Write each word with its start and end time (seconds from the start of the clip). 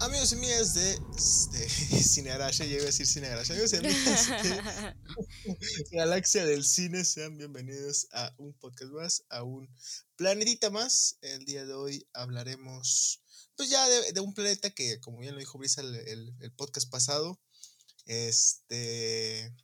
Amigos 0.00 0.32
y 0.32 0.34
amigas 0.36 0.74
de, 0.74 0.98
de 1.58 2.02
Cinearacha, 2.02 2.64
yo 2.64 2.74
iba 2.74 2.82
a 2.82 2.86
decir 2.86 3.06
Cinearacha, 3.06 3.52
amigos 3.52 3.72
y 3.72 3.76
amigas 3.76 4.28
de 4.42 5.86
Galaxia 5.92 6.44
del 6.44 6.64
Cine, 6.64 7.04
sean 7.04 7.36
bienvenidos 7.36 8.08
a 8.12 8.34
un 8.38 8.52
podcast 8.54 8.92
más, 8.92 9.24
a 9.30 9.42
un 9.42 9.68
planetita 10.16 10.70
más. 10.70 11.18
El 11.22 11.44
día 11.44 11.64
de 11.64 11.74
hoy 11.74 12.06
hablaremos, 12.12 13.22
pues 13.56 13.70
ya 13.70 13.86
de, 13.88 14.20
un 14.20 14.34
planeta 14.34 14.70
que, 14.70 15.00
como 15.00 15.18
bien 15.18 15.34
lo 15.34 15.40
dijo 15.40 15.58
Brisa 15.58 15.80
el, 15.80 16.34
el 16.40 16.52
podcast 16.52 16.90
pasado, 16.90 17.40
este, 18.06 19.54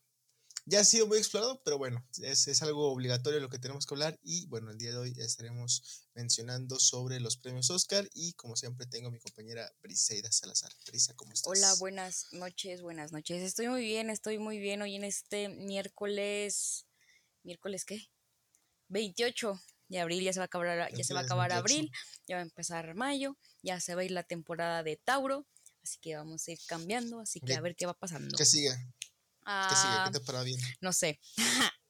ya 0.71 0.81
ha 0.81 0.85
sido 0.85 1.09
muy 1.09 1.19
explorado, 1.19 1.61
pero 1.65 1.79
bueno, 1.79 2.07
es, 2.23 2.63
algo 2.63 2.93
obligatorio 2.93 3.41
lo 3.41 3.49
que 3.49 3.59
tenemos 3.59 3.87
que 3.87 3.95
hablar 3.95 4.19
y 4.23 4.47
bueno, 4.47 4.71
el 4.71 4.79
día 4.79 4.93
de 4.93 4.99
hoy 4.99 5.13
estaremos 5.19 6.07
mencionando 6.15 6.79
sobre 6.79 7.19
los 7.19 7.37
premios 7.37 7.71
Oscar 7.71 8.09
y 8.15 8.35
como 8.35 8.55
siempre 8.55 8.87
tengo 8.87 9.09
a 9.09 9.11
mi 9.11 9.19
compañera 9.19 9.69
Briseida 9.83 10.31
Salazar. 10.31 10.73
Brisa, 10.87 11.15
¿cómo 11.17 11.33
estás? 11.33 11.51
Hola, 11.51 11.75
buenas 11.81 12.27
noches, 12.31 12.83
buenas 12.83 13.11
noches. 13.11 13.43
Estoy 13.43 13.67
muy 13.67 13.83
bien, 13.83 14.11
estoy 14.11 14.39
muy 14.39 14.61
bien 14.61 14.81
hoy 14.81 14.95
en 14.95 15.03
este 15.03 15.49
miércoles, 15.49 16.87
¿miércoles 17.43 17.85
qué? 17.85 18.09
28 18.89 19.61
de 19.89 19.99
abril, 19.99 20.23
ya 20.23 20.33
se 20.33 20.39
va 20.39 20.45
a 20.45 20.47
acabar, 20.47 20.95
ya 20.95 21.05
se 21.05 21.15
va 21.15 21.21
a 21.21 21.25
acabar 21.25 21.53
abril, 21.53 21.91
ya 22.29 22.37
va 22.37 22.43
a 22.43 22.45
empezar 22.45 22.95
mayo, 22.95 23.37
ya 23.61 23.81
se 23.81 23.97
va 23.97 24.03
a 24.03 24.05
ir 24.05 24.13
la 24.13 24.23
temporada 24.23 24.85
de 24.85 24.97
Tauro, 24.97 25.49
así 25.83 25.99
que 26.01 26.15
vamos 26.15 26.47
a 26.47 26.53
ir 26.53 26.61
cambiando, 26.67 27.19
así 27.19 27.41
que 27.41 27.55
a 27.55 27.61
ver 27.61 27.75
qué 27.75 27.87
va 27.87 27.95
pasando. 27.95 28.37
¿Qué 28.37 28.45
sigue? 28.45 28.71
¿Qué 29.69 29.77
sigue? 29.77 29.95
¿Qué 30.05 30.11
te 30.19 30.21
para 30.21 30.43
bien? 30.43 30.61
No 30.81 30.93
sé. 30.93 31.21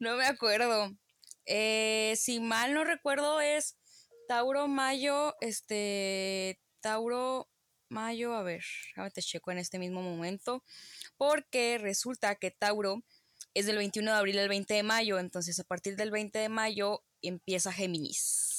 no 0.00 0.16
me 0.16 0.26
acuerdo. 0.26 0.90
Eh, 1.46 2.14
si 2.16 2.40
mal 2.40 2.74
no 2.74 2.84
recuerdo 2.84 3.40
es 3.40 3.76
Tauro 4.28 4.68
Mayo, 4.68 5.34
este, 5.40 6.60
Tauro 6.80 7.48
Mayo, 7.88 8.34
a 8.34 8.42
ver, 8.42 8.64
te 9.14 9.22
checo 9.22 9.52
en 9.52 9.58
este 9.58 9.78
mismo 9.78 10.02
momento, 10.02 10.64
porque 11.16 11.78
resulta 11.78 12.34
que 12.34 12.50
Tauro 12.50 13.04
es 13.54 13.66
del 13.66 13.76
21 13.76 14.10
de 14.10 14.16
abril 14.18 14.38
al 14.38 14.48
20 14.48 14.74
de 14.74 14.82
mayo, 14.82 15.18
entonces 15.18 15.58
a 15.60 15.64
partir 15.64 15.96
del 15.96 16.10
20 16.10 16.38
de 16.38 16.48
mayo 16.48 17.04
empieza 17.22 17.72
Géminis. 17.72 18.55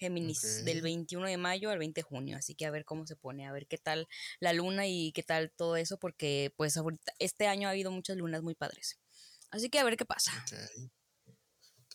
Géminis, 0.00 0.64
del 0.64 0.80
21 0.80 1.26
de 1.26 1.36
mayo 1.36 1.70
al 1.70 1.78
20 1.78 2.00
de 2.00 2.02
junio, 2.02 2.36
así 2.38 2.54
que 2.54 2.64
a 2.64 2.70
ver 2.70 2.86
cómo 2.86 3.06
se 3.06 3.16
pone, 3.16 3.46
a 3.46 3.52
ver 3.52 3.66
qué 3.66 3.76
tal 3.76 4.08
la 4.40 4.54
luna 4.54 4.86
y 4.86 5.12
qué 5.12 5.22
tal 5.22 5.52
todo 5.52 5.76
eso, 5.76 5.98
porque 5.98 6.54
pues 6.56 6.78
ahorita, 6.78 7.12
este 7.18 7.46
año 7.46 7.68
ha 7.68 7.72
habido 7.72 7.90
muchas 7.90 8.16
lunas 8.16 8.42
muy 8.42 8.54
padres. 8.54 8.98
Así 9.50 9.68
que 9.68 9.78
a 9.78 9.84
ver 9.84 9.98
qué 9.98 10.06
pasa. 10.06 10.32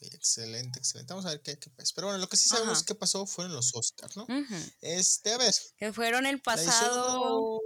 excelente, 0.02 0.78
excelente. 0.78 1.14
Vamos 1.14 1.26
a 1.26 1.30
ver 1.30 1.42
qué, 1.42 1.58
qué 1.58 1.72
pasa. 1.72 1.94
Pero 1.96 2.08
bueno, 2.08 2.20
lo 2.20 2.30
que 2.30 2.38
sí 2.38 2.48
sabemos 2.48 2.84
que 2.84 2.94
pasó 2.94 3.26
fueron 3.26 3.54
los 3.54 3.74
Oscars, 3.74 4.16
¿no? 4.16 4.28
Este, 4.82 5.34
a 5.34 5.38
ver. 5.38 5.54
Que 5.78 5.92
fueron 5.92 6.26
el 6.26 6.42
pasado... 6.42 7.60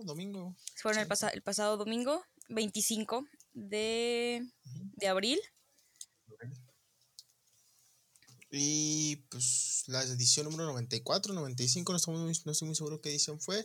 Domingo. 0.00 0.56
Fueron 0.76 1.00
el, 1.00 1.08
el 1.32 1.42
pasado 1.42 1.76
domingo, 1.76 2.24
25 2.48 3.24
de, 3.52 4.46
de 4.96 5.08
abril. 5.08 5.40
Y 8.50 9.16
pues 9.30 9.84
la 9.88 10.02
edición 10.02 10.46
número 10.46 10.64
94, 10.66 11.34
95, 11.34 11.92
no, 11.92 11.96
estamos 11.96 12.44
no 12.46 12.52
estoy 12.52 12.66
muy 12.66 12.74
seguro 12.74 13.00
qué 13.00 13.10
edición 13.10 13.40
fue. 13.40 13.64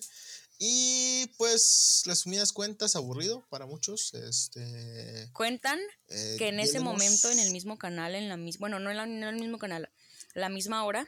Y 0.59 1.27
pues 1.37 2.03
las 2.05 2.19
sumidas 2.19 2.51
cuentas, 2.51 2.95
aburrido 2.95 3.45
para 3.49 3.65
muchos. 3.65 4.13
Este, 4.13 5.29
Cuentan 5.33 5.79
eh, 6.09 6.35
que 6.37 6.49
en 6.49 6.59
ese 6.59 6.79
momento 6.79 7.31
en 7.31 7.39
el 7.39 7.51
mismo 7.51 7.77
canal, 7.77 8.15
en 8.15 8.29
la 8.29 8.37
misma, 8.37 8.59
bueno, 8.59 8.79
no 8.79 8.91
en, 8.91 9.23
el 9.23 9.35
mismo 9.35 9.57
canal, 9.57 9.89
la 10.33 10.49
misma 10.49 10.83
hora, 10.83 11.07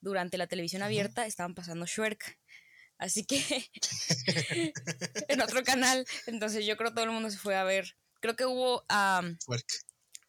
durante 0.00 0.38
la 0.38 0.46
televisión 0.46 0.82
abierta, 0.82 1.26
estaban 1.26 1.54
pasando 1.54 1.86
Shrek. 1.86 2.38
Así 2.98 3.24
que 3.24 3.70
en 5.28 5.40
otro 5.40 5.64
canal, 5.64 6.06
entonces 6.26 6.66
yo 6.66 6.76
creo 6.76 6.90
que 6.90 6.96
todo 6.96 7.04
el 7.04 7.12
mundo 7.12 7.30
se 7.30 7.38
fue 7.38 7.56
a 7.56 7.64
ver. 7.64 7.96
Creo 8.20 8.36
que 8.36 8.44
hubo 8.44 8.84
um, 8.90 9.36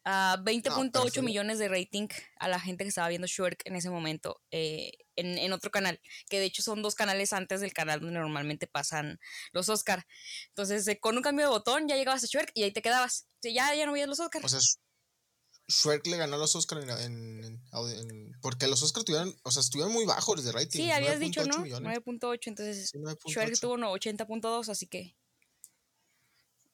a 0.03 0.37
20.8 0.43 1.21
millones 1.21 1.59
de 1.59 1.67
rating 1.67 2.07
a 2.39 2.47
la 2.47 2.59
gente 2.59 2.83
que 2.83 2.89
estaba 2.89 3.09
viendo 3.09 3.27
Shrek 3.27 3.61
en 3.65 3.75
ese 3.75 3.89
momento 3.89 4.41
eh, 4.51 4.91
en, 5.15 5.53
otro 5.53 5.69
canal, 5.69 6.01
que 6.29 6.39
de 6.39 6.45
hecho 6.45 6.63
son 6.63 6.81
dos 6.81 6.95
canales 6.95 7.33
antes 7.33 7.61
del 7.61 7.73
canal 7.73 7.99
donde 7.99 8.19
normalmente 8.19 8.65
pasan 8.65 9.19
los 9.51 9.69
Oscar. 9.69 10.07
Entonces, 10.49 10.87
eh, 10.87 10.99
con 10.99 11.15
un 11.17 11.23
cambio 11.23 11.45
de 11.45 11.51
botón 11.51 11.87
ya 11.87 11.95
llegabas 11.95 12.23
a 12.23 12.27
Shrek 12.27 12.51
y 12.55 12.63
ahí 12.63 12.71
te 12.71 12.81
quedabas. 12.81 13.27
ya, 13.43 13.75
ya 13.75 13.85
no 13.85 13.91
veías 13.91 14.09
los 14.09 14.19
Oscar. 14.19 14.43
O 14.43 14.49
sea, 14.49 14.59
Shrek 15.67 16.07
le 16.07 16.17
ganó 16.17 16.37
los 16.37 16.55
Oscar 16.55 16.79
en, 16.99 17.61
porque 18.41 18.67
los 18.67 18.81
Oscar 18.81 19.03
tuvieron, 19.03 19.35
o 19.43 19.51
sea, 19.51 19.61
estuvieron 19.61 19.93
muy 19.93 20.05
bajos 20.05 20.43
de 20.43 20.51
rating. 20.51 20.79
Sí, 20.79 20.91
habías 20.91 21.19
dicho, 21.19 21.45
¿no? 21.45 21.57
9.8, 21.63 22.39
entonces 22.47 22.91
Shrek 23.25 23.59
tuvo 23.59 23.77
no, 23.77 23.93
80.2, 23.93 24.69
así 24.69 24.87
que 24.87 25.15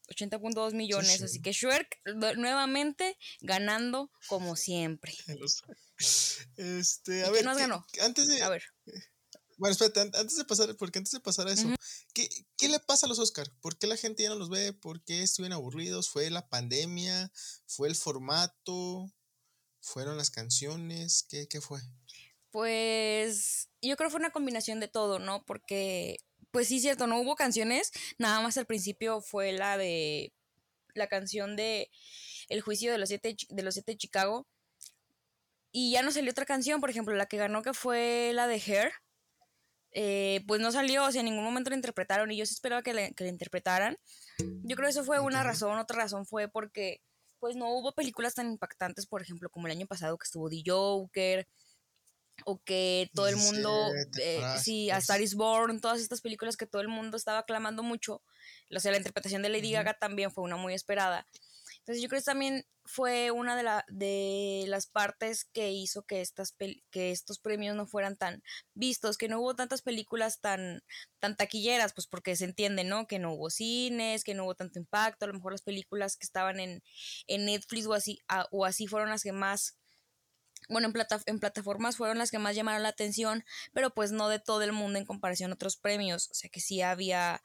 80.2 0.08 0.74
millones. 0.74 1.22
Así 1.22 1.42
que 1.42 1.52
Shrek 1.52 2.00
nuevamente 2.38 3.18
ganando 3.42 4.12
como 4.28 4.56
siempre. 4.56 5.14
Este, 6.58 7.26
a 7.26 7.32
ver. 7.32 7.44
nos 7.44 7.58
ganó? 7.58 7.84
Antes 8.02 8.28
de. 8.28 8.44
A 8.44 8.50
ver. 8.50 8.62
Bueno, 9.58 9.72
espérate, 9.72 10.02
antes 10.02 10.38
de 10.38 10.46
pasar, 10.46 10.76
porque 10.78 11.00
antes 11.00 11.12
de 11.12 11.20
pasar 11.20 11.48
a 11.48 11.54
eso, 11.54 11.68
¿qué, 12.14 12.30
¿qué, 12.56 12.70
le 12.70 12.80
pasa 12.80 13.08
a 13.08 13.10
los 13.10 13.18
Oscar? 13.18 13.52
¿Por 13.62 13.80
qué 13.80 13.88
la 13.88 13.98
gente 13.98 14.22
ya 14.22 14.30
no 14.30 14.36
los 14.36 14.52
ve? 14.52 14.74
¿Por 14.74 15.04
qué 15.04 15.24
estuvieron 15.24 15.54
aburridos? 15.54 16.10
¿Fue 16.12 16.30
la 16.30 16.48
pandemia? 16.48 17.32
¿Fue 17.66 17.88
el 17.88 17.96
formato? 17.96 19.12
¿Fueron 19.82 20.18
las 20.18 20.30
canciones? 20.30 21.26
¿Qué, 21.28 21.48
qué 21.48 21.62
fue? 21.62 21.82
Pues 22.52 23.70
yo 23.82 23.96
creo 23.98 24.10
que 24.10 24.12
fue 24.12 24.20
una 24.20 24.32
combinación 24.32 24.80
de 24.80 24.88
todo, 24.88 25.18
¿no? 25.18 25.44
Porque 25.46 26.18
pues 26.52 26.68
sí, 26.68 26.80
cierto, 26.80 27.08
no 27.08 27.20
hubo 27.20 27.36
canciones, 27.36 27.92
nada 28.18 28.42
más 28.42 28.58
al 28.58 28.66
principio 28.66 29.22
fue 29.22 29.52
la 29.52 29.78
de 29.78 30.34
la 30.94 31.08
canción 31.08 31.56
de 31.56 31.90
El 32.50 32.62
juicio 32.62 32.92
de 32.92 32.98
los 32.98 33.10
siete 33.10 33.36
de 33.50 33.64
los 33.64 33.74
siete 33.76 33.94
de 33.94 33.98
Chicago. 33.98 34.48
Y 35.72 35.92
ya 35.92 36.02
no 36.02 36.12
salió 36.12 36.32
otra 36.32 36.46
canción, 36.46 36.82
por 36.82 36.90
ejemplo, 36.90 37.14
la 37.16 37.28
que 37.28 37.38
ganó 37.38 37.62
que 37.62 37.74
fue 37.74 38.32
la 38.34 38.48
de 38.48 38.56
Hair. 38.56 38.92
Eh, 39.92 40.44
pues 40.48 40.62
no 40.62 40.72
salió, 40.72 41.06
o 41.06 41.12
sea, 41.12 41.22
en 41.22 41.26
ningún 41.26 41.44
momento 41.44 41.70
la 41.70 41.76
interpretaron 41.76 42.32
y 42.32 42.38
yo 42.38 42.46
sí 42.46 42.54
esperaba 42.54 42.82
que 42.84 42.94
la, 42.94 43.12
que 43.12 43.28
interpretaran. 43.28 43.98
Yo 44.40 44.76
creo 44.76 44.88
que 44.88 44.92
eso 44.92 45.04
fue 45.04 45.20
una 45.20 45.44
razón, 45.44 45.78
otra 45.78 45.98
razón 45.98 46.26
fue 46.26 46.48
porque 46.48 47.02
pues 47.40 47.56
no 47.56 47.70
hubo 47.70 47.94
películas 47.94 48.34
tan 48.34 48.52
impactantes, 48.52 49.06
por 49.06 49.22
ejemplo, 49.22 49.50
como 49.50 49.68
el 49.68 49.72
año 49.72 49.88
pasado 49.88 50.18
que 50.18 50.26
estuvo 50.26 50.50
The 50.50 50.64
Joker, 50.66 51.48
o 52.46 52.62
que 52.64 53.10
todo 53.14 53.28
el 53.28 53.38
mundo, 53.38 53.92
eh, 54.20 54.42
sí, 54.62 54.90
A 54.90 54.98
Star 54.98 55.22
is 55.22 55.36
Born, 55.36 55.82
todas 55.82 56.00
estas 56.00 56.22
películas 56.22 56.58
que 56.58 56.68
todo 56.68 56.82
el 56.82 56.88
mundo 56.88 57.18
estaba 57.18 57.40
aclamando 57.40 57.84
mucho, 57.84 58.22
o 58.76 58.80
sea, 58.80 58.92
la 58.92 58.98
interpretación 58.98 59.42
de 59.42 59.50
Lady 59.50 59.72
Gaga 59.72 59.94
también 59.94 60.32
fue 60.32 60.44
una 60.44 60.58
muy 60.58 60.74
esperada. 60.74 61.26
Entonces 61.80 62.04
yo 62.04 62.10
creo 62.10 62.20
que 62.20 62.26
también 62.26 62.66
fue 62.84 63.32
una 63.32 63.56
de, 63.56 63.64
la, 63.64 63.86
de 63.88 64.66
las 64.68 64.88
partes 64.88 65.46
que 65.46 65.72
hizo 65.72 66.04
que, 66.04 66.20
estas 66.20 66.54
que 66.92 67.12
estos 67.12 67.40
premios 67.40 67.78
no 67.78 67.88
fueran 67.88 68.18
tan 68.18 68.44
vistos, 68.74 69.18
que 69.18 69.30
no 69.30 69.40
hubo 69.40 69.56
tantas 69.56 69.82
películas 69.82 70.42
tan, 70.42 70.82
tan 71.20 71.38
taquilleras, 71.38 71.94
pues 71.94 72.06
porque 72.08 72.36
se 72.36 72.44
entiende, 72.44 72.84
¿no? 72.84 73.08
Que 73.08 73.20
no 73.20 73.32
hubo 73.34 73.50
cines, 73.50 74.26
que 74.26 74.34
no 74.34 74.44
hubo 74.44 74.56
tanto 74.56 74.80
impacto, 74.80 75.24
a 75.24 75.28
lo 75.30 75.36
mejor 75.36 75.54
las 75.54 75.62
películas 75.62 76.18
que 76.18 76.26
estaban 76.26 76.60
en, 76.60 76.84
en 77.28 77.46
Netflix 77.46 77.88
o 77.88 77.94
así, 77.94 78.20
o 78.52 78.66
así 78.66 78.88
fueron 78.88 79.10
las 79.10 79.24
que 79.24 79.32
más 79.32 79.77
bueno, 80.68 80.88
en, 80.88 80.94
en, 81.26 81.40
plataformas 81.40 81.98
fueron 81.98 82.18
las 82.18 82.32
que 82.32 82.40
más 82.40 82.56
llamaron 82.56 82.84
la 82.84 82.90
atención, 82.90 83.44
pero 83.74 83.94
pues 83.94 84.12
no 84.12 84.30
de 84.30 84.40
todo 84.40 84.62
el 84.64 84.74
mundo 84.74 85.00
en 85.00 85.06
comparación 85.06 85.52
a 85.52 85.56
otros 85.56 85.78
premios, 85.78 86.30
o 86.32 86.34
sea 86.34 86.50
que 86.50 86.60
sí 86.60 86.82
había 86.82 87.42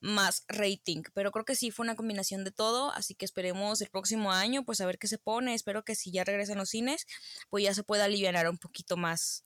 más 0.00 0.44
rating, 0.48 1.02
pero 1.14 1.32
creo 1.32 1.44
que 1.44 1.56
sí 1.56 1.70
fue 1.70 1.84
una 1.84 1.96
combinación 1.96 2.44
de 2.44 2.50
todo, 2.50 2.92
así 2.92 3.14
que 3.14 3.24
esperemos 3.24 3.80
el 3.80 3.88
próximo 3.88 4.32
año 4.32 4.64
pues 4.64 4.80
a 4.80 4.86
ver 4.86 4.98
qué 4.98 5.08
se 5.08 5.18
pone, 5.18 5.54
espero 5.54 5.84
que 5.84 5.94
si 5.94 6.12
ya 6.12 6.24
regresan 6.24 6.58
los 6.58 6.68
cines, 6.68 7.06
pues 7.48 7.64
ya 7.64 7.74
se 7.74 7.84
pueda 7.84 8.04
aliviar 8.04 8.48
un 8.48 8.58
poquito 8.58 8.96
más 8.96 9.44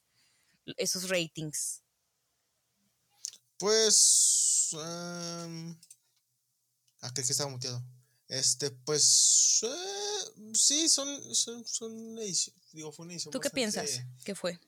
esos 0.77 1.09
ratings. 1.09 1.83
Pues... 3.57 4.71
Um... 4.73 5.77
Aquel 7.01 7.25
que 7.25 7.33
estaba 7.33 7.51
muteado. 7.51 7.83
Este, 8.29 8.71
pues... 8.71 9.61
Eh, 9.63 10.53
sí, 10.55 10.89
son, 10.89 11.35
son, 11.35 11.67
son 11.67 12.19
ediciones 12.19 12.59
Digo, 12.73 12.93
fue 12.93 13.05
una 13.05 13.15
edición 13.15 13.33
¿Tú 13.33 13.41
qué 13.41 13.51
piensas? 13.51 14.03
¿Qué 14.25 14.35
fue? 14.35 14.59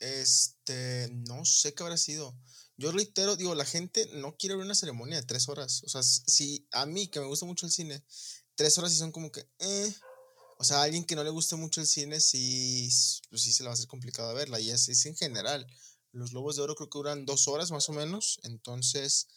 Este, 0.00 1.08
no 1.10 1.44
sé 1.44 1.74
qué 1.74 1.82
habrá 1.82 1.96
sido. 1.96 2.36
Yo 2.76 2.92
reitero, 2.92 3.36
digo, 3.36 3.54
la 3.54 3.64
gente 3.64 4.06
no 4.14 4.36
quiere 4.36 4.56
ver 4.56 4.64
una 4.64 4.74
ceremonia 4.74 5.16
de 5.16 5.26
tres 5.26 5.48
horas. 5.48 5.82
O 5.84 5.88
sea, 5.88 6.02
si 6.02 6.66
a 6.72 6.84
mí, 6.84 7.08
que 7.08 7.20
me 7.20 7.26
gusta 7.26 7.46
mucho 7.46 7.66
el 7.66 7.72
cine, 7.72 8.04
tres 8.54 8.76
horas 8.78 8.92
sí 8.92 8.98
son 8.98 9.12
como 9.12 9.30
que, 9.32 9.48
eh. 9.58 9.94
O 10.58 10.64
sea, 10.64 10.78
a 10.78 10.82
alguien 10.84 11.04
que 11.04 11.16
no 11.16 11.22
le 11.22 11.30
guste 11.30 11.54
mucho 11.56 11.80
el 11.80 11.86
cine, 11.86 12.18
sí, 12.18 12.88
pues 13.28 13.42
sí 13.42 13.52
se 13.52 13.62
le 13.62 13.68
va 13.68 13.72
a 13.72 13.74
hacer 13.74 13.86
complicado 13.86 14.34
verla. 14.34 14.58
Y 14.58 14.70
es, 14.70 14.88
es 14.88 15.04
en 15.06 15.16
general. 15.16 15.66
Los 16.12 16.32
Lobos 16.32 16.56
de 16.56 16.62
Oro 16.62 16.74
creo 16.74 16.88
que 16.88 16.98
duran 16.98 17.26
dos 17.26 17.46
horas 17.46 17.70
más 17.70 17.88
o 17.90 17.92
menos. 17.92 18.40
Entonces, 18.42 19.28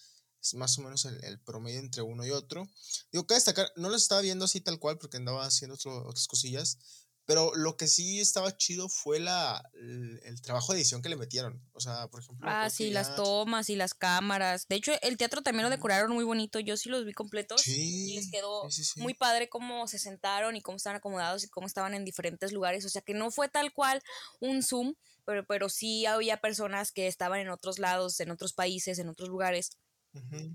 es 0.42 0.54
más 0.54 0.78
o 0.78 0.82
menos 0.82 1.06
el, 1.06 1.40
promedio 1.42 1.80
entre 1.80 2.02
uno 2.02 2.26
y 2.26 2.32
otro. 2.32 2.68
Digo, 3.12 3.28
que 3.28 3.34
destacar, 3.34 3.72
no 3.76 3.90
lo 3.90 3.96
estaba 3.96 4.22
viendo 4.22 4.46
así 4.46 4.62
tal 4.62 4.80
cual 4.80 4.98
porque 4.98 5.18
andaba 5.18 5.46
haciendo 5.46 5.76
otras 5.76 6.28
cosillas 6.28 6.78
Pero 7.26 7.54
lo 7.56 7.76
que 7.78 7.88
sí 7.88 8.20
estaba 8.20 8.56
chido 8.56 8.90
fue 8.90 9.20
la, 9.20 9.62
el, 9.74 10.42
trabajo 10.42 10.74
de 10.74 10.80
edición 10.80 11.02
que 11.02 11.10
le 11.10 11.18
metieron. 11.18 11.62
O 11.74 11.80
sea, 11.80 12.08
por 12.08 12.22
ejemplo. 12.22 12.48
Ah, 12.50 12.70
sí, 12.70 12.90
las 12.90 13.16
tomas 13.16 13.70
y 13.70 13.76
las 13.76 13.94
cámaras. 13.94 14.66
De 14.68 14.78
hecho, 14.78 14.94
el 15.02 15.18
teatro 15.18 15.42
también 15.42 15.66
lo 15.66 15.70
decoraron 15.70 16.12
muy 16.14 16.24
bonito. 16.24 16.60
Yo 16.60 16.78
sí 16.78 16.90
los 16.90 17.06
vi 17.06 17.14
completos. 17.14 17.62
Sí, 17.62 18.14
y 18.14 18.16
les 18.16 18.32
quedó 18.32 18.68
muy 18.96 19.14
padre 19.14 19.50
cómo 19.50 19.88
se 19.88 20.00
sentaron 20.00 20.56
y 20.56 20.62
cómo 20.62 20.78
estaban 20.78 20.98
acomodados 20.98 21.44
y 21.44 21.50
cómo 21.50 21.68
estaban 21.68 21.94
en 21.94 22.06
diferentes 22.06 22.54
lugares. 22.54 22.86
O 22.86 22.90
sea, 22.90 23.02
que 23.02 23.14
no 23.14 23.30
fue 23.30 23.50
tal 23.50 23.74
cual 23.74 24.02
un 24.40 24.64
Zoom, 24.64 24.96
pero, 25.26 25.46
pero 25.46 25.70
sí 25.70 26.06
había 26.06 26.42
personas 26.42 26.92
que 26.92 27.08
estaban 27.08 27.42
en 27.42 27.50
otros 27.50 27.78
lados, 27.78 28.20
en 28.22 28.32
otros 28.32 28.54
países, 28.54 28.98
en 28.98 29.10
otros 29.10 29.30
lugares. 29.30 29.78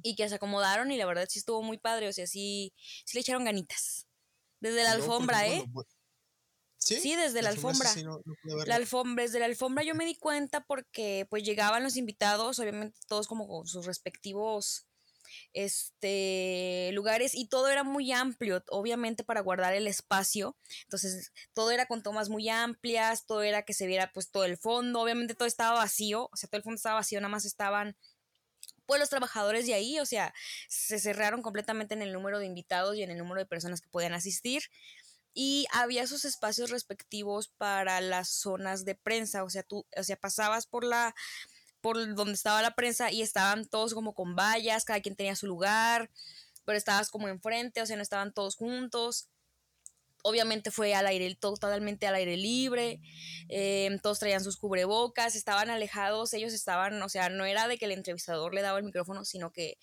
Y 0.03 0.17
que 0.17 0.29
se 0.29 0.35
acomodaron 0.35 0.91
y 0.91 0.97
la 0.97 1.07
verdad 1.07 1.27
sí 1.29 1.39
estuvo 1.39 1.63
muy 1.63 1.79
padre. 1.79 2.09
O 2.09 2.13
sea, 2.13 2.27
sí, 2.27 2.73
sí 2.77 3.17
le 3.17 3.21
echaron 3.21 3.45
ganitas. 3.45 4.07
Desde 4.61 4.83
la 4.83 4.93
alfombra, 4.93 5.47
¿eh? 5.47 5.65
¿Sí? 6.79 7.17
desde 7.17 7.41
la, 7.41 7.49
alfombra. 7.49 7.91
la 8.67 8.75
alfombra, 8.75 9.25
desde 9.25 9.39
la 9.39 9.47
alfombra 9.47 9.85
yo 9.85 9.95
me 9.95 10.05
di 10.05 10.17
cuenta 10.17 10.65
porque 10.67 11.27
pues 11.31 11.43
llegaban 11.43 11.83
los 11.83 11.97
invitados, 11.97 12.59
obviamente 12.59 12.99
todos 13.09 13.27
como 13.27 13.49
con 13.49 13.67
sus 13.67 13.87
respectivos 13.87 14.87
este 15.53 16.91
lugares 16.93 17.35
y 17.35 17.49
todo 17.49 17.69
era 17.69 17.85
muy 17.85 18.13
amplio, 18.13 18.63
obviamente 18.69 19.25
para 19.25 19.41
guardar 19.41 19.75
el 19.75 19.87
espacio. 19.87 20.57
Entonces, 20.83 21.33
todo 21.53 21.71
era 21.71 21.87
con 21.87 22.03
tomas 22.03 22.29
muy 22.29 22.49
amplias, 22.49 23.27
todo 23.27 23.43
era 23.43 23.63
que 23.63 23.75
se 23.75 23.87
viera 23.87 24.11
pues 24.13 24.31
todo 24.31 24.45
el 24.45 24.57
fondo, 24.59 25.01
obviamente 25.01 25.35
todo 25.35 25.47
estaba 25.47 25.79
vacío, 25.79 26.29
o 26.33 26.37
sea, 26.37 26.49
todo 26.49 26.59
el 26.59 26.65
fondo 26.65 26.77
estaba 26.77 26.97
vacío, 26.97 27.21
nada 27.21 27.31
más 27.31 27.45
estaban 27.45 27.97
pues 28.87 29.01
los 29.01 29.11
trabajadores 29.11 29.67
de 29.67 29.75
ahí, 29.75 29.99
o 29.99 30.07
sea, 30.07 30.35
se 30.69 30.99
cerraron 30.99 31.43
completamente 31.43 31.95
en 31.95 32.03
el 32.03 32.13
número 32.13 32.39
de 32.39 32.47
invitados 32.47 32.97
y 32.97 33.03
en 33.03 33.11
el 33.11 33.19
número 33.19 33.41
de 33.41 33.47
personas 33.47 33.81
que 33.81 33.89
podían 33.89 34.15
asistir 34.15 34.65
y 35.35 35.67
había 35.73 36.07
sus 36.07 36.25
espacios 36.25 36.71
respectivos 36.71 37.49
para 37.49 38.01
las 38.01 38.29
zonas 38.29 38.85
de 38.85 38.95
prensa, 38.95 39.43
o 39.43 39.51
sea, 39.51 39.65
tú, 39.65 39.85
o 39.97 40.03
sea, 40.05 40.17
pasabas 40.17 40.67
por 40.67 40.85
la 40.85 41.15
por 41.81 41.99
donde 42.15 42.33
estaba 42.33 42.63
la 42.63 42.75
prensa 42.75 43.13
y 43.13 43.21
estaban 43.21 43.67
todos 43.67 43.93
como 43.93 44.15
con 44.15 44.35
vallas, 44.35 44.87
cada 44.87 45.03
quien 45.03 45.17
tenía 45.17 45.37
su 45.37 45.47
lugar, 45.47 46.11
pero 46.65 46.79
estabas 46.79 47.11
como 47.11 47.29
enfrente, 47.29 47.83
o 47.83 47.87
sea, 47.87 47.97
no 47.97 48.03
estaban 48.03 48.33
todos 48.33 48.57
juntos. 48.57 49.29
Obviamente 50.27 50.71
fue 50.71 50.95
al 50.95 51.07
aire, 51.07 51.35
totalmente 51.35 52.07
al 52.07 52.15
aire 52.15 52.39
libre, 52.39 53.01
em, 53.49 53.99
todos 53.99 54.19
traían 54.19 54.43
sus 54.43 54.57
cubrebocas, 54.57 55.37
estaban 55.37 55.69
alejados, 55.69 56.33
ellos 56.33 56.55
estaban, 56.55 57.01
o 57.03 57.09
sea, 57.11 57.29
no 57.29 57.45
era 57.45 57.69
de 57.69 57.77
que 57.77 57.85
el 57.85 57.93
entrevistador 57.93 58.55
le 58.55 58.63
daba 58.63 58.79
el 58.79 58.85
micrófono, 58.85 59.27
sino 59.27 59.53
que 59.53 59.77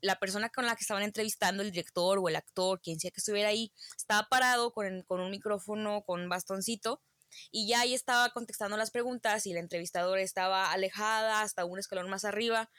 la 0.00 0.16
persona 0.20 0.48
con 0.48 0.64
la 0.66 0.76
que 0.76 0.82
estaban 0.82 1.02
entrevistando, 1.02 1.64
el 1.64 1.72
director 1.72 2.18
o 2.18 2.28
el 2.28 2.36
actor, 2.36 2.80
quien 2.80 3.00
sea 3.00 3.10
que 3.10 3.18
estuviera 3.18 3.48
ahí, 3.48 3.72
estaba 3.96 4.28
parado 4.28 4.72
con, 4.72 5.02
con 5.02 5.20
un 5.20 5.30
micrófono, 5.30 6.02
con 6.02 6.20
un 6.22 6.28
bastoncito, 6.28 7.02
y 7.50 7.66
ya 7.68 7.80
ahí 7.80 7.94
estaba 7.94 8.30
contestando 8.30 8.76
las 8.76 8.92
preguntas 8.92 9.46
y 9.46 9.52
la 9.52 9.60
entrevistadora 9.60 10.22
estaba 10.22 10.70
alejada 10.72 11.42
hasta 11.42 11.64
un 11.64 11.80
escalón 11.80 12.08
más 12.08 12.24
arriba, 12.24 12.70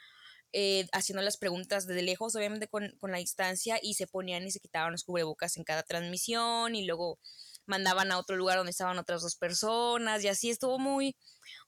eh, 0.52 0.86
haciendo 0.92 1.22
las 1.22 1.36
preguntas 1.36 1.86
desde 1.86 2.02
lejos, 2.02 2.34
obviamente 2.36 2.68
con, 2.68 2.90
con, 2.98 3.10
la 3.10 3.18
distancia, 3.18 3.78
y 3.82 3.94
se 3.94 4.06
ponían 4.06 4.46
y 4.46 4.50
se 4.50 4.60
quitaban 4.60 4.92
los 4.92 5.04
cubrebocas 5.04 5.56
en 5.56 5.64
cada 5.64 5.82
transmisión 5.82 6.74
y 6.74 6.84
luego 6.84 7.18
mandaban 7.66 8.12
a 8.12 8.18
otro 8.18 8.36
lugar 8.36 8.58
donde 8.58 8.70
estaban 8.70 8.98
otras 8.98 9.22
dos 9.22 9.36
personas 9.36 10.24
y 10.24 10.28
así 10.28 10.50
estuvo 10.50 10.78
muy, 10.78 11.16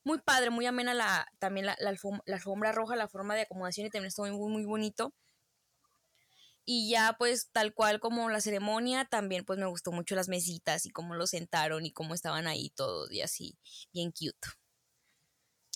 muy 0.05 0.21
padre, 0.21 0.51
muy 0.51 0.67
amena 0.67 0.95
la, 0.95 1.27
también 1.39 1.67
la, 1.67 1.77
la, 1.79 1.97
alfombra 2.27 2.73
roja, 2.73 2.97
la 2.97 3.09
forma 3.09 3.35
de 3.35 3.43
acomodación 3.43 3.87
y 3.87 3.91
también 3.91 4.09
estuvo 4.09 4.27
muy, 4.27 4.53
muy 4.53 4.65
bonito. 4.65 5.15
Y 6.67 6.91
ya 6.91 7.15
pues 7.19 7.51
tal 7.53 7.75
cual 7.75 8.01
como 8.01 8.31
la 8.31 8.41
ceremonia, 8.41 9.05
también 9.05 9.45
pues 9.45 9.59
me 9.59 9.67
gustó 9.67 9.93
mucho 9.93 10.15
las 10.15 10.29
mesitas 10.29 10.87
y 10.87 10.91
cómo 10.91 11.15
lo 11.15 11.27
sentaron 11.27 11.85
y 11.85 11.93
cómo 11.93 12.15
estaban 12.15 12.47
ahí 12.47 12.71
todos 12.71 13.13
y 13.13 13.21
así, 13.21 13.59
bien 13.93 14.13
cute. 14.13 14.64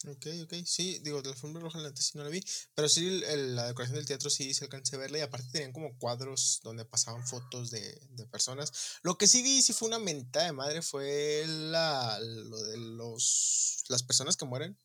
Ok, 0.07 0.27
ok, 0.45 0.55
sí, 0.65 1.01
digo, 1.03 1.21
la 1.23 1.35
forma 1.35 1.59
roja 1.59 1.79
antes 1.79 2.07
sí 2.07 2.19
no 2.19 2.25
la 2.25 2.31
vi, 2.31 2.41
pero 2.75 2.89
sí 2.89 3.21
la 3.21 3.67
decoración 3.67 3.97
del 3.97 4.07
teatro 4.07 4.31
sí 4.31 4.55
se 4.55 4.65
alcancé 4.65 4.95
a 4.95 5.01
verla 5.01 5.19
y 5.19 5.23
aparte 5.23 5.49
tenían 5.51 5.73
como 5.73 5.99
cuadros 5.99 6.61
donde 6.63 6.85
pasaban 6.85 7.27
fotos 7.27 7.71
de, 7.71 8.01
de 8.11 8.27
personas. 8.27 8.73
Lo 9.03 9.19
que 9.19 9.27
sí 9.27 9.43
vi, 9.43 9.61
sí 9.61 9.73
fue 9.73 9.89
una 9.89 9.99
mentada 9.99 10.47
de 10.47 10.53
madre, 10.53 10.83
fue 10.83 11.45
la, 11.47 12.19
lo 12.21 12.63
de 12.63 12.77
los, 12.77 13.85
las 13.89 14.03
personas 14.03 14.37
que 14.37 14.47
mueren 14.47 14.79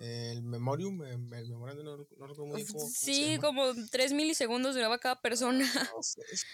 el 0.00 0.42
memorium, 0.42 1.02
el 1.04 1.18
memorandum, 1.18 1.84
no, 1.84 1.96
no 1.98 2.26
recuerdo 2.26 2.46
muy 2.46 2.62
bien 2.62 2.72
cómo, 2.72 2.90
Sí, 2.90 3.38
como 3.38 3.74
3 3.90 4.14
milisegundos 4.14 4.74
duraba 4.74 4.98
cada 4.98 5.20
persona. 5.20 5.70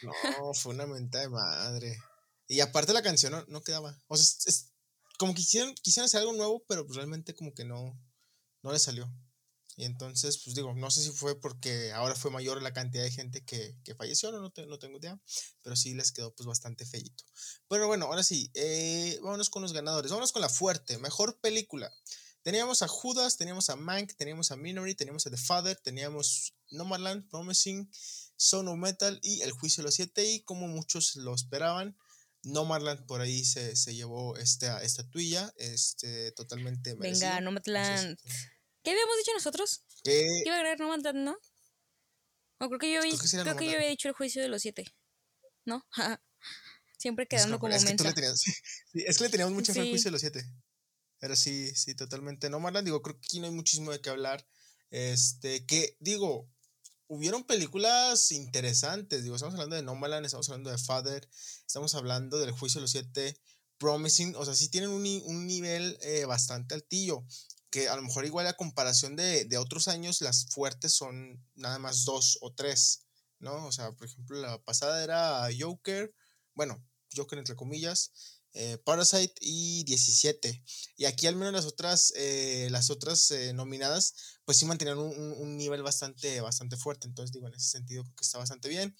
No, 0.02 0.52
fue 0.52 0.74
una 0.74 0.86
mentada 0.86 1.24
de 1.24 1.30
madre. 1.30 1.98
Y 2.48 2.60
aparte 2.60 2.92
la 2.92 3.02
canción 3.02 3.32
no, 3.32 3.44
no 3.46 3.62
quedaba. 3.62 3.96
O 4.08 4.16
sea, 4.16 4.24
es, 4.46 4.72
como 5.18 5.34
quisieron, 5.34 5.74
quisieron 5.74 6.06
hacer 6.06 6.20
algo 6.20 6.32
nuevo, 6.32 6.64
pero 6.68 6.86
pues 6.86 6.96
realmente 6.96 7.34
como 7.34 7.54
que 7.54 7.64
no, 7.64 7.98
no 8.62 8.72
le 8.72 8.78
salió. 8.78 9.10
Y 9.78 9.84
entonces, 9.84 10.38
pues 10.38 10.56
digo, 10.56 10.72
no 10.74 10.90
sé 10.90 11.02
si 11.02 11.10
fue 11.10 11.38
porque 11.38 11.92
ahora 11.92 12.14
fue 12.14 12.30
mayor 12.30 12.62
la 12.62 12.72
cantidad 12.72 13.04
de 13.04 13.10
gente 13.10 13.44
que, 13.44 13.76
que 13.84 13.94
falleció, 13.94 14.32
no, 14.32 14.40
no, 14.40 14.50
no, 14.66 14.78
tengo 14.78 14.96
idea, 14.96 15.20
pero 15.62 15.76
sí 15.76 15.92
les 15.92 16.12
quedó 16.12 16.34
pues 16.34 16.46
bastante 16.46 16.86
feíto. 16.86 17.24
Pero 17.68 17.86
bueno, 17.86 18.06
ahora 18.06 18.22
sí, 18.22 18.50
eh, 18.54 19.18
vámonos 19.22 19.50
con 19.50 19.60
los 19.60 19.74
ganadores, 19.74 20.10
vámonos 20.10 20.32
con 20.32 20.40
la 20.40 20.48
fuerte, 20.48 20.96
mejor 20.96 21.38
película. 21.40 21.92
Teníamos 22.46 22.82
a 22.82 22.88
Judas, 22.88 23.36
teníamos 23.36 23.68
a 23.70 23.76
Mank, 23.76 24.14
teníamos 24.14 24.50
a 24.50 24.56
Minory, 24.56 24.94
teníamos 24.94 25.26
a 25.26 25.30
The 25.30 25.36
Father, 25.36 25.76
teníamos 25.76 26.54
Nomadland, 26.70 27.28
Promising, 27.28 27.90
Son 28.36 28.68
of 28.68 28.78
Metal 28.78 29.18
y 29.20 29.42
El 29.42 29.50
Juicio 29.50 29.82
de 29.82 29.86
los 29.86 29.96
Siete. 29.96 30.24
Y 30.24 30.42
como 30.44 30.68
muchos 30.68 31.16
lo 31.16 31.34
esperaban, 31.34 31.98
Nomadland 32.46 33.06
por 33.06 33.20
ahí 33.20 33.44
se, 33.44 33.74
se 33.74 33.94
llevó 33.94 34.36
esta 34.36 34.82
estatuilla 34.82 35.52
este, 35.56 36.30
totalmente 36.32 36.94
Venga, 36.94 37.40
Nomadland. 37.40 38.18
¿Qué 38.82 38.90
habíamos 38.92 39.16
dicho 39.18 39.32
nosotros? 39.34 39.84
¿Qué 40.04 40.42
iba 40.44 40.54
a 40.54 40.58
ganar 40.58 40.78
Nomadland, 40.78 41.18
no? 41.18 41.36
O 42.58 42.68
creo 42.68 42.78
que 42.78 42.92
yo, 42.92 43.00
creo 43.00 43.42
creo 43.42 43.56
que 43.56 43.66
yo 43.66 43.76
había 43.76 43.88
dicho 43.88 44.08
El 44.08 44.14
Juicio 44.14 44.40
de 44.40 44.48
los 44.48 44.62
Siete. 44.62 44.86
¿No? 45.64 45.84
Siempre 46.98 47.26
quedando 47.26 47.58
como 47.58 47.74
es 47.74 47.84
que, 47.84 47.92
es 48.94 49.18
que 49.18 49.24
le 49.24 49.30
teníamos 49.30 49.52
mucha 49.52 49.74
fe 49.74 49.80
al 49.80 49.90
Juicio 49.90 50.08
de 50.08 50.12
los 50.12 50.20
Siete. 50.20 50.44
Pero 51.18 51.34
sí, 51.34 51.74
sí, 51.74 51.96
totalmente. 51.96 52.48
No, 52.48 52.60
Marlon, 52.60 52.84
digo, 52.84 53.02
creo 53.02 53.18
que 53.18 53.26
aquí 53.26 53.40
no 53.40 53.46
hay 53.46 53.52
muchísimo 53.52 53.90
de 53.90 54.00
qué 54.00 54.10
hablar. 54.10 54.46
Este, 54.90 55.66
que, 55.66 55.96
digo, 55.98 56.48
hubieron 57.08 57.44
películas 57.44 58.32
interesantes. 58.32 59.22
Digo, 59.22 59.36
estamos 59.36 59.54
hablando 59.54 59.76
de 59.76 59.82
Nomadland, 59.82 60.26
estamos 60.26 60.48
hablando 60.48 60.70
de 60.70 60.78
Father, 60.78 61.28
estamos 61.66 61.94
hablando 61.94 62.38
del 62.38 62.50
Juicio 62.50 62.78
de 62.78 62.82
los 62.82 62.90
Siete, 62.90 63.38
Promising. 63.78 64.34
O 64.36 64.44
sea, 64.44 64.54
sí 64.54 64.68
tienen 64.68 64.90
un, 64.90 65.04
un 65.24 65.46
nivel 65.46 65.98
eh, 66.02 66.24
bastante 66.24 66.74
altillo. 66.74 67.24
Que 67.70 67.88
a 67.88 67.96
lo 67.96 68.02
mejor, 68.02 68.24
igual 68.24 68.46
a 68.46 68.56
comparación 68.56 69.16
de, 69.16 69.44
de, 69.44 69.58
otros 69.58 69.88
años, 69.88 70.20
las 70.20 70.46
fuertes 70.46 70.94
son 70.94 71.44
nada 71.54 71.78
más 71.78 72.04
dos 72.04 72.38
o 72.40 72.52
tres, 72.52 73.06
¿no? 73.38 73.66
O 73.66 73.72
sea, 73.72 73.92
por 73.92 74.06
ejemplo, 74.06 74.40
la 74.40 74.58
pasada 74.62 75.02
era 75.02 75.48
Joker, 75.58 76.14
bueno, 76.54 76.82
Joker 77.14 77.38
entre 77.38 77.56
comillas. 77.56 78.12
Eh, 78.58 78.78
Parasite 78.78 79.34
y 79.42 79.84
17. 79.84 80.64
Y 80.96 81.04
aquí 81.04 81.26
al 81.26 81.36
menos 81.36 81.52
las 81.52 81.66
otras, 81.66 82.14
eh, 82.16 82.68
las 82.70 82.88
otras 82.88 83.30
eh, 83.30 83.52
nominadas, 83.52 84.14
pues 84.46 84.56
sí 84.56 84.64
mantenían 84.64 84.98
un, 84.98 85.56
nivel 85.58 85.82
bastante, 85.82 86.40
bastante 86.40 86.78
fuerte. 86.78 87.06
Entonces 87.06 87.32
digo, 87.32 87.48
en 87.48 87.54
ese 87.54 87.68
sentido 87.68 88.02
creo 88.02 88.16
que 88.16 88.24
está 88.24 88.38
bastante 88.38 88.70
bien. 88.70 88.96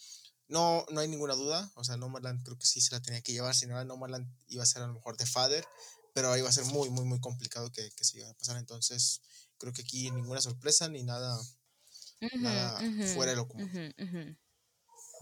No, 0.49 0.85
no 0.91 1.01
hay 1.01 1.09
ninguna 1.09 1.35
duda. 1.35 1.73
O 1.75 1.85
sea, 1.85 1.97
Nomadland 1.97 2.45
creo 2.45 2.59
que 2.59 2.67
sí 2.67 2.83
se 2.83 2.95
la 2.95 3.01
tenía 3.01 3.23
que 3.23 3.33
llevar. 3.33 3.55
Si 3.55 3.65
no 3.67 3.73
era 3.73 3.85
Nomadland 3.87 4.31
iba 4.49 4.63
a 4.63 4.67
ser 4.67 4.83
a 4.83 4.89
lo 4.89 4.93
mejor 4.93 5.17
de 5.17 5.25
Father. 5.25 5.65
Pero 6.13 6.31
ahí 6.33 6.43
va 6.43 6.51
a 6.51 6.53
ser 6.53 6.67
muy, 6.67 6.91
muy, 6.91 7.07
muy 7.07 7.21
complicado 7.21 7.73
que, 7.73 7.91
que 7.93 8.05
se 8.05 8.19
iba 8.19 8.29
a 8.29 8.35
pasar. 8.35 8.59
Entonces 8.59 9.23
creo 9.57 9.73
que 9.73 9.83
aquí 9.83 10.11
ninguna 10.11 10.43
sorpresa 10.43 10.87
ni 10.91 11.03
nada, 11.03 11.41
nada 12.41 12.79
fuera 13.15 13.31
de 13.31 13.37
lo 13.37 13.49
común. 13.49 13.71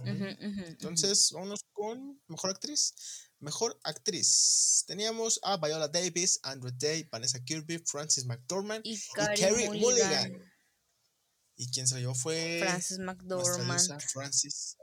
Entonces, 0.05 1.31
vámonos 1.33 1.64
con 1.73 2.21
mejor 2.26 2.50
actriz. 2.50 2.95
Mejor 3.41 3.79
actriz. 3.85 4.85
Teníamos 4.87 5.41
a 5.43 5.57
Viola 5.59 5.88
Davis, 5.88 6.41
Andrew 6.43 6.73
Day, 6.73 7.09
Vanessa 7.11 7.43
Kirby, 7.45 7.79
Francis 7.79 8.25
McDormand 8.25 8.83
y, 8.85 9.00
Carrie 9.14 9.71
Mulligan. 9.71 10.33
Y 11.57 11.71
quien 11.71 11.87
se 11.87 11.95
la 11.95 12.00
llevó 12.00 12.14
fue 12.14 12.59
Francis 12.61 12.99
McDormand. 12.99 14.03
Francis. 14.12 14.76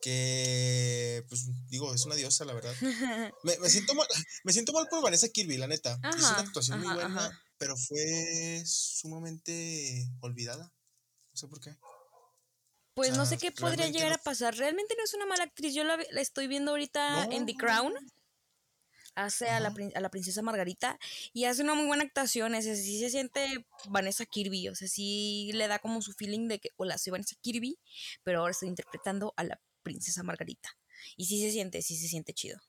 Que, 0.00 1.24
pues 1.28 1.46
digo, 1.68 1.94
es 1.94 2.04
una 2.04 2.14
diosa, 2.14 2.44
la 2.44 2.52
verdad. 2.52 2.74
me, 3.42 3.70
siento 3.70 3.94
mal, 3.94 4.06
me 4.44 4.52
siento 4.52 4.72
mal 4.72 4.86
por 4.88 5.02
Vanessa 5.02 5.28
Kirby, 5.28 5.56
la 5.56 5.66
neta. 5.66 5.98
es 6.10 6.16
una 6.16 6.40
actuación 6.40 6.80
muy 6.80 6.94
buena, 6.94 7.42
pero 7.58 7.76
fue 7.76 8.62
sumamente 8.66 10.10
olvidada. 10.20 10.64
No 10.64 11.36
sé 11.36 11.48
por 11.48 11.60
qué. 11.60 11.76
Pues 12.94 13.16
no 13.16 13.26
sé 13.26 13.38
qué 13.38 13.50
podría 13.50 13.88
llegar 13.88 14.12
a 14.12 14.18
pasar. 14.18 14.56
Realmente 14.56 14.94
no 14.96 15.04
es 15.04 15.14
una 15.14 15.26
mala 15.26 15.44
actriz. 15.44 15.74
Yo 15.74 15.82
la, 15.84 15.96
estoy 16.20 16.46
viendo 16.46 16.70
ahorita 16.70 17.24
en 17.24 17.44
The 17.44 17.54
Crown. 17.54 17.94
Hace 19.16 19.48
a 19.48 19.60
la, 19.60 19.72
a 19.94 20.00
la, 20.00 20.08
princesa 20.10 20.42
Margarita 20.42 20.98
y 21.32 21.44
hace 21.44 21.62
una 21.62 21.74
muy 21.74 21.86
buena 21.86 22.02
actuación. 22.02 22.54
Es 22.56 22.64
sí 22.64 22.98
se 22.98 23.10
siente 23.10 23.64
Vanessa 23.88 24.26
Kirby. 24.26 24.68
O 24.68 24.74
sea, 24.74 24.88
sí 24.88 25.50
le 25.54 25.68
da 25.68 25.78
como 25.78 26.02
su 26.02 26.12
feeling 26.12 26.48
de 26.48 26.58
que, 26.58 26.70
hola, 26.76 26.98
soy 26.98 27.12
Vanessa 27.12 27.36
Kirby, 27.40 27.78
pero 28.24 28.40
ahora 28.40 28.50
estoy 28.50 28.68
interpretando 28.68 29.32
a 29.36 29.44
la 29.44 29.60
princesa 29.84 30.24
Margarita. 30.24 30.76
Y 31.16 31.26
sí 31.26 31.40
se 31.40 31.52
siente, 31.52 31.82
sí 31.82 31.96
se 31.96 32.08
siente 32.08 32.32
chido. 32.32 32.60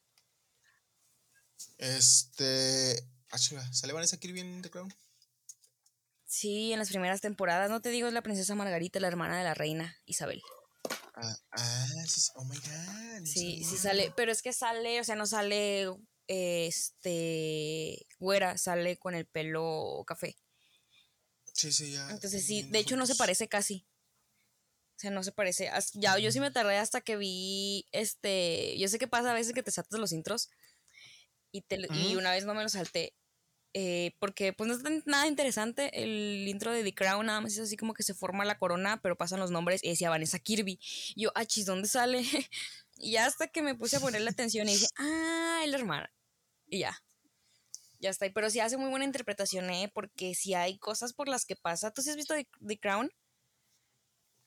Este. 1.78 3.08
Ah, 3.32 3.38
¿sale 3.38 3.94
Vanessa 3.94 4.18
Kirby 4.18 4.42
en 4.42 4.62
The 4.62 4.70
Crown? 4.70 4.94
Sí, 6.36 6.74
en 6.74 6.80
las 6.80 6.90
primeras 6.90 7.22
temporadas. 7.22 7.70
No 7.70 7.80
te 7.80 7.88
digo, 7.92 8.10
es 8.10 8.14
la 8.14 8.22
princesa 8.22 8.56
Margarita, 8.56 9.00
la 9.00 9.08
hermana 9.08 9.38
de 9.38 9.46
la 9.46 9.54
reina 9.54 9.96
Isabel. 10.06 10.42
Ah, 11.14 11.38
ah 11.52 11.88
sí, 12.06 12.30
oh 12.36 12.44
my 12.44 12.58
god. 12.58 13.26
Sí, 13.26 13.64
sí 13.64 13.78
sale, 13.78 14.12
pero 14.18 14.34
es 14.34 14.42
que 14.42 14.52
sale, 14.52 15.00
o 15.00 15.06
sea, 15.06 15.16
no 15.16 15.28
sale 15.28 15.88
este 16.28 18.06
güera, 18.20 18.58
sale 18.58 18.98
con 18.98 19.16
el 19.16 19.26
pelo 19.26 20.04
café. 20.06 20.36
Sí, 21.54 21.72
sí, 21.72 21.94
ya. 21.94 22.10
Entonces 22.12 22.46
sí, 22.46 22.64
de 22.64 22.80
hecho 22.80 22.98
no 22.98 23.06
se 23.06 23.16
parece 23.16 23.48
casi. 23.48 23.88
O 24.98 25.00
sea, 25.00 25.12
no 25.12 25.24
se 25.24 25.32
parece. 25.32 25.72
Ya, 25.94 26.20
yo 26.20 26.34
sí 26.34 26.42
me 26.42 26.52
tardé 26.52 26.76
hasta 26.80 27.00
que 27.00 27.16
vi 27.16 27.88
este. 27.94 28.78
Yo 28.78 28.90
sé 28.90 29.00
que 29.00 29.08
pasa 29.08 29.32
a 29.32 29.36
veces 29.36 29.54
que 29.54 29.64
te 29.64 29.72
saltas 29.72 30.02
los 30.02 30.12
intros. 30.12 30.50
Y, 31.54 31.62
te, 31.62 31.80
y 31.94 32.18
una 32.18 32.32
vez 32.32 32.44
no 32.44 32.54
me 32.54 32.64
lo 32.64 32.68
salté. 32.68 33.14
Eh, 33.78 34.16
porque 34.20 34.54
pues 34.54 34.70
no 34.70 34.90
es 34.90 35.06
nada 35.06 35.28
interesante. 35.28 36.02
El 36.02 36.48
intro 36.48 36.72
de 36.72 36.82
The 36.82 36.96
Crown 36.96 37.26
nada 37.26 37.42
más 37.42 37.52
es 37.52 37.60
así 37.60 37.76
como 37.76 37.94
que 37.94 38.04
se 38.04 38.14
forma 38.14 38.46
la 38.46 38.58
corona, 38.58 39.02
pero 39.02 39.18
pasan 39.18 39.42
los 39.42 39.52
nombres 39.52 39.84
y 39.84 39.90
decía 39.90 40.10
Vanessa 40.10 40.40
Kirby. 40.40 40.80
Y 41.14 41.24
yo, 41.24 41.32
ah, 41.36 41.44
chis, 41.44 41.66
¿dónde 41.66 41.90
sale? 41.90 42.24
y 43.00 43.12
ya 43.12 43.26
hasta 43.26 43.48
que 43.48 43.62
me 43.62 43.76
puse 43.76 43.98
a 43.98 44.00
ponerle 44.00 44.30
atención 44.30 44.70
y 44.70 44.76
dije, 44.76 44.88
ah, 44.98 45.60
es 45.66 45.70
la 45.70 45.78
hermana. 45.78 46.10
Y 46.68 46.80
ya. 46.80 47.04
Ya 48.00 48.12
está. 48.12 48.28
Pero 48.34 48.50
sí 48.50 48.62
hace 48.62 48.78
muy 48.78 48.90
buena 48.90 49.04
interpretación, 49.04 49.70
¿eh? 49.70 49.92
Porque 49.94 50.36
si 50.36 50.54
hay 50.54 50.78
cosas 50.78 51.12
por 51.12 51.28
las 51.28 51.46
que 51.46 51.58
pasa. 51.58 51.92
¿Tú 51.92 52.02
sí 52.02 52.10
has 52.10 52.16
visto 52.16 52.34
The, 52.34 52.48
The 52.66 52.80
Crown? 52.80 53.12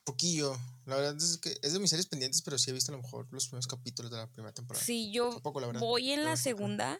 Poquillo. 0.04 0.56
La 0.86 0.96
verdad 0.96 1.16
es 1.18 1.36
que 1.36 1.54
es 1.60 1.74
de 1.74 1.78
mis 1.78 1.90
series 1.90 2.06
pendientes, 2.06 2.40
pero 2.40 2.56
sí 2.56 2.70
he 2.70 2.72
visto 2.72 2.92
a 2.92 2.96
lo 2.96 3.02
mejor 3.02 3.28
los 3.30 3.48
primeros 3.48 3.66
capítulos 3.66 4.10
de 4.10 4.16
la 4.16 4.32
primera 4.32 4.54
temporada. 4.54 4.82
Sí, 4.82 5.12
yo 5.12 5.28
Tampoco, 5.28 5.60
la 5.60 5.66
verdad. 5.66 5.82
voy 5.82 6.12
en 6.12 6.24
la 6.24 6.38
segunda 6.38 6.98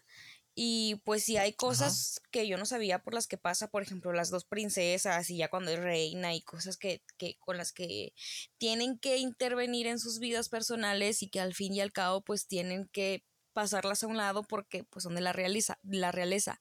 y 0.61 0.97
pues 1.05 1.23
sí 1.23 1.37
hay 1.37 1.53
cosas 1.53 2.21
que 2.33 2.49
yo 2.49 2.57
no 2.59 2.67
sabía 2.67 2.99
por 3.00 3.15
las 3.15 3.29
que 3.29 3.38
pasa, 3.38 3.71
por 3.71 3.81
ejemplo, 3.81 4.12
las 4.12 4.29
dos 4.29 4.45
princesas 4.45 5.31
y 5.31 5.37
ya 5.37 5.50
cuando 5.50 5.71
es 5.71 5.79
reina 5.79 6.35
y 6.35 6.43
cosas 6.43 6.77
que, 6.77 7.00
que 7.17 7.37
con 7.38 7.57
las 7.57 7.73
que 7.73 8.12
tienen 8.57 8.99
que 8.99 9.19
intervenir 9.19 9.87
en 9.87 10.00
sus 10.00 10.19
vidas 10.19 10.49
personales 10.49 11.23
y 11.23 11.29
que 11.29 11.38
al 11.38 11.55
fin 11.55 11.75
y 11.75 11.81
al 11.81 11.93
cabo 11.93 12.23
pues 12.23 12.49
tienen 12.49 12.88
que 12.88 13.25
pasarlas 13.53 14.03
a 14.03 14.09
un 14.09 14.17
lado 14.17 14.43
porque 14.43 14.83
pues 14.83 15.05
son 15.05 15.15
de 15.15 15.21
la 15.21 15.33
realeza, 15.33 15.79
la 15.85 16.11
realeza. 16.11 16.61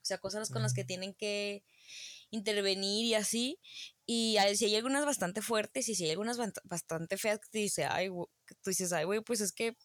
O 0.00 0.06
sea, 0.06 0.16
cosas 0.16 0.48
con 0.48 0.62
las 0.62 0.72
que 0.72 0.84
tienen 0.84 1.12
que 1.12 1.64
intervenir 2.30 3.04
y 3.04 3.12
así. 3.12 3.60
Y 4.06 4.38
si 4.54 4.64
hay 4.64 4.76
algunas 4.76 5.04
bastante 5.04 5.42
fuertes 5.42 5.90
y 5.90 5.94
si 5.94 6.04
hay 6.04 6.12
algunas 6.12 6.38
bastante 6.64 7.18
feas 7.18 7.40
que 7.40 7.48
te 7.50 7.58
dice, 7.58 7.84
ay, 7.84 8.08
güey", 8.08 8.26
que 8.46 8.54
tú 8.54 8.70
dices, 8.70 8.94
ay, 8.94 9.04
güey, 9.04 9.20
pues 9.20 9.42
es 9.42 9.52
que 9.52 9.76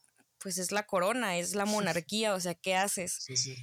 pues 0.42 0.58
es 0.58 0.72
la 0.72 0.86
corona, 0.86 1.38
es 1.38 1.56
la 1.56 1.66
monarquía, 1.66 2.34
o 2.34 2.40
sea, 2.40 2.56
¿qué 2.56 2.76
haces? 2.76 3.18
Sí, 3.20 3.38
sí. 3.38 3.56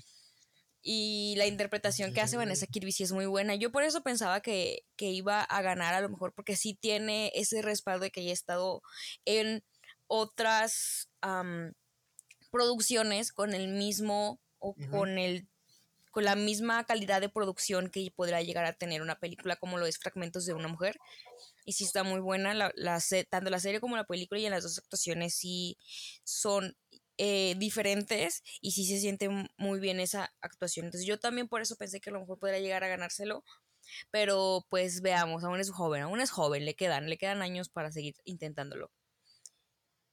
Y 0.80 1.34
la 1.36 1.46
interpretación 1.46 2.14
que 2.14 2.20
hace. 2.20 2.36
Vanessa 2.36 2.66
Kirby 2.66 2.92
sí 2.92 3.02
es 3.02 3.12
muy 3.12 3.26
buena. 3.26 3.54
Yo 3.56 3.72
por 3.72 3.82
eso 3.82 4.02
pensaba 4.02 4.40
que, 4.40 4.84
que 4.96 5.10
iba 5.10 5.42
a 5.42 5.62
ganar 5.62 5.94
a 5.94 6.00
lo 6.00 6.08
mejor, 6.08 6.32
porque 6.32 6.56
sí 6.56 6.74
tiene 6.74 7.32
ese 7.34 7.62
respaldo 7.62 8.04
de 8.04 8.10
que 8.10 8.24
ya 8.24 8.30
ha 8.30 8.34
estado 8.34 8.82
en 9.24 9.64
otras 10.06 11.10
am, 11.20 11.72
producciones 12.50 13.32
con 13.32 13.54
el 13.54 13.68
mismo 13.68 14.40
o 14.58 14.74
con 14.90 15.18
el 15.18 15.46
con 16.10 16.24
la 16.24 16.36
misma 16.36 16.84
calidad 16.84 17.20
de 17.20 17.28
producción 17.28 17.90
que 17.90 18.10
podrá 18.16 18.42
llegar 18.42 18.64
a 18.64 18.72
tener 18.72 19.02
una 19.02 19.20
película 19.20 19.56
como 19.56 19.78
lo 19.78 19.86
es 19.86 19.98
Fragmentos 19.98 20.46
de 20.46 20.54
una 20.54 20.68
mujer. 20.68 20.98
Y 21.68 21.74
sí 21.74 21.84
está 21.84 22.02
muy 22.02 22.20
buena, 22.20 22.54
la, 22.54 22.72
la 22.76 22.98
tanto 23.28 23.50
la 23.50 23.60
serie 23.60 23.78
como 23.78 23.94
la 23.94 24.06
película 24.06 24.40
y 24.40 24.46
en 24.46 24.52
las 24.52 24.62
dos 24.62 24.78
actuaciones 24.78 25.34
sí 25.34 25.76
son 26.24 26.74
eh, 27.18 27.56
diferentes 27.58 28.42
y 28.62 28.72
sí 28.72 28.86
se 28.86 28.98
siente 28.98 29.28
muy 29.58 29.78
bien 29.78 30.00
esa 30.00 30.32
actuación. 30.40 30.86
Entonces 30.86 31.06
yo 31.06 31.18
también 31.18 31.46
por 31.46 31.60
eso 31.60 31.76
pensé 31.76 32.00
que 32.00 32.08
a 32.08 32.14
lo 32.14 32.20
mejor 32.20 32.38
podría 32.38 32.60
llegar 32.60 32.84
a 32.84 32.88
ganárselo, 32.88 33.44
pero 34.10 34.66
pues 34.70 35.02
veamos, 35.02 35.44
aún 35.44 35.60
es 35.60 35.70
joven, 35.70 36.00
aún 36.04 36.20
es 36.20 36.30
joven, 36.30 36.64
le 36.64 36.74
quedan, 36.74 37.10
le 37.10 37.18
quedan 37.18 37.42
años 37.42 37.68
para 37.68 37.92
seguir 37.92 38.14
intentándolo. 38.24 38.90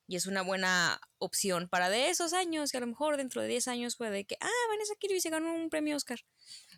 Y 0.07 0.17
es 0.17 0.25
una 0.25 0.41
buena 0.41 0.99
opción 1.19 1.69
para 1.69 1.89
de 1.89 2.09
esos 2.09 2.33
años, 2.33 2.69
que 2.71 2.77
a 2.79 2.81
lo 2.81 2.87
mejor 2.87 3.15
dentro 3.15 3.41
de 3.41 3.47
10 3.47 3.69
años 3.69 3.95
puede 3.95 4.25
que, 4.25 4.35
ah, 4.41 4.49
Vanessa 4.71 4.95
Kirby 4.99 5.21
se 5.21 5.29
ganó 5.29 5.53
un 5.55 5.69
premio 5.69 5.95
Oscar. 5.95 6.19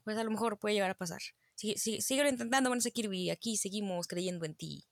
Pues 0.03 0.17
a 0.17 0.23
lo 0.23 0.29
mejor 0.29 0.59
puede 0.59 0.75
llegar 0.75 0.91
a 0.91 0.95
pasar. 0.95 1.21
Sigue, 1.57 1.77
síguelo 1.77 2.29
intentando, 2.29 2.69
Vanessa 2.69 2.91
Kirby. 2.91 3.31
Aquí 3.31 3.57
seguimos 3.57 4.07
creyendo 4.07 4.45
en 4.45 4.55
ti. 4.55 4.85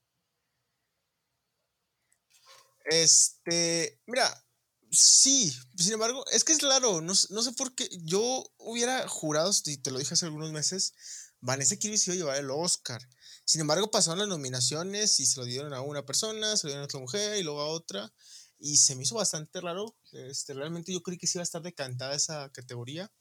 Este, 2.84 4.00
mira, 4.06 4.44
sí, 4.90 5.52
sin 5.76 5.94
embargo, 5.94 6.24
es 6.30 6.44
que 6.44 6.52
es 6.52 6.62
raro, 6.62 7.00
no, 7.00 7.12
no 7.30 7.42
sé 7.42 7.52
por 7.52 7.74
qué, 7.74 7.88
yo 8.02 8.44
hubiera 8.58 9.08
jurado, 9.08 9.52
y 9.64 9.76
te 9.78 9.90
lo 9.90 9.98
dije 9.98 10.14
hace 10.14 10.26
algunos 10.26 10.52
meses, 10.52 10.94
Vanessa 11.40 11.76
Kirby 11.76 11.98
se 11.98 12.12
iba 12.12 12.14
a 12.14 12.18
llevar 12.18 12.38
el 12.38 12.50
Oscar. 12.50 13.00
Sin 13.44 13.60
embargo, 13.60 13.90
pasaron 13.90 14.20
las 14.20 14.28
nominaciones 14.28 15.18
y 15.18 15.26
se 15.26 15.40
lo 15.40 15.46
dieron 15.46 15.72
a 15.72 15.80
una 15.80 16.06
persona, 16.06 16.56
se 16.56 16.66
lo 16.66 16.70
dieron 16.70 16.82
a 16.82 16.86
otra 16.86 17.00
mujer 17.00 17.38
y 17.38 17.42
luego 17.42 17.60
a 17.60 17.68
otra, 17.68 18.12
y 18.58 18.76
se 18.76 18.94
me 18.94 19.02
hizo 19.02 19.16
bastante 19.16 19.60
raro, 19.60 19.96
este, 20.12 20.54
realmente 20.54 20.92
yo 20.92 21.02
creí 21.02 21.18
que 21.18 21.26
sí 21.26 21.38
iba 21.38 21.42
a 21.42 21.44
estar 21.44 21.62
decantada 21.62 22.14
esa 22.14 22.50
categoría, 22.52 23.12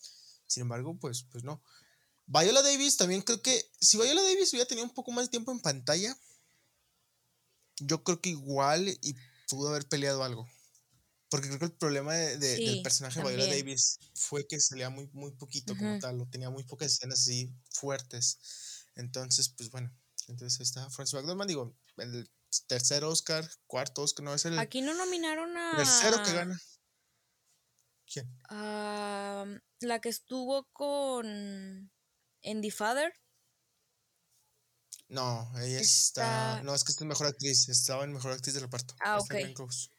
sin 0.46 0.62
embargo, 0.62 0.96
pues, 1.00 1.24
pues 1.32 1.44
no. 1.44 1.64
Viola 2.28 2.62
Davis 2.62 2.98
también 2.98 3.22
creo 3.22 3.42
que, 3.42 3.70
si 3.80 3.98
Viola 3.98 4.22
Davis 4.22 4.52
hubiera 4.54 4.68
tenido 4.68 4.86
un 4.86 4.94
poco 4.94 5.12
más 5.12 5.26
de 5.26 5.30
tiempo 5.32 5.52
en 5.52 5.60
pantalla, 5.60 6.18
yo 7.80 8.04
creo 8.04 8.22
que 8.22 8.30
igual 8.30 8.88
y 8.88 9.16
pudo 9.50 9.70
haber 9.70 9.88
peleado 9.88 10.24
algo. 10.24 10.50
Porque 11.30 11.48
creo 11.48 11.60
que 11.60 11.66
el 11.66 11.74
problema 11.74 12.14
de- 12.14 12.38
de- 12.38 12.56
del 12.58 12.82
personaje 12.82 13.22
de 13.22 13.28
Viola. 13.28 13.46
Davis 13.48 14.00
fue 14.14 14.48
que 14.48 14.60
salía 14.60 14.90
muy, 14.90 15.08
muy 15.14 15.32
poquito 15.32 15.76
como 15.78 16.00
tal, 16.00 16.22
o 16.22 16.28
tenía 16.28 16.50
muy 16.50 16.64
pocas 16.64 16.92
escenas 16.94 17.20
así 17.22 17.52
fuertes. 17.72 18.40
Entonces, 18.96 19.50
pues 19.50 19.70
bueno, 19.70 19.92
entonces 20.28 20.60
ahí 20.60 20.64
está 20.64 20.90
Francis 20.90 21.16
McDormand, 21.16 21.50
digo, 21.50 21.76
el 21.98 22.30
tercer 22.68 23.04
Oscar, 23.04 23.50
cuarto 23.68 24.02
Oscar, 24.04 24.24
no, 24.24 24.34
es 24.34 24.46
el 24.46 24.58
Aquí 24.58 24.82
no 24.82 24.94
nominaron 24.94 25.58
a. 25.58 25.74
tercero 25.76 26.24
que 26.24 26.32
gana. 26.34 26.62
¿Quién? 28.12 28.32
a 28.50 29.46
la 29.80 30.00
que 30.00 30.10
estuvo 30.10 30.70
con. 30.72 31.92
En 32.46 32.62
The 32.62 32.72
Father. 32.72 33.12
No, 35.08 35.52
ella 35.60 35.80
está... 35.80 36.54
Está- 36.56 36.64
No, 36.64 36.74
es 36.74 36.84
que 36.84 36.92
es 36.92 37.02
mejor 37.02 37.28
actriz, 37.28 37.70
estaba 37.70 38.04
en 38.04 38.14
mejor 38.14 38.32
actriz 38.32 38.54
de 38.56 38.62
reparto. 38.62 38.96
Ah, 39.02 39.20
ok. 39.20 39.30
Glenn 39.30 39.54
Close. 39.54 39.90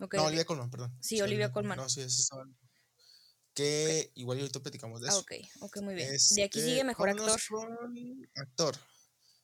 Ok, 0.00 0.14
No. 0.14 0.24
Olivia 0.24 0.44
Colman, 0.44 0.70
perdón. 0.70 0.96
Sí, 1.00 1.20
Olivia 1.20 1.52
Colman. 1.52 1.76
No, 1.78 1.88
sí, 1.88 2.00
esa 2.00 2.20
estaba. 2.20 2.44
Que 3.54 4.10
igual 4.14 4.38
y 4.38 4.40
ahorita 4.40 4.60
platicamos 4.60 5.00
de 5.02 5.08
Ah, 5.08 5.10
eso. 5.12 5.20
ok, 5.20 5.32
ok, 5.60 5.76
muy 5.82 5.94
bien. 5.94 6.08
De 6.08 6.14
aquí 6.42 6.58
Este, 6.58 6.64
sigue 6.64 6.84
mejor 6.84 7.10
actor. 7.10 7.38
actor. 8.36 8.76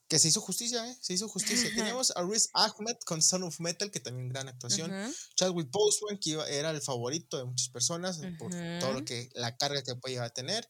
Que 0.09 0.19
se 0.19 0.29
hizo 0.29 0.41
justicia, 0.41 0.91
¿eh? 0.91 0.97
Se 1.03 1.13
hizo 1.13 1.29
justicia. 1.29 1.69
Teníamos 1.95 2.13
a 2.17 2.23
Riz 2.23 2.49
Ahmed 2.55 2.97
con 3.05 3.21
Son 3.23 3.43
of 3.43 3.61
Metal, 3.61 3.91
que 3.91 4.01
también 4.01 4.31
gran 4.31 4.49
actuación. 4.49 4.91
Ujú. 4.91 5.15
Chadwick 5.37 5.71
Boseman, 5.71 6.19
que 6.19 6.31
iba- 6.31 6.49
era 6.49 6.71
el 6.71 6.81
favorito 6.81 7.37
de 7.37 7.45
muchas 7.45 7.69
personas 7.69 8.19
por 8.39 8.51
todo 8.81 8.95
lo 8.95 9.05
que 9.05 9.29
la 9.35 9.55
carga 9.59 9.83
que 9.83 9.95
puede 9.97 10.15
llegar 10.15 10.29
a 10.29 10.33
tener. 10.33 10.67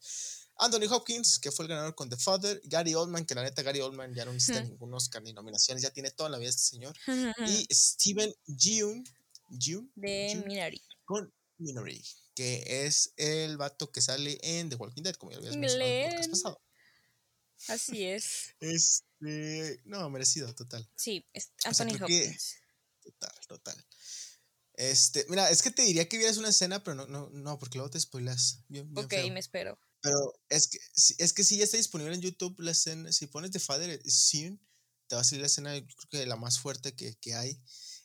Anthony 0.59 0.87
Hopkins, 0.91 1.39
que 1.39 1.51
fue 1.51 1.63
el 1.65 1.69
ganador 1.69 1.95
con 1.95 2.09
The 2.09 2.17
Father. 2.17 2.61
Gary 2.65 2.93
Oldman, 2.93 3.25
que 3.25 3.33
la 3.35 3.43
neta 3.43 3.61
Gary 3.63 3.79
Oldman 3.79 4.13
ya 4.13 4.25
no 4.25 4.33
necesita 4.33 4.59
Ujú. 4.59 4.69
ningún 4.69 4.93
Oscar 4.93 5.21
ni 5.23 5.33
nominaciones, 5.33 5.81
ya 5.83 5.89
tiene 5.91 6.11
toda 6.11 6.29
la 6.29 6.37
vida 6.37 6.49
este 6.49 6.63
señor. 6.63 6.95
Y 7.47 7.67
Steven 7.73 8.33
Yeun, 8.45 9.03
Yeun, 9.49 9.91
De 9.95 10.27
Yeun, 10.33 10.45
Minari. 10.45 10.81
con 11.05 11.33
Minory, 11.57 12.03
que 12.35 12.85
es 12.85 13.13
el 13.17 13.57
vato 13.57 13.91
que 13.91 14.01
sale 14.01 14.37
en 14.41 14.69
The 14.69 14.75
Walking 14.75 15.01
Dead, 15.03 15.15
como 15.15 15.31
ya 15.31 15.37
lo 15.37 15.43
habías 15.43 15.57
mencionado 15.57 15.89
en 15.91 16.03
el 16.03 16.09
podcast 16.11 16.29
pasado. 16.31 16.61
Así 17.67 18.05
es. 18.05 18.55
Este, 18.59 19.81
no, 19.85 20.09
merecido, 20.09 20.53
total. 20.55 20.89
Sí, 20.95 21.25
es 21.33 21.51
O 21.67 21.73
sea, 21.73 21.85
Anthony 21.85 21.97
que- 21.97 22.03
Hopkins. 22.23 22.55
Total, 23.01 23.33
total. 23.47 23.85
Este, 24.75 25.25
mira, 25.29 25.49
es 25.49 25.61
que 25.61 25.71
te 25.71 25.81
diría 25.81 26.07
que 26.07 26.17
vieras 26.17 26.37
una 26.37 26.49
escena, 26.49 26.81
pero 26.83 26.95
no, 26.95 27.07
no, 27.07 27.29
no, 27.31 27.59
porque 27.59 27.77
luego 27.77 27.89
te 27.91 27.99
spoilas. 27.99 28.59
Bien, 28.69 28.87
bien 28.93 29.05
Ok, 29.05 29.11
feo. 29.11 29.29
me 29.33 29.39
espero. 29.39 29.77
Pero 30.01 30.33
es 30.49 30.67
que, 30.67 30.79
es 31.17 31.33
que 31.33 31.43
sí 31.43 31.57
ya 31.57 31.65
está 31.65 31.77
disponible 31.77 32.13
en 32.13 32.21
YouTube 32.21 32.59
la 32.59 32.71
escena. 32.71 33.11
Si 33.11 33.27
pones 33.27 33.51
The 33.51 33.59
Father 33.59 34.01
Soon, 34.09 34.59
te 35.07 35.15
va 35.15 35.21
a 35.21 35.23
salir 35.25 35.41
la 35.41 35.47
escena, 35.47 35.77
yo 35.77 35.85
creo 35.95 36.09
que 36.09 36.25
la 36.25 36.35
más 36.35 36.59
fuerte 36.59 36.95
que, 36.95 37.17
que 37.17 37.33
hay. 37.33 37.61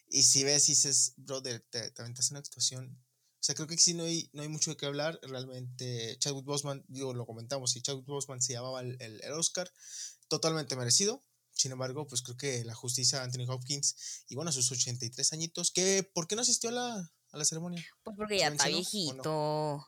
Y 0.09 0.23
si 0.25 0.45
ves 0.45 0.69
y 0.69 0.73
dices, 0.73 1.15
brother, 1.17 1.65
te, 1.71 1.91
te 1.91 2.03
aventas 2.03 2.31
una 2.31 2.41
actuación. 2.41 2.99
O 3.45 3.47
sea, 3.47 3.55
creo 3.55 3.69
que 3.69 3.77
sí 3.77 3.95
no 3.95 4.05
hay, 4.05 4.31
no 4.33 4.43
hay 4.43 4.49
mucho 4.49 4.71
de 4.71 4.77
qué 4.77 4.87
hablar. 4.87 5.19
Realmente, 5.23 6.17
Chadwick 6.19 6.45
Boseman, 6.45 6.85
digo, 6.89 7.13
lo 7.13 7.27
comentamos, 7.27 7.77
y 7.77 7.83
Chadwick 7.83 8.07
Boseman 8.07 8.41
se 8.41 8.55
llamaba 8.55 8.81
el, 8.81 8.97
el, 9.01 9.23
el 9.23 9.33
Oscar, 9.33 9.71
totalmente 10.29 10.77
merecido. 10.77 11.23
Sin 11.53 11.71
embargo, 11.71 12.07
pues 12.07 12.23
creo 12.23 12.37
que 12.37 12.65
la 12.65 12.75
justicia 12.75 13.19
de 13.19 13.25
Anthony 13.25 13.49
Hopkins, 13.49 14.25
y 14.29 14.35
bueno, 14.35 14.49
a 14.49 14.53
sus 14.53 14.73
83 14.73 15.33
añitos, 15.35 15.71
que 15.71 16.03
¿por 16.15 16.27
qué 16.27 16.37
no 16.37 16.43
asistió 16.43 16.71
a 16.71 16.73
la, 16.73 17.13
a 17.33 17.39
la 17.39 17.45
ceremonia? 17.45 17.85
Pues 18.03 18.17
porque 18.17 18.35
¿Se 18.35 18.41
ya 18.41 18.49
está 18.49 18.65
mencionó 18.65 18.77
viejito. 18.77 19.87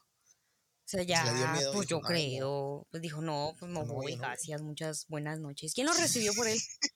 O 0.87 0.89
sea, 0.89 1.03
ya, 1.03 1.25
miedo, 1.25 1.73
pues 1.73 1.89
dijo, 1.89 2.01
yo 2.01 2.01
creo. 2.01 2.87
Pues 2.91 3.03
dijo, 3.03 3.21
no, 3.21 3.57
pues 3.59 3.71
no 3.73 3.85
No, 3.85 3.95
voy, 3.95 4.15
no 4.15 4.23
gracias, 4.23 4.63
muchas 4.63 5.07
buenas 5.09 5.41
noches. 5.41 5.75
¿Quién 5.75 5.87
lo 5.89 5.93
recibió 5.95 6.33
por 6.35 6.47
él? 6.47 6.59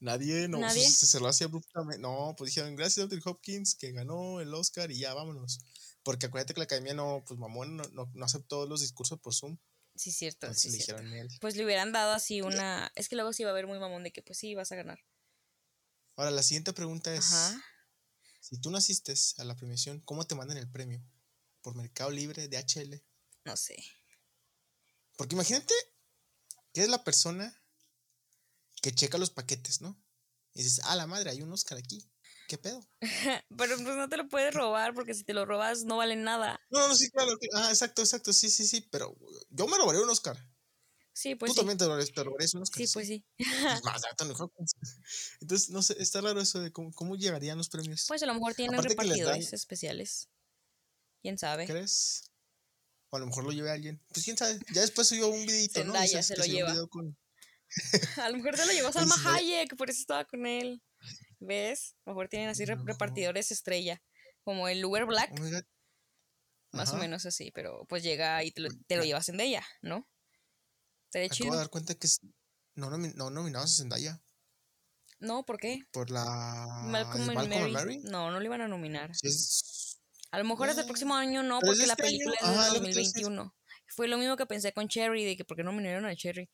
Nadie, 0.00 0.48
no, 0.48 0.58
¿Nadie? 0.58 0.88
se 0.90 1.06
cerró 1.06 1.28
así 1.28 1.44
abruptamente. 1.44 2.02
No, 2.02 2.34
pues 2.36 2.50
dijeron, 2.50 2.74
gracias 2.74 3.04
Anthony 3.04 3.22
Hopkins, 3.24 3.76
que 3.76 3.92
ganó 3.92 4.40
el 4.40 4.52
Oscar 4.52 4.90
y 4.90 4.98
ya, 4.98 5.14
vámonos. 5.14 5.60
Porque 6.02 6.26
acuérdate 6.26 6.52
que 6.52 6.60
la 6.60 6.64
academia 6.64 6.94
no, 6.94 7.22
pues 7.26 7.38
mamón, 7.38 7.76
no, 7.76 7.84
no, 7.92 8.10
no 8.12 8.24
aceptó 8.24 8.66
los 8.66 8.80
discursos 8.80 9.20
por 9.20 9.34
Zoom. 9.34 9.56
Sí, 9.94 10.10
cierto. 10.12 10.46
Entonces 10.46 10.72
sí, 10.72 10.76
le 10.76 10.84
cierto. 10.84 11.02
dijeron 11.02 11.18
él. 11.18 11.28
Pues 11.40 11.56
le 11.56 11.64
hubieran 11.64 11.92
dado 11.92 12.12
así 12.12 12.42
una. 12.42 12.90
Es 12.96 13.08
que 13.08 13.16
luego 13.16 13.32
sí 13.32 13.42
iba 13.42 13.50
a 13.50 13.52
haber 13.52 13.66
muy 13.66 13.78
mamón 13.78 14.02
de 14.02 14.12
que, 14.12 14.22
pues 14.22 14.38
sí, 14.38 14.54
vas 14.54 14.72
a 14.72 14.76
ganar. 14.76 14.98
Ahora, 16.16 16.30
la 16.30 16.42
siguiente 16.42 16.72
pregunta 16.72 17.14
es: 17.14 17.32
Ajá. 17.32 17.62
si 18.40 18.58
tú 18.60 18.70
no 18.70 18.78
asistes 18.78 19.38
a 19.38 19.44
la 19.44 19.56
premiación, 19.56 20.00
¿cómo 20.00 20.26
te 20.26 20.34
mandan 20.34 20.58
el 20.58 20.68
premio? 20.70 21.02
¿Por 21.66 21.74
Mercado 21.74 22.12
Libre, 22.12 22.46
DHL? 22.46 23.02
No 23.44 23.56
sé. 23.56 23.74
Porque 25.16 25.34
imagínate 25.34 25.74
que 26.72 26.82
es 26.82 26.88
la 26.88 27.02
persona 27.02 27.60
que 28.80 28.94
checa 28.94 29.18
los 29.18 29.30
paquetes, 29.30 29.80
¿no? 29.80 30.00
Y 30.54 30.62
dices, 30.62 30.82
ah, 30.84 30.94
la 30.94 31.08
madre, 31.08 31.30
hay 31.30 31.42
un 31.42 31.50
Oscar 31.52 31.76
aquí. 31.76 32.08
¿Qué 32.46 32.56
pedo? 32.56 32.88
Pero 33.48 33.78
pues 33.78 33.80
no 33.80 34.08
te 34.08 34.16
lo 34.16 34.28
puedes 34.28 34.54
robar 34.54 34.94
porque 34.94 35.12
si 35.12 35.24
te 35.24 35.34
lo 35.34 35.44
robas 35.44 35.82
no 35.82 35.96
vale 35.96 36.14
nada. 36.14 36.60
No, 36.70 36.86
no, 36.86 36.94
sí, 36.94 37.10
claro. 37.10 37.36
Ah, 37.54 37.70
exacto, 37.70 38.02
exacto. 38.02 38.32
Sí, 38.32 38.48
sí, 38.48 38.64
sí. 38.64 38.82
Pero 38.92 39.16
yo 39.50 39.66
me 39.66 39.76
robaré 39.76 39.98
un 39.98 40.08
Oscar. 40.08 40.38
Sí, 41.12 41.34
pues 41.34 41.50
Tú 41.50 41.54
sí. 41.54 41.58
también 41.62 41.78
te 41.78 41.86
robarías, 41.86 42.12
te 42.12 42.22
robarías 42.22 42.54
un 42.54 42.62
Oscar. 42.62 42.86
Sí, 42.86 42.92
pues 42.94 43.08
sí. 43.08 43.26
Más. 43.82 44.02
Entonces, 45.40 45.70
no 45.70 45.82
sé, 45.82 45.96
está 45.98 46.20
raro 46.20 46.40
eso 46.40 46.60
de 46.60 46.70
cómo, 46.70 46.92
cómo 46.92 47.16
llegarían 47.16 47.58
los 47.58 47.68
premios. 47.68 48.04
Pues 48.06 48.22
a 48.22 48.26
lo 48.26 48.34
mejor 48.34 48.54
tienen 48.54 48.76
Aparte 48.78 48.94
dan- 48.94 49.04
repartidores 49.04 49.52
especiales. 49.52 50.28
¿Quién 51.26 51.38
sabe? 51.38 51.66
¿Crees? 51.66 52.30
O 53.10 53.16
a 53.16 53.18
lo 53.18 53.26
mejor 53.26 53.42
lo 53.42 53.50
lleve 53.50 53.68
alguien. 53.72 54.00
Pues 54.12 54.24
quién 54.24 54.36
sabe. 54.36 54.60
Ya 54.72 54.82
después 54.82 55.08
subió 55.08 55.26
un 55.26 55.44
videito, 55.44 55.80
¿no? 55.80 55.92
Zendaya 55.94 56.22
se 56.22 56.36
lo 56.36 56.44
lleva. 56.44 56.72
con- 56.88 57.18
A 58.22 58.28
lo 58.28 58.36
mejor 58.36 58.56
se 58.56 58.64
lo 58.64 58.72
llevó 58.72 58.88
Oye, 58.90 58.92
Salma 58.92 59.16
Zendaya- 59.16 59.34
Hayek, 59.38 59.76
por 59.76 59.90
eso 59.90 60.00
estaba 60.02 60.24
con 60.24 60.46
él. 60.46 60.80
¿Ves? 61.40 61.96
A 62.04 62.10
lo 62.10 62.12
mejor 62.14 62.28
tienen 62.28 62.48
así 62.48 62.64
No. 62.64 62.76
repartidores 62.84 63.50
estrella. 63.50 64.00
Como 64.44 64.68
el 64.68 64.84
Uber 64.84 65.04
Black, 65.04 65.32
Oh 65.36 66.76
más 66.76 66.92
o 66.92 66.96
menos 66.96 67.26
así, 67.26 67.50
pero 67.50 67.84
pues 67.88 68.04
llega 68.04 68.44
y 68.44 68.52
te 68.52 68.60
lo, 68.60 68.68
te 68.86 68.96
lo 68.96 69.02
llevas 69.02 69.28
en 69.30 69.40
ella, 69.40 69.66
¿no? 69.82 70.08
Estaría 71.06 71.26
Acabo 71.26 71.38
de 71.38 71.44
chido. 71.50 71.56
dar 71.56 71.70
cuenta 71.70 71.94
que 71.96 72.06
es- 72.06 72.20
no, 72.76 72.88
nomi- 72.88 73.14
no 73.14 73.30
nominados 73.30 73.72
a 73.72 73.76
Zendaya 73.78 74.22
No, 75.18 75.44
¿por 75.44 75.58
qué? 75.58 75.80
por 75.90 76.08
la. 76.12 76.22
Malcolm, 76.84 77.22
¿es 77.22 77.28
and 77.30 77.34
Malcolm 77.36 77.60
Mary. 77.60 77.72
Mary. 77.72 77.98
No, 78.04 78.30
no 78.30 78.38
lo 78.38 78.44
iban 78.44 78.60
a 78.60 78.68
nominar. 78.68 79.10
Sí, 79.16 79.26
es- 79.26 79.95
A 80.30 80.38
lo 80.38 80.44
mejor 80.44 80.68
hasta 80.68 80.82
el 80.82 80.86
No, 80.86 80.86
próximo 80.86 81.14
año 81.16 81.42
no, 81.42 81.64
porque 81.64 81.86
la 81.86 81.96
este 81.96 82.02
año. 82.04 82.18
película 82.18 82.36
es 82.42 82.48
Ajá, 82.50 82.64
de 82.72 82.80
lo. 82.80 82.80
2021. 82.80 83.54
Fue 83.88 84.08
lo 84.08 84.18
mismo 84.18 84.36
que 84.36 84.46
pensé 84.46 84.72
con 84.72 84.88
Cherry, 84.88 85.24
de 85.24 85.36
que 85.36 85.44
por 85.44 85.56
qué 85.56 85.64
no 85.64 85.72
nominaron 85.72 86.04
a 86.06 86.14
Cherry. 86.16 86.48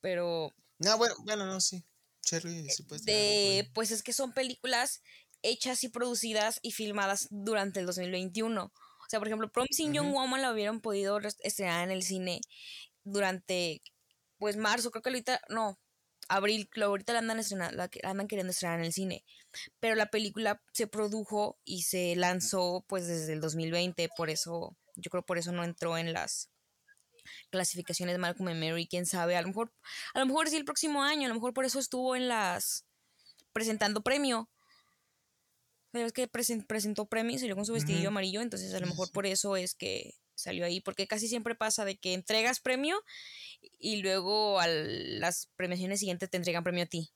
Pero 0.00 0.52
No, 0.78 0.96
bueno, 0.98 1.14
bueno, 1.24 1.46
no, 1.46 1.60
sí. 1.60 1.84
Cherry 2.22 2.68
sí 2.70 2.82
puede 2.84 3.00
de 3.02 3.70
pues 3.74 3.90
es 3.90 4.02
que 4.02 4.12
son 4.12 4.32
películas 4.32 5.02
hechas 5.42 5.84
y 5.84 5.88
producidas 5.88 6.58
y 6.62 6.72
filmadas 6.72 7.28
durante 7.30 7.80
el 7.80 7.86
2021. 7.86 8.64
O 8.64 9.08
sea, 9.08 9.20
por 9.20 9.28
ejemplo, 9.28 9.50
Promising 9.50 9.92
Young 9.92 10.08
Ujú. 10.08 10.12
Woman 10.12 10.42
la 10.42 10.52
hubieran 10.52 10.80
podido 10.80 11.18
estrenar 11.42 11.84
en 11.84 11.90
el 11.92 12.02
cine 12.02 12.40
durante 13.04 13.82
pues 14.38 14.56
marzo, 14.56 14.90
creo 14.90 15.02
que 15.02 15.10
ahorita 15.10 15.40
no, 15.50 15.80
abril, 16.28 16.68
ahorita 16.80 17.12
la 17.12 17.20
andan 17.20 17.38
estrenando, 17.38 17.76
la 17.76 17.90
la 18.02 18.10
andan 18.10 18.28
queriendo 18.28 18.50
estrenar 18.50 18.78
en 18.80 18.86
el 18.86 18.92
cine. 18.92 19.24
Pero 19.80 19.94
la 19.94 20.06
película 20.06 20.60
se 20.72 20.86
produjo 20.86 21.58
y 21.64 21.82
se 21.82 22.14
lanzó 22.16 22.84
pues 22.88 23.06
desde 23.06 23.32
el 23.32 23.40
2020, 23.40 24.08
por 24.16 24.30
eso 24.30 24.76
yo 24.96 25.10
creo 25.10 25.24
por 25.24 25.38
eso 25.38 25.52
no 25.52 25.62
entró 25.64 25.96
en 25.98 26.12
las 26.12 26.50
clasificaciones 27.50 28.14
de 28.14 28.18
Malcolm 28.18 28.48
and 28.48 28.62
Mary, 28.62 28.86
quién 28.86 29.04
sabe, 29.06 29.36
a 29.36 29.42
lo 29.42 29.48
mejor 29.48 29.72
a 30.14 30.20
lo 30.20 30.26
mejor 30.26 30.48
sí 30.48 30.56
el 30.56 30.64
próximo 30.64 31.02
año, 31.02 31.26
a 31.26 31.28
lo 31.28 31.34
mejor 31.34 31.52
por 31.54 31.64
eso 31.64 31.78
estuvo 31.78 32.14
en 32.16 32.28
las 32.28 32.84
presentando 33.52 34.02
premio. 34.02 34.48
Pero 35.92 36.06
es 36.06 36.12
que 36.12 36.30
presen- 36.30 36.66
presentó 36.66 37.06
premio 37.06 37.36
y 37.36 37.38
salió 37.38 37.54
con 37.54 37.64
su 37.64 37.72
vestidillo 37.72 38.08
amarillo, 38.08 38.42
entonces 38.42 38.74
a 38.74 38.80
lo 38.80 38.86
mejor 38.86 39.10
por 39.12 39.26
eso 39.26 39.56
es 39.56 39.74
que 39.74 40.14
salió 40.36 40.64
ahí, 40.64 40.80
porque 40.80 41.08
casi 41.08 41.26
siempre 41.28 41.54
pasa 41.54 41.84
de 41.84 41.98
que 41.98 42.14
entregas 42.14 42.60
premio 42.60 43.02
y 43.78 43.96
luego 43.96 44.60
a 44.60 44.68
las 44.68 45.48
premiaciones 45.56 45.98
siguientes 46.00 46.30
te 46.30 46.36
entregan 46.36 46.62
premio 46.62 46.84
a 46.84 46.86
ti. 46.86 47.12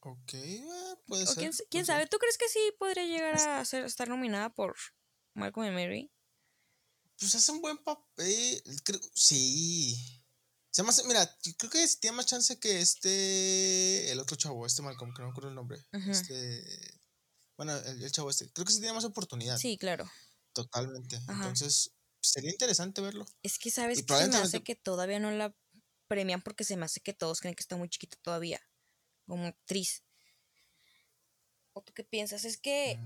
Ok, 0.00 0.34
eh, 0.34 0.64
puede 1.06 1.26
ser. 1.26 1.50
quién, 1.68 1.84
sabe, 1.84 2.06
¿tú 2.06 2.16
crees 2.18 2.38
que 2.38 2.48
sí 2.48 2.58
podría 2.78 3.04
llegar 3.04 3.34
a 3.36 3.64
ser, 3.64 3.84
estar 3.84 4.08
nominada 4.08 4.48
por 4.50 4.74
Malcolm 5.34 5.66
and 5.66 5.74
Mary? 5.76 6.10
Pues 7.18 7.34
hace 7.34 7.52
un 7.52 7.60
buen 7.60 7.76
papel. 7.78 8.62
Creo, 8.82 8.98
sí. 9.14 10.22
Se 10.70 10.82
me 10.82 10.88
hace- 10.88 11.04
mira, 11.04 11.22
yo 11.42 11.52
creo 11.58 11.70
que 11.70 11.86
tiene 12.00 12.16
más 12.16 12.24
chance 12.26 12.58
que 12.58 12.80
este. 12.80 14.10
El 14.10 14.20
otro 14.20 14.36
chavo, 14.36 14.64
este 14.64 14.80
Malcolm, 14.80 15.12
que 15.12 15.20
no 15.20 15.26
me 15.28 15.32
acuerdo 15.32 15.50
el 15.50 15.54
nombre. 15.54 15.84
Este. 16.08 16.64
Bueno, 17.58 17.76
el, 17.76 18.02
el 18.02 18.10
chavo 18.10 18.30
este. 18.30 18.50
Creo 18.52 18.64
que 18.64 18.72
sí 18.72 18.78
tiene 18.78 18.94
más 18.94 19.04
oportunidad. 19.04 19.58
Sí, 19.58 19.76
claro. 19.76 20.10
Totalmente. 20.52 21.16
Ajá. 21.16 21.32
Entonces, 21.34 21.92
sería 22.20 22.50
interesante 22.50 23.00
verlo. 23.00 23.26
Es 23.42 23.58
que 23.58 23.70
sabes 23.70 23.98
Y 23.98 24.04
que 24.04 24.16
se 24.16 24.28
me 24.28 24.36
hace 24.36 24.62
que 24.62 24.74
todavía 24.74 25.18
no 25.18 25.30
la 25.30 25.54
premian 26.08 26.42
porque 26.42 26.64
se 26.64 26.76
me 26.76 26.84
hace 26.84 27.00
que 27.00 27.14
todos 27.14 27.40
creen 27.40 27.54
que 27.54 27.62
está 27.62 27.76
muy 27.76 27.88
chiquita 27.88 28.16
todavía, 28.22 28.60
como 29.26 29.46
actriz. 29.46 30.02
¿O 31.72 31.82
tú 31.82 31.92
qué 31.94 32.02
piensas? 32.02 32.44
Es 32.44 32.58
que, 32.58 32.98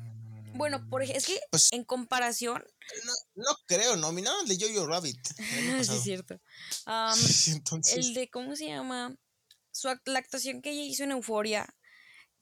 bueno, 0.54 0.88
por 0.88 1.02
es 1.02 1.26
que 1.26 1.38
Pues 1.50 1.68
en 1.72 1.85
comparación, 1.85 2.64
no, 3.04 3.12
no 3.35 3.57
creo. 3.66 3.96
Nominaron 3.96 4.46
de 4.46 4.59
Jojo 4.59 4.87
Rabbit. 4.87 5.20
sí 5.37 5.94
es 5.96 6.02
cierto. 6.02 6.40
Am, 6.87 7.18
Entonces. 7.48 7.96
el 7.96 8.14
de, 8.14 8.30
¿cómo 8.30 8.57
se 8.57 8.66
llama? 8.66 9.16
Su, 9.70 9.88
la 10.07 10.18
actuación 10.18 10.62
que 10.62 10.70
ella 10.70 10.83
hizo 10.83 11.04
en 11.04 11.11
Euforia 11.11 11.66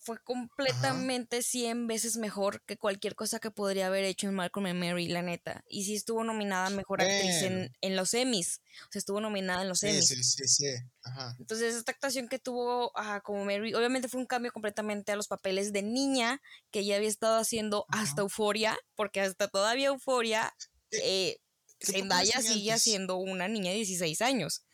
fue 0.05 0.19
completamente 0.25 1.43
100 1.43 1.87
veces 1.87 2.17
mejor 2.17 2.63
que 2.65 2.77
cualquier 2.77 3.15
cosa 3.15 3.39
que 3.39 3.53
podría 3.53 3.87
haber 3.87 4.03
hecho 4.05 4.27
en 4.29 4.35
Malcolm 4.35 4.67
and 4.67 4.81
Mary, 4.81 5.07
la 5.07 5.23
neta. 5.23 5.63
Y 5.69 5.85
sí 5.85 5.95
estuvo 5.95 6.25
nominada 6.25 6.67
a 6.67 6.71
Mejor 6.71 7.01
Actriz 7.03 7.43
en, 7.43 7.71
en 7.81 7.95
los 7.97 8.13
Emmys. 8.15 8.61
O 8.89 8.93
sea, 8.93 8.99
estuvo 8.99 9.21
nominada 9.21 9.63
en 9.63 9.69
los 9.69 9.79
Sí, 9.79 9.89
Emmys. 9.89 10.09
sí, 10.09 10.23
sí, 10.25 10.49
sí. 10.49 10.67
Ajá. 11.05 11.37
Entonces, 11.39 11.77
esta 11.77 11.93
actuación 11.93 12.27
que 12.29 12.41
tuvo 12.41 12.91
ajá, 12.99 13.21
como 13.21 13.45
Mary, 13.45 13.75
obviamente 13.75 14.09
fue 14.09 14.21
un 14.21 14.27
cambio 14.27 14.51
completamente 14.53 15.13
a 15.13 15.17
los 15.17 15.29
papeles 15.29 15.73
de 15.73 15.83
niña 15.83 16.43
que 16.73 16.81
ella 16.81 16.97
había 16.97 17.09
estado 17.09 17.39
haciendo 17.39 17.87
hasta 17.89 18.23
Euforia, 18.23 18.77
porque 18.97 19.21
hasta 19.21 19.47
todavía 19.47 19.89
Euforia, 19.89 20.53
eh, 20.91 21.39
Zendaya 21.81 22.43
sigue 22.43 22.77
siendo 22.79 23.17
una 23.19 23.47
niña 23.47 23.71
de 23.71 23.77
16 23.79 24.21
años. 24.23 24.65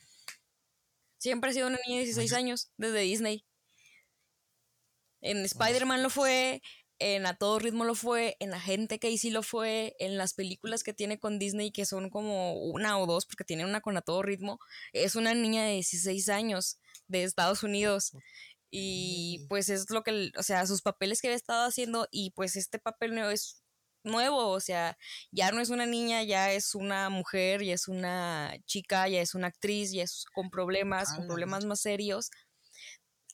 Siempre 1.18 1.50
ha 1.50 1.52
sido 1.52 1.66
una 1.66 1.78
niña 1.86 1.98
de 1.98 2.04
16 2.04 2.32
Oye. 2.32 2.38
años, 2.38 2.70
desde 2.76 3.00
Disney. 3.00 3.44
En 5.20 5.44
Spider-Man 5.44 6.02
lo 6.02 6.10
fue, 6.10 6.62
en 6.98 7.26
A 7.26 7.36
Todo 7.36 7.58
Ritmo 7.58 7.84
lo 7.84 7.94
fue, 7.94 8.36
en 8.40 8.54
Agente 8.54 8.98
Casey 8.98 9.30
lo 9.30 9.42
fue, 9.42 9.94
en 9.98 10.16
las 10.16 10.34
películas 10.34 10.82
que 10.82 10.92
tiene 10.92 11.18
con 11.18 11.38
Disney, 11.38 11.70
que 11.70 11.86
son 11.86 12.10
como 12.10 12.54
una 12.54 12.98
o 12.98 13.06
dos, 13.06 13.26
porque 13.26 13.44
tiene 13.44 13.64
una 13.64 13.80
con 13.80 13.96
A 13.96 14.02
Todo 14.02 14.22
Ritmo, 14.22 14.58
es 14.92 15.16
una 15.16 15.34
niña 15.34 15.64
de 15.64 15.74
16 15.74 16.28
años 16.28 16.78
de 17.06 17.24
Estados 17.24 17.62
Unidos. 17.62 18.12
Y 18.70 19.46
pues 19.48 19.70
es 19.70 19.88
lo 19.90 20.02
que, 20.02 20.30
o 20.36 20.42
sea, 20.42 20.66
sus 20.66 20.82
papeles 20.82 21.22
que 21.22 21.28
había 21.28 21.36
estado 21.36 21.66
haciendo 21.66 22.06
y 22.10 22.32
pues 22.32 22.54
este 22.56 22.78
papel 22.78 23.14
nuevo 23.14 23.30
es 23.30 23.62
nuevo, 24.04 24.48
o 24.48 24.60
sea, 24.60 24.96
ya 25.30 25.50
no 25.52 25.60
es 25.60 25.70
una 25.70 25.86
niña, 25.86 26.22
ya 26.22 26.52
es 26.52 26.74
una 26.74 27.08
mujer, 27.10 27.62
ya 27.62 27.74
es 27.74 27.88
una 27.88 28.54
chica, 28.66 29.08
ya 29.08 29.20
es 29.20 29.34
una 29.34 29.48
actriz, 29.48 29.92
ya 29.92 30.02
es 30.02 30.24
con 30.34 30.50
problemas, 30.50 31.12
con 31.12 31.22
la 31.22 31.26
problemas 31.28 31.64
más 31.64 31.80
serios. 31.80 32.30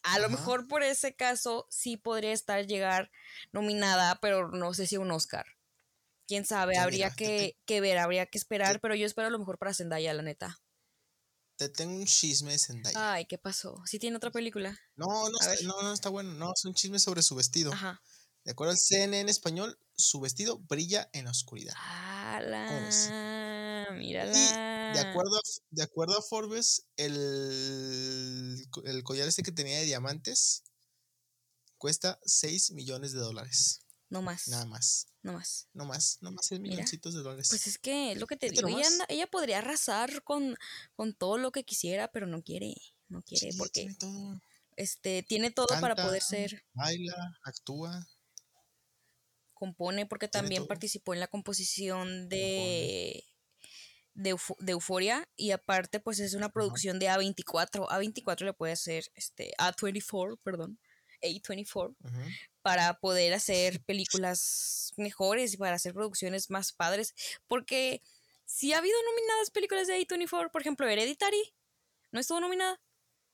A 0.05 0.19
lo 0.19 0.29
mejor 0.29 0.69
por 0.69 0.83
ese 0.83 1.17
caso 1.17 1.67
sí 1.71 1.97
podría 1.97 2.33
estar 2.33 2.67
llegar 2.67 3.11
nominada, 3.53 4.19
pero 4.21 4.51
no 4.51 4.75
sé 4.75 4.87
si 4.87 4.97
a 4.97 5.01
un 5.01 5.11
Oscar. 5.11 5.47
Quién 6.27 6.47
sabe, 6.47 6.79
habría 6.79 7.07
mira, 7.07 7.17
te- 7.17 7.25
que, 7.25 7.57
que 7.67 7.81
ver, 7.81 7.99
habría 7.99 8.27
que 8.27 8.39
esperar, 8.39 8.81
pero 8.81 8.95
yo 8.95 9.07
espero 9.07 9.31
lo 9.31 9.39
mejor 9.39 9.59
para 9.59 9.75
Zendaya, 9.75 10.15
la 10.15 10.23
neta. 10.23 10.59
Te 11.57 11.69
tengo 11.69 11.95
un 11.95 12.07
chisme 12.07 12.53
de 12.53 12.59
Zendaya. 12.59 13.13
Ay, 13.13 13.27
¿qué 13.27 13.39
pasó? 13.39 13.83
¿Sí 13.87 13.99
tiene 13.99 14.17
otra 14.17 14.31
película? 14.31 14.79
No, 14.97 15.29
no, 15.29 15.39
a 15.41 15.53
está, 15.53 15.67
no, 15.67 15.83
no 15.83 15.93
está 15.93 16.09
bueno. 16.09 16.33
No, 16.35 16.53
es 16.55 16.65
un 16.65 16.75
chisme 16.75 16.99
sobre 16.99 17.23
su 17.23 17.35
vestido. 17.35 17.73
Ajá. 17.73 18.03
De 18.45 18.53
acuerdo 18.53 18.73
al 18.73 18.79
CNN 18.79 19.31
español, 19.31 19.79
su 19.97 20.21
vestido 20.21 20.59
brilla 20.59 21.09
en 21.13 21.27
la 21.27 21.31
oscuridad. 21.31 21.75
¡Hala! 21.77 22.91
Mírala. 23.93 24.33
Y 24.37 24.49
de 24.95 25.01
acuerdo, 25.01 25.37
a, 25.37 25.41
de 25.71 25.83
acuerdo 25.83 26.19
a 26.19 26.23
Forbes, 26.23 26.87
el, 26.97 28.67
el 28.85 29.03
collar 29.05 29.29
este 29.29 29.43
que 29.43 29.53
tenía 29.53 29.79
de 29.79 29.85
diamantes 29.85 30.63
cuesta 31.79 32.19
6 32.25 32.73
millones 32.73 33.13
de 33.13 33.19
dólares. 33.21 33.85
No 34.09 34.23
más. 34.23 34.49
Nada 34.49 34.65
más. 34.65 35.07
No 35.23 35.33
más. 35.33 35.69
No 35.73 35.85
más. 35.85 36.19
No 36.21 36.31
más 36.31 36.47
6 36.47 36.61
Mira, 36.61 36.75
milloncitos 36.77 37.15
de 37.15 37.23
dólares. 37.23 37.49
Pues 37.51 37.67
es 37.67 37.79
que 37.79 38.13
es 38.13 38.19
lo 38.19 38.27
que 38.27 38.37
te 38.37 38.51
digo. 38.51 38.69
Ella, 39.09 39.27
podría 39.27 39.59
arrasar 39.59 40.23
con, 40.23 40.57
con 40.95 41.15
todo 41.15 41.37
lo 41.37 41.51
que 41.53 41.65
quisiera, 41.65 42.09
pero 42.09 42.27
no 42.27 42.43
quiere. 42.43 42.75
No 43.09 43.23
quiere 43.23 43.53
Sí, 43.53 43.59
porque 43.59 43.81
tiene 43.81 43.95
todo. 43.97 44.41
este 44.77 45.23
tiene 45.25 45.51
todo 45.51 45.67
para 45.81 45.97
poder 45.97 46.23
ser. 46.23 46.65
Baila, 46.73 47.39
actúa. 47.43 48.07
Compone 49.53 50.07
porque 50.07 50.29
también 50.29 50.63
todo. 50.63 50.69
participó 50.69 51.15
en 51.15 51.21
la 51.21 51.29
composición 51.29 52.29
de. 52.29 53.25
De, 54.15 54.31
Eufo- 54.35 54.57
de 54.61 54.73
Euforia 54.73 55.29
y 55.37 55.51
aparte 55.51 55.99
pues 55.99 56.21
es 56.21 56.35
una 56.35 56.49
producción 56.49 56.99
de 57.01 57.09
A24 57.09 57.89
A24 57.89 58.45
le 58.45 58.53
puede 58.53 58.73
hacer 58.73 59.11
este 59.17 59.53
A24 59.59 60.39
perdón 60.43 60.79
A24 61.21 61.97
Ujú. 62.01 62.21
para 62.63 62.95
poder 63.01 63.35
hacer 63.35 63.83
películas 63.85 64.93
mejores 64.97 65.55
y 65.55 65.57
para 65.57 65.75
hacer 65.77 65.95
producciones 65.95 66.49
más 66.51 66.73
padres. 66.73 67.15
Porque 67.49 68.03
sí 68.45 68.73
ha 68.73 68.79
habido 68.79 68.97
nominadas 69.11 69.51
películas 69.51 69.87
de 69.89 69.95
A24, 69.99 70.51
por 70.53 70.61
ejemplo, 70.61 70.87
Hereditary, 70.87 71.55
¿no 72.13 72.21
estuvo 72.21 72.41
nominada? 72.41 72.81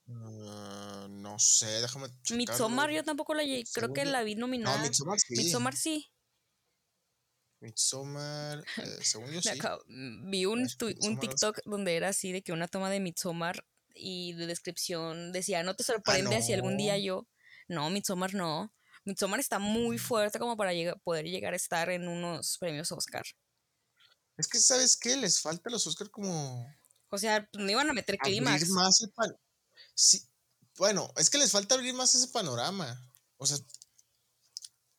Ah, 0.09 1.07
no 1.11 1.39
sé, 1.39 1.67
déjame 1.83 2.09
checarlo. 2.23 2.37
Midsommar 2.39 2.91
yo 2.91 3.05
tampoco 3.05 3.35
la 3.35 3.45
llegué, 3.45 3.65
creo 3.73 3.93
que 3.93 4.05
la 4.05 4.23
vi 4.23 4.35
No, 4.35 4.41
nominada. 4.43 4.83
Midsommar 4.83 5.19
sí. 5.21 5.35
Midsommar 5.37 5.77
sí. 5.77 6.11
Midsommar, 7.61 8.65
eh, 8.79 8.99
según 9.03 9.31
yo 9.31 9.41
sí. 9.43 9.49
acabo- 9.51 9.83
mm, 9.87 10.31
vi 10.31 10.47
un, 10.47 10.61
Pues, 10.61 10.77
tu- 10.77 11.07
un 11.07 11.19
TikTok 11.19 11.61
donde 11.65 11.97
era 11.97 12.09
así 12.09 12.33
de 12.33 12.43
que 12.43 12.53
una 12.53 12.69
toma 12.69 12.91
de 12.91 13.01
Midsommar 13.01 13.65
y 13.95 14.33
de 14.35 14.47
descripción 14.47 15.33
decía, 15.33 15.63
no 15.63 15.75
te 15.77 15.85
sorprende 15.85 16.43
si 16.43 16.53
algún 16.53 16.77
día 16.77 16.95
Ah, 16.95 16.99
yo... 16.99 17.27
No, 17.69 17.89
Midsommar 17.91 18.35
no. 18.35 18.73
Midsommar 19.05 19.39
está 19.41 19.59
muy 19.59 19.97
fuerte 19.99 20.39
como 20.39 20.57
para 20.57 20.73
llega- 20.73 20.97
poder 21.05 21.25
llegar 21.27 21.53
a 21.53 21.57
estar 21.57 21.89
en 21.91 22.09
unos 22.09 22.59
premios 22.59 22.91
Oscar. 22.93 23.25
Es 24.37 24.49
que, 24.49 24.59
¿sabes 24.59 24.97
qué? 24.97 25.17
Les 25.17 25.41
falta 25.41 25.69
a 25.69 25.73
los 25.73 25.87
Oscar 25.87 26.11
como 26.11 26.67
O 27.11 27.19
sea, 27.19 27.47
pues, 27.53 27.63
no 27.65 27.71
iban 27.71 27.89
a 27.89 27.93
meter 27.93 28.17
clímax. 28.19 28.69
más 28.71 29.01
el 29.03 29.11
pan. 29.11 29.37
Sí, 29.95 30.23
bueno, 30.79 31.13
es 31.17 31.29
que 31.31 31.39
les 31.39 31.53
falta 31.53 31.75
abrir 31.75 31.95
más 31.95 32.15
ese 32.15 32.29
panorama. 32.29 33.07
O 33.37 33.47
sea, 33.47 33.59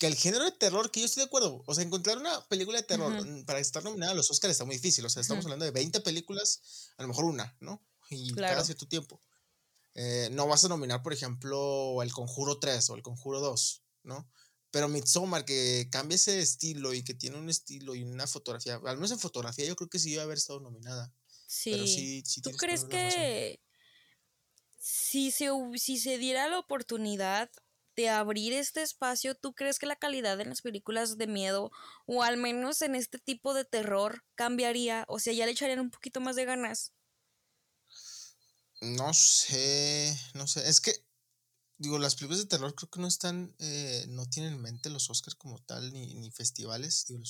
que 0.02 0.08
el 0.08 0.16
género 0.16 0.46
de 0.46 0.52
terror, 0.52 0.90
que 0.90 1.00
yo 1.00 1.06
estoy 1.06 1.22
de 1.22 1.28
acuerdo. 1.28 1.64
O 1.68 1.76
sea, 1.76 1.84
encontrar 1.84 2.18
una 2.18 2.44
película 2.48 2.80
de 2.80 2.84
terror 2.88 3.24
mm, 3.24 3.46
para 3.46 3.60
estar 3.60 3.84
nominada 3.84 4.14
a 4.14 4.16
los 4.16 4.32
Oscars 4.32 4.52
está 4.54 4.66
muy 4.66 4.78
difícil. 4.78 5.06
O 5.06 5.10
sea, 5.12 5.22
estamos 5.22 5.46
hablando 5.46 5.64
de 5.64 5.70
20 5.70 6.02
películas, 6.02 6.90
a 6.98 7.04
lo 7.04 7.10
mejor 7.10 7.26
una, 7.26 7.56
¿no? 7.60 7.86
Y 8.10 8.34
Claro. 8.34 8.56
cada 8.56 8.66
cierto 8.66 8.88
tiempo. 8.88 9.22
Eh, 9.94 10.30
no 10.32 10.48
vas 10.48 10.66
a 10.66 10.70
nominar, 10.70 11.04
por 11.04 11.14
ejemplo, 11.14 12.02
El 12.02 12.12
Conjuro 12.14 12.58
3 12.58 12.90
o 12.90 12.96
El 12.96 13.04
Conjuro 13.04 13.42
2, 13.42 13.84
¿no? 14.02 14.28
Pero 14.72 14.90
Midsommar, 14.90 15.46
que 15.46 15.88
cambia 15.92 16.16
ese 16.16 16.40
estilo 16.40 16.96
y 16.96 17.04
que 17.04 17.14
tiene 17.14 17.38
un 17.38 17.52
estilo 17.52 17.94
y 17.94 18.02
una 18.02 18.26
fotografía, 18.26 18.82
al 18.84 18.96
menos 18.96 19.12
en 19.12 19.20
fotografía 19.20 19.66
yo 19.68 19.76
creo 19.76 19.88
que 19.92 20.00
sí 20.00 20.10
debe 20.10 20.24
haber 20.24 20.40
estado 20.40 20.62
nominada. 20.62 21.14
Pero 21.64 21.86
Sí. 21.86 21.94
sí, 21.96 22.24
sí 22.26 22.42
¿Tú 22.42 22.50
crees 22.54 22.86
que 22.86 23.62
si 24.80 25.30
se, 25.30 25.50
si 25.78 26.00
se 26.00 26.18
diera 26.18 26.48
la 26.48 26.58
oportunidad 26.58 27.52
de 28.02 28.10
abrir 28.10 28.54
este 28.54 28.82
espacio, 28.82 29.36
¿tú 29.36 29.54
crees 29.54 29.80
que 29.80 29.86
la 29.86 29.96
calidad 29.96 30.40
en 30.42 30.50
las 30.50 30.62
películas 30.62 31.18
de 31.18 31.28
miedo, 31.28 31.72
o 32.06 32.24
al 32.24 32.38
menos 32.38 32.82
en 32.82 32.96
este 32.96 33.20
tipo 33.20 33.54
de 33.54 33.66
terror, 33.66 34.24
cambiaría? 34.36 35.06
O 35.08 35.20
sea, 35.20 35.34
ya 35.34 35.46
le 35.46 35.52
echarían 35.52 35.80
un 35.80 35.92
poquito 35.92 36.20
más 36.22 36.36
de 36.36 36.46
ganas. 36.46 36.94
No 38.82 39.14
sé, 39.14 40.18
no 40.34 40.48
sé. 40.48 40.68
Es 40.68 40.82
que, 40.82 40.94
digo, 41.78 42.00
las 42.00 42.16
películas 42.16 42.40
de 42.40 42.48
terror 42.48 42.74
creo 42.74 42.90
que 42.90 43.00
no 43.00 43.08
están, 43.08 43.56
eh, 43.60 44.06
no 44.10 44.28
tienen 44.28 44.54
en 44.54 44.62
mente 44.62 44.90
los 44.90 45.10
Oscars 45.10 45.36
como 45.36 45.60
tal, 45.60 45.94
ni, 45.94 46.16
ni 46.16 46.32
festivales. 46.32 47.06
Digo, 47.08 47.22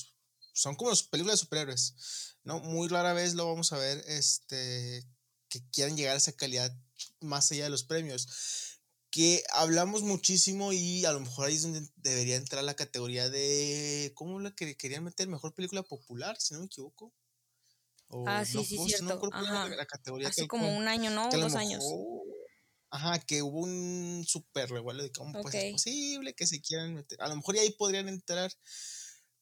son 0.54 0.76
como 0.76 0.90
las 0.90 1.02
películas 1.02 1.38
de 1.38 1.44
superhéroes, 1.44 2.38
¿no? 2.44 2.60
Muy 2.60 2.88
rara 2.88 3.12
vez 3.12 3.34
lo 3.34 3.46
vamos 3.46 3.72
a 3.72 3.78
ver, 3.78 4.02
este, 4.06 5.06
que 5.48 5.62
quieran 5.70 5.96
llegar 5.96 6.14
a 6.14 6.18
esa 6.18 6.32
calidad 6.32 6.74
más 7.20 7.50
allá 7.52 7.64
de 7.64 7.70
los 7.70 7.84
premios. 7.84 8.71
Que 9.12 9.44
hablamos 9.52 10.02
muchísimo 10.02 10.72
y 10.72 11.04
a 11.04 11.12
lo 11.12 11.20
mejor 11.20 11.46
ahí 11.46 11.54
es 11.56 11.62
donde 11.62 11.86
debería 11.96 12.36
entrar 12.36 12.64
la 12.64 12.74
categoría 12.74 13.28
de, 13.28 14.10
¿cómo 14.14 14.40
la 14.40 14.52
que 14.54 14.74
querían 14.74 15.04
meter? 15.04 15.28
Mejor 15.28 15.54
película 15.54 15.82
popular, 15.82 16.36
si 16.40 16.54
no 16.54 16.60
me 16.60 16.66
equivoco. 16.66 17.12
O 18.08 18.24
Ah, 18.26 18.44
sí, 18.44 18.64
sí, 18.64 18.76
no 18.78 18.84
me 18.84 18.88
cierto. 18.90 19.20
cuál 19.20 19.32
era 19.34 19.42
la- 19.52 19.64
Ajá. 19.64 19.76
la 19.76 19.86
categoría 19.86 20.28
Así 20.28 20.40
tal 20.42 20.48
como 20.48 20.74
un 20.76 20.88
año, 20.88 21.10
¿no? 21.10 21.28
que 21.28 21.36
Dos 21.36 21.54
años. 21.54 21.84
Ajá, 22.90 23.18
que 23.20 23.42
hubo 23.42 23.60
un 23.60 24.24
super 24.26 24.68
revuelo 24.70 25.02
de 25.02 25.12
cómo 25.12 25.32
pues, 25.42 25.54
es 25.54 25.72
posible 25.72 26.34
que 26.34 26.46
se 26.46 26.60
quieran 26.60 26.94
meter. 26.94 27.20
A 27.22 27.28
lo 27.28 27.36
mejor 27.36 27.56
y 27.56 27.60
ahí 27.60 27.70
podrían 27.70 28.08
entrar. 28.08 28.50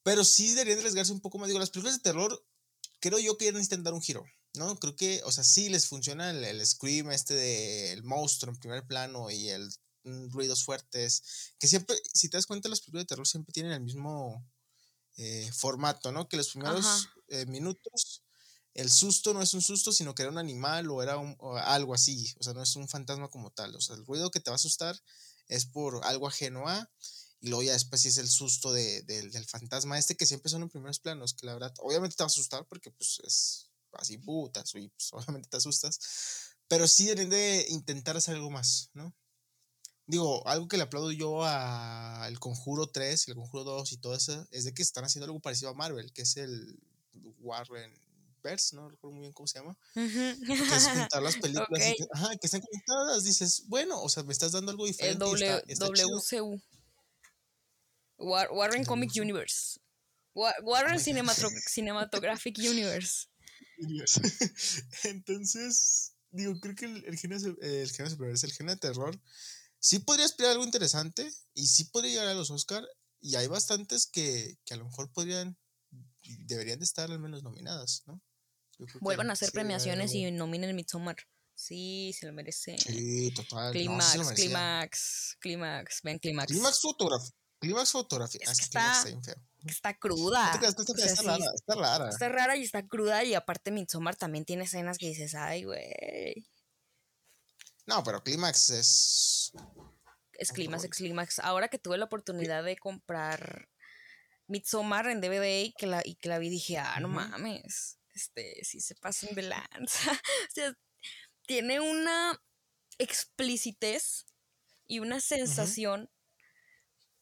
Pero 0.02 0.24
sí 0.24 0.50
deberían 0.54 0.78
arriesgarse 0.78 1.12
un 1.12 1.20
poco 1.20 1.38
más. 1.38 1.48
Digo, 1.48 1.58
las 1.60 1.70
películas 1.70 1.96
de 1.96 2.02
terror, 2.02 2.44
creo 3.00 3.18
yo 3.18 3.36
que 3.38 3.46
ya 3.46 3.52
necesitan 3.52 3.82
dar 3.82 3.94
un 3.94 4.02
giro. 4.02 4.24
¿No? 4.54 4.76
Creo 4.80 4.96
que, 4.96 5.22
o 5.24 5.30
sea, 5.30 5.44
sí 5.44 5.68
les 5.68 5.86
funciona 5.86 6.30
el, 6.30 6.42
el 6.42 6.66
scream 6.66 7.12
este 7.12 7.34
del 7.34 8.02
monstruo 8.02 8.52
en 8.52 8.58
primer 8.58 8.84
plano 8.84 9.30
y 9.30 9.48
el 9.48 9.68
mm, 10.02 10.30
ruidos 10.32 10.64
fuertes. 10.64 11.22
Que 11.60 11.68
siempre, 11.68 11.96
si 12.14 12.28
te 12.28 12.36
das 12.36 12.46
cuenta, 12.46 12.68
las 12.68 12.80
películas 12.80 13.04
de 13.04 13.08
terror 13.08 13.28
siempre 13.28 13.52
tienen 13.52 13.70
el 13.72 13.80
mismo 13.80 14.44
eh, 15.16 15.50
formato, 15.52 16.10
¿no? 16.10 16.28
Que 16.28 16.36
los 16.36 16.48
primeros 16.50 17.08
eh, 17.28 17.46
minutos 17.46 18.24
el 18.74 18.90
susto 18.90 19.34
no 19.34 19.42
es 19.42 19.52
un 19.54 19.62
susto, 19.62 19.92
sino 19.92 20.14
que 20.14 20.22
era 20.22 20.30
un 20.32 20.38
animal 20.38 20.90
o 20.90 21.02
era 21.02 21.16
un- 21.18 21.36
o 21.38 21.56
algo 21.56 21.94
así. 21.94 22.32
O 22.38 22.42
sea, 22.42 22.52
no 22.54 22.62
es 22.62 22.74
un 22.76 22.88
fantasma 22.88 23.28
como 23.28 23.50
tal. 23.50 23.74
O 23.76 23.80
sea, 23.80 23.96
el 23.96 24.06
ruido 24.06 24.30
que 24.30 24.40
te 24.40 24.50
va 24.50 24.54
a 24.54 24.56
asustar 24.56 24.96
es 25.48 25.66
por 25.66 26.04
algo 26.04 26.28
ajeno 26.28 26.68
a. 26.68 26.88
Y 27.40 27.48
luego 27.48 27.62
ya 27.62 27.72
después 27.72 28.00
sí 28.02 28.08
es 28.08 28.18
el 28.18 28.28
susto 28.28 28.72
de- 28.72 29.02
del- 29.02 29.30
del 29.32 29.46
fantasma 29.46 29.98
este 29.98 30.16
que 30.16 30.26
siempre 30.26 30.50
son 30.50 30.62
en 30.62 30.68
primeros 30.70 31.00
planos. 31.00 31.34
Que 31.34 31.46
la 31.46 31.54
verdad, 31.54 31.74
obviamente 31.80 32.16
te 32.16 32.22
va 32.22 32.26
a 32.26 32.28
asustar 32.28 32.66
porque 32.66 32.90
pues 32.90 33.20
es 33.26 33.70
así 33.92 34.18
putas 34.18 34.74
y 34.74 34.88
pues 34.88 35.08
obviamente 35.38 35.48
te 35.48 35.56
asustas. 35.56 35.98
Pero 36.68 36.86
sí 36.88 37.06
deben 37.06 37.30
de 37.30 37.66
intentar 37.70 38.16
hacer 38.16 38.36
algo 38.36 38.50
más, 38.50 38.90
¿no? 38.94 39.14
Digo, 40.06 40.46
algo 40.48 40.66
que 40.68 40.76
le 40.76 40.82
aplaudo 40.84 41.12
yo 41.12 41.44
a 41.44 42.26
El 42.28 42.40
Conjuro 42.40 42.88
3 42.88 43.28
y 43.28 43.30
El 43.30 43.36
Conjuro 43.36 43.64
2 43.64 43.92
y 43.92 43.96
todo 43.98 44.14
eso 44.14 44.46
es 44.50 44.64
de 44.64 44.74
que 44.74 44.82
están 44.82 45.04
haciendo 45.04 45.26
algo 45.26 45.40
parecido 45.40 45.70
a 45.70 45.74
Marvel, 45.74 46.12
que 46.12 46.22
es 46.22 46.36
el 46.36 46.78
Warren 47.40 47.92
Verse, 48.42 48.74
no 48.74 48.88
recuerdo 48.88 49.12
muy 49.14 49.20
bien 49.22 49.32
cómo 49.32 49.46
se 49.46 49.58
llama, 49.60 49.78
que 50.66 50.74
es 50.76 50.88
juntar 50.88 51.22
las 51.22 51.36
películas 51.68 51.86
y 51.86 51.92
Ok. 51.92 51.96
que, 51.96 52.04
ajá, 52.12 52.30
que 52.36 52.46
están 52.46 52.60
conectadas, 52.62 53.24
dices, 53.24 53.64
bueno, 53.68 54.02
o 54.02 54.08
sea, 54.08 54.22
me 54.24 54.32
estás 54.32 54.52
dando 54.52 54.70
algo 54.72 54.86
El 54.86 54.92
diferente 54.92 55.24
y 55.26 55.28
W- 55.30 55.44
está, 55.44 55.72
está 55.72 55.86
chido. 55.94 56.18
War- 58.20 58.50
Warren 58.52 58.84
Comic. 58.84 59.10
Universe. 59.16 59.78
Wa- 60.34 60.54
Warren 60.62 60.98
Cinematographic 61.00 62.58
Universe. 62.72 63.26
Entonces, 65.04 66.12
digo, 66.30 66.58
creo 66.60 66.74
que 66.74 66.84
el, 66.86 67.04
el 67.06 67.16
género, 67.18 67.56
el 67.60 67.90
género 67.90 68.10
superior 68.10 68.34
es 68.34 68.44
el 68.44 68.52
género 68.52 68.74
de 68.74 68.80
terror. 68.80 69.20
Sí 69.78 69.98
podría 70.00 70.26
aspirar 70.26 70.50
a 70.50 70.52
algo 70.52 70.64
interesante 70.64 71.30
y 71.54 71.66
sí 71.66 71.84
podría 71.86 72.10
llegar 72.12 72.28
a 72.28 72.34
los 72.34 72.50
Oscar 72.50 72.86
y 73.20 73.36
hay 73.36 73.46
bastantes 73.46 74.06
que, 74.06 74.58
que 74.64 74.74
a 74.74 74.76
lo 74.76 74.84
mejor 74.84 75.10
podrían, 75.12 75.56
deberían 76.22 76.78
de 76.78 76.84
estar 76.84 77.10
al 77.10 77.18
menos 77.18 77.42
nominadas, 77.42 78.02
¿no? 78.06 78.20
Vuelvan 79.00 79.30
a 79.30 79.34
hacer 79.34 79.48
sí 79.48 79.52
premiaciones 79.52 80.12
y 80.14 80.30
nominen 80.30 80.74
Midsommar. 80.76 81.16
Sí, 81.54 82.14
se 82.18 82.26
lo 82.26 82.32
merece. 82.32 82.78
Sí, 82.78 83.30
total. 83.34 83.66
no, 83.66 83.72
Clímax, 83.72 84.16
lo 84.16 84.24
merecía. 84.24 84.44
clímax, 84.46 85.36
clímax. 85.40 86.00
Ven, 86.02 86.18
clímax. 86.18 86.52
Clímax 86.52 86.80
fotografía. 86.80 87.30
Clímax 87.60 87.92
fotografía. 87.92 88.40
Es 88.42 88.58
que 88.58 88.64
está- 88.64 88.92
está 88.92 89.04
bien 89.04 89.22
feo. 89.22 89.36
Está 89.66 89.92
No 89.92 89.98
cruda. 89.98 90.52
está, 90.52 90.84
sea, 90.96 91.16
sí, 91.16 91.26
rara, 91.26 91.44
está 91.54 91.74
rara. 91.74 92.08
Está 92.08 92.28
rara 92.30 92.56
y 92.56 92.62
está 92.62 92.86
cruda 92.86 93.22
y 93.24 93.34
aparte 93.34 93.70
Midsommar 93.70 94.16
también 94.16 94.44
tiene 94.46 94.64
escenas 94.64 94.96
que 94.96 95.08
dices, 95.08 95.34
ay, 95.34 95.64
güey. 95.64 96.46
No, 97.86 98.02
pero 98.02 98.22
Clímax 98.22 98.70
es. 98.70 99.52
Es 100.32 100.52
clímax, 100.52 100.84
es 100.84 100.90
clímax. 100.90 101.38
Ahora 101.40 101.68
que 101.68 101.78
tuve 101.78 101.98
la 101.98 102.06
oportunidad 102.06 102.64
de 102.64 102.78
comprar 102.78 103.68
Midsommar 104.46 105.08
en 105.08 105.20
DVD 105.20 105.64
y 105.64 105.72
que 105.74 105.86
la, 105.86 106.00
y 106.04 106.14
que 106.16 106.30
la 106.30 106.38
vi, 106.38 106.48
dije, 106.48 106.78
ah, 106.78 106.98
no 107.00 107.08
mames. 107.08 107.98
Este, 108.14 108.64
sí 108.64 108.80
se 108.80 108.94
pasan 108.94 109.34
de 109.34 109.42
lanza. 109.42 109.60
o 110.48 110.52
sea, 110.54 110.74
tiene 111.46 111.80
una 111.80 112.40
explicitez 112.96 114.24
y 114.86 115.00
una 115.00 115.20
sensación 115.20 116.10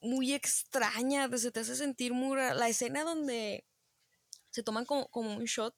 muy 0.00 0.32
extraña. 0.34 1.28
Se 1.36 1.50
te 1.50 1.60
hace 1.60 1.76
sentir 1.76 2.12
muy 2.12 2.36
rara. 2.36 2.54
La 2.54 2.68
escena 2.68 3.04
donde 3.04 3.64
se 4.50 4.62
toman 4.62 4.84
como, 4.84 5.08
como 5.08 5.36
un 5.36 5.44
shot 5.44 5.74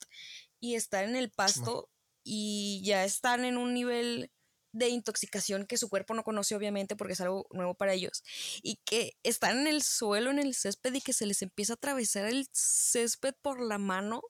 y 0.60 0.74
están 0.74 1.10
en 1.10 1.16
el 1.16 1.30
pasto 1.30 1.90
y 2.22 2.82
ya 2.84 3.04
están 3.04 3.44
en 3.44 3.56
un 3.56 3.74
nivel 3.74 4.30
de 4.72 4.88
intoxicación 4.88 5.66
que 5.66 5.76
su 5.78 5.88
cuerpo 5.88 6.14
no 6.14 6.22
conoce 6.22 6.54
obviamente 6.54 6.94
porque 6.96 7.14
es 7.14 7.20
algo 7.20 7.46
nuevo 7.50 7.74
para 7.74 7.92
ellos 7.92 8.22
y 8.62 8.76
que 8.84 9.12
están 9.24 9.58
en 9.60 9.66
el 9.66 9.82
suelo 9.82 10.30
en 10.30 10.38
el 10.38 10.54
césped 10.54 10.94
y 10.94 11.00
que 11.00 11.12
se 11.12 11.26
les 11.26 11.42
empieza 11.42 11.72
a 11.72 11.76
atravesar 11.76 12.26
el 12.26 12.46
césped 12.52 13.34
por 13.42 13.60
la 13.60 13.78
mano 13.78 14.22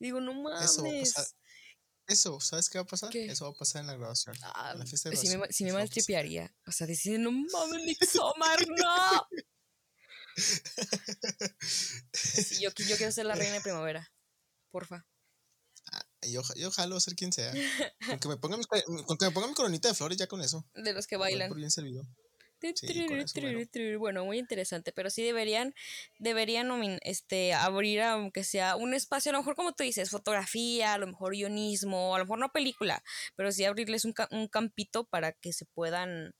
digo 0.00 0.20
no 0.20 0.32
Eso 0.58 0.82
va 0.82 0.90
a 0.90 0.94
mames 0.94 1.12
pasar. 1.14 1.26
Eso, 2.12 2.38
¿sabes 2.40 2.68
qué 2.68 2.78
va 2.78 2.82
a 2.82 2.86
pasar? 2.86 3.08
¿Qué? 3.10 3.26
Eso 3.26 3.46
va 3.46 3.52
a 3.52 3.54
pasar 3.54 3.80
en 3.80 3.86
la 3.86 3.94
graduación. 3.94 4.36
Ah, 4.42 4.70
en 4.72 4.80
la 4.80 4.86
fiesta 4.86 5.08
de 5.08 5.16
me, 5.16 5.22
graduación. 5.22 5.52
sí 5.52 5.64
me 5.64 5.70
a 5.70 5.72
pasar. 5.72 5.86
maltripearía 5.86 6.54
o 6.66 6.72
sea 6.72 6.86
decir 6.86 7.18
no 7.18 7.30
mames 7.52 7.84
Midsommar 7.84 8.68
no 8.68 9.28
Sí, 12.12 12.60
yo, 12.60 12.70
yo 12.70 12.96
quiero 12.96 13.12
ser 13.12 13.26
la 13.26 13.34
reina 13.34 13.54
de 13.54 13.60
primavera 13.60 14.12
porfa 14.70 15.06
Yo, 16.22 16.42
yo 16.56 16.70
jalo 16.70 16.96
a 16.96 17.00
ser 17.00 17.14
quien 17.16 17.32
sea. 17.32 17.52
Con 18.06 18.18
que, 18.18 18.28
me 18.28 18.36
ponga 18.36 18.56
con 19.06 19.18
que 19.18 19.26
me 19.26 19.30
ponga 19.30 19.48
mi 19.48 19.54
coronita 19.54 19.88
de 19.88 19.94
flores, 19.94 20.16
ya 20.18 20.26
con 20.26 20.40
eso. 20.40 20.66
de 20.74 20.92
los 20.92 21.06
que 21.06 21.16
bailan 21.16 21.48
Por 21.48 21.58
bien 21.58 21.70
servido. 21.70 22.06
Sí, 22.74 23.06
eso, 23.10 23.98
bueno. 23.98 24.24
muy 24.24 24.38
interesante, 24.38 24.92
pero 24.92 25.10
sí 25.10 25.22
deberían, 25.22 25.74
deberían 26.18 26.70
este, 27.02 27.54
abrir 27.54 28.02
aunque 28.02 28.44
sea 28.44 28.76
un 28.76 28.94
espacio, 28.94 29.30
a 29.30 29.32
lo 29.32 29.38
mejor 29.38 29.56
como 29.56 29.72
tú 29.72 29.82
dices, 29.82 30.10
fotografía, 30.10 30.94
a 30.94 30.98
lo 30.98 31.06
mejor 31.06 31.32
guionismo, 31.32 32.14
a 32.14 32.18
lo 32.18 32.24
mejor 32.24 32.38
no 32.38 32.52
película, 32.52 33.02
pero 33.36 33.52
sí 33.52 33.64
abrirles 33.64 34.04
un, 34.04 34.14
un 34.30 34.48
campito 34.48 35.04
para 35.04 35.32
que 35.32 35.52
se 35.52 35.64
puedan 35.66 36.34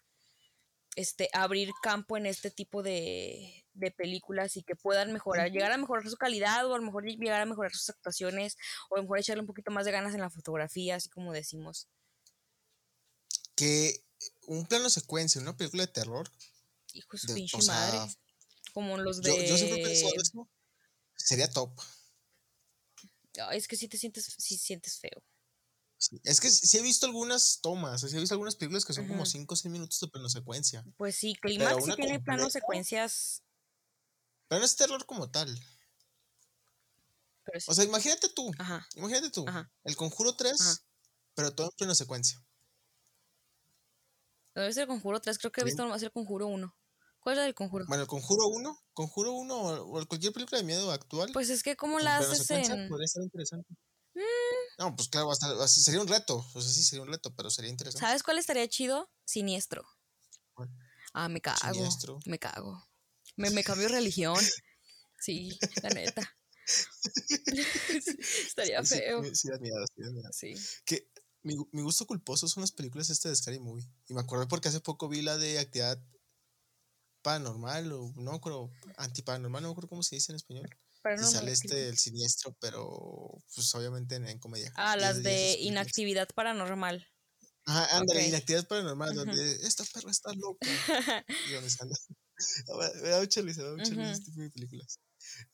este, 0.97 1.29
abrir 1.33 1.71
campo 1.83 2.17
en 2.17 2.27
este 2.27 2.51
tipo 2.51 2.83
de, 2.83 3.65
de 3.75 3.91
películas 3.91 4.57
y 4.57 4.63
que 4.63 4.77
puedan 4.77 5.13
mejorar, 5.13 5.51
llegar 5.51 5.73
a 5.73 5.79
mejorar 5.79 6.09
su 6.09 6.17
calidad 6.17 6.67
o 6.67 6.75
a 6.75 6.79
lo 6.79 6.85
mejor 6.85 7.05
llegar 7.05 7.41
a 7.41 7.47
mejorar 7.47 7.73
sus 7.73 7.91
actuaciones 7.91 8.57
o 8.91 8.97
a 8.97 8.99
lo 8.99 9.05
mejor 9.05 9.19
echarle 9.19 9.41
un 9.41 9.47
poquito 9.47 9.71
más 9.71 9.85
de 9.85 9.93
ganas 9.93 10.15
en 10.15 10.21
la 10.21 10.31
fotografía, 10.31 10.97
así 10.97 11.09
como 11.09 11.33
decimos. 11.33 11.89
Que 13.57 14.05
un 14.47 14.67
plano 14.67 14.91
secuencia, 14.91 15.41
una 15.41 15.57
película 15.57 15.87
de 15.87 15.93
terror. 15.93 16.31
Hijo 16.93 17.09
de 17.13 17.19
su 17.19 17.35
pinche 17.35 17.59
madre. 17.67 18.15
Como 18.73 18.97
los 18.99 19.23
de. 19.23 19.31
Yo, 19.31 19.43
yo 19.43 19.57
siempre 19.57 19.81
he 19.81 19.85
pensado 19.85 20.13
eso. 20.21 20.49
Sería 21.17 21.51
top. 21.51 21.71
es 23.53 23.69
que 23.69 23.77
si 23.77 23.89
te 23.89 23.99
sientes, 23.99 24.35
si 24.39 24.57
sientes 24.57 24.99
feo. 24.99 25.23
Es 26.25 26.41
que 26.41 26.51
sí 26.51 26.79
he 26.79 26.83
visto 26.83 27.07
algunas 27.07 27.61
tomas, 27.61 28.01
sí 28.01 28.17
he 28.17 28.21
visto 28.21 28.35
algunas 28.35 28.57
películas 28.57 28.85
que 28.85 28.93
son 28.93 29.07
como 29.07 29.25
5 29.25 29.55
o 29.55 29.57
6 29.57 29.71
minutos 29.71 30.01
de 30.01 30.09
plano 30.09 30.29
secuencia. 30.29 30.85
Pues 30.97 31.15
sí, 31.15 31.37
Climax 31.41 31.85
sí 31.85 31.93
tiene 31.95 32.19
plano 32.19 32.51
secuencias. 32.51 33.45
Pero 34.49 34.59
no 34.59 34.67
es 34.67 34.75
terror 34.75 35.07
como 35.07 35.31
tal. 35.31 35.49
O 37.67 37.75
sea, 37.75 37.85
imagínate 37.85 38.29
tú. 38.31 38.51
Imagínate 38.97 39.31
tú. 39.31 39.45
El 39.85 39.97
Conjuro 39.97 40.35
3, 40.35 40.85
pero 41.35 41.55
todo 41.55 41.69
en 41.69 41.77
plano 41.77 41.95
secuencia. 41.95 42.43
Debe 44.55 44.73
ser 44.73 44.83
el 44.83 44.89
Conjuro 44.89 45.21
3, 45.21 45.39
creo 45.39 45.53
que 45.53 45.63
he 45.63 45.65
visto 45.65 45.87
más 45.87 46.03
el 46.03 46.13
Conjuro 46.13 46.47
1. 46.47 46.77
¿Cuál 47.21 47.39
es 47.39 47.47
el 47.47 47.55
Conjuro? 47.55 47.85
Bueno, 47.87 48.03
el 48.03 48.09
Conjuro 48.09 48.49
1, 48.49 48.85
Conjuro 48.93 49.33
1 49.33 49.57
o 49.57 50.07
cualquier 50.07 50.33
película 50.33 50.59
de 50.59 50.65
miedo 50.65 50.91
actual. 50.91 51.31
Pues 51.33 51.51
es 51.51 51.63
que, 51.63 51.77
¿cómo 51.77 52.01
la 52.01 52.19
haces 52.19 52.51
en.? 52.51 52.89
Podría 52.89 53.07
ser 53.07 53.23
interesante. 53.23 53.75
Mm. 54.15 54.21
No, 54.79 54.97
pues 54.97 55.09
claro, 55.09 55.33
sería 55.67 56.01
un 56.01 56.09
reto. 56.09 56.45
O 56.55 56.61
sea, 56.61 56.71
sí, 56.71 56.83
sería 56.83 57.03
un 57.03 57.09
reto, 57.09 57.35
pero 57.35 57.49
sería 57.49 57.71
interesante. 57.71 58.05
¿Sabes 58.05 58.23
cuál 58.23 58.39
estaría 58.39 58.69
chido? 58.69 59.11
Siniestro. 59.25 59.87
Ah, 61.15 61.29
me 61.29 61.41
cago. 61.41 61.59
Siniestro. 61.73 62.19
Me 62.27 62.39
cago. 62.39 62.85
Me, 63.37 63.51
me 63.51 63.63
cambio 63.63 63.89
religión. 63.89 64.39
Sí, 65.21 65.57
la 65.83 65.91
neta. 65.91 66.23
estaría 68.47 68.83
feo. 68.83 69.23
Sí, 69.25 69.35
sí, 69.35 69.49
da 69.49 69.59
miedo, 69.59 69.85
sí, 69.95 70.03
da 70.03 70.11
miedo. 70.11 70.29
Sí. 70.33 70.55
Que 70.85 71.09
mi, 71.43 71.57
mi, 71.73 71.83
gusto 71.83 72.07
culposo 72.07 72.49
son 72.49 72.63
las 72.63 72.73
películas 72.73 73.11
este 73.11 73.29
de 73.29 73.37
Scary 73.37 73.59
Movie. 73.59 73.89
Y 74.09 74.15
me 74.15 74.21
acuerdo 74.21 74.49
porque 74.49 74.69
hace 74.69 74.81
poco 74.81 75.09
vi 75.09 75.23
la 75.23 75.39
de 75.39 75.59
actividad 75.59 76.03
paranormal 77.23 77.93
o 77.93 78.13
no 78.17 78.41
creo 78.41 78.71
antiparanormal, 78.97 79.63
no 79.63 79.75
creo 79.75 79.89
cómo 79.89 80.03
se 80.03 80.17
dice 80.17 80.33
en 80.33 80.37
español. 80.37 80.69
Y 81.05 81.25
sale 81.25 81.51
este 81.51 81.89
el 81.89 81.99
siniestro, 81.99 82.57
pero 82.61 83.43
pues 83.55 83.75
obviamente 83.75 84.17
en, 84.17 84.39
comedia. 84.39 84.73
Ah, 84.77 84.97
las 84.97 85.23
de 85.23 85.57
inactividad 85.61 86.29
paranormal. 86.35 87.07
Ajá, 87.65 87.99
ándale, 87.99 88.29
inactividad 88.29 88.67
paranormal, 88.69 89.15
donde 89.15 89.53
esta 89.67 89.85
perra 89.93 90.11
está 90.11 90.33
loca. 90.33 90.67
y 91.49 91.53
donde 91.53 91.71
sale. 91.71 91.93
Me 93.03 93.09
da 93.09 93.21
mucha 93.21 93.41
risa, 93.41 93.63
me 93.63 93.69
da 93.69 93.75
mucha 93.77 93.91
risa 93.91 94.11
este 94.11 94.25
tipo 94.33 94.41
de 94.41 94.51
películas. 94.51 94.99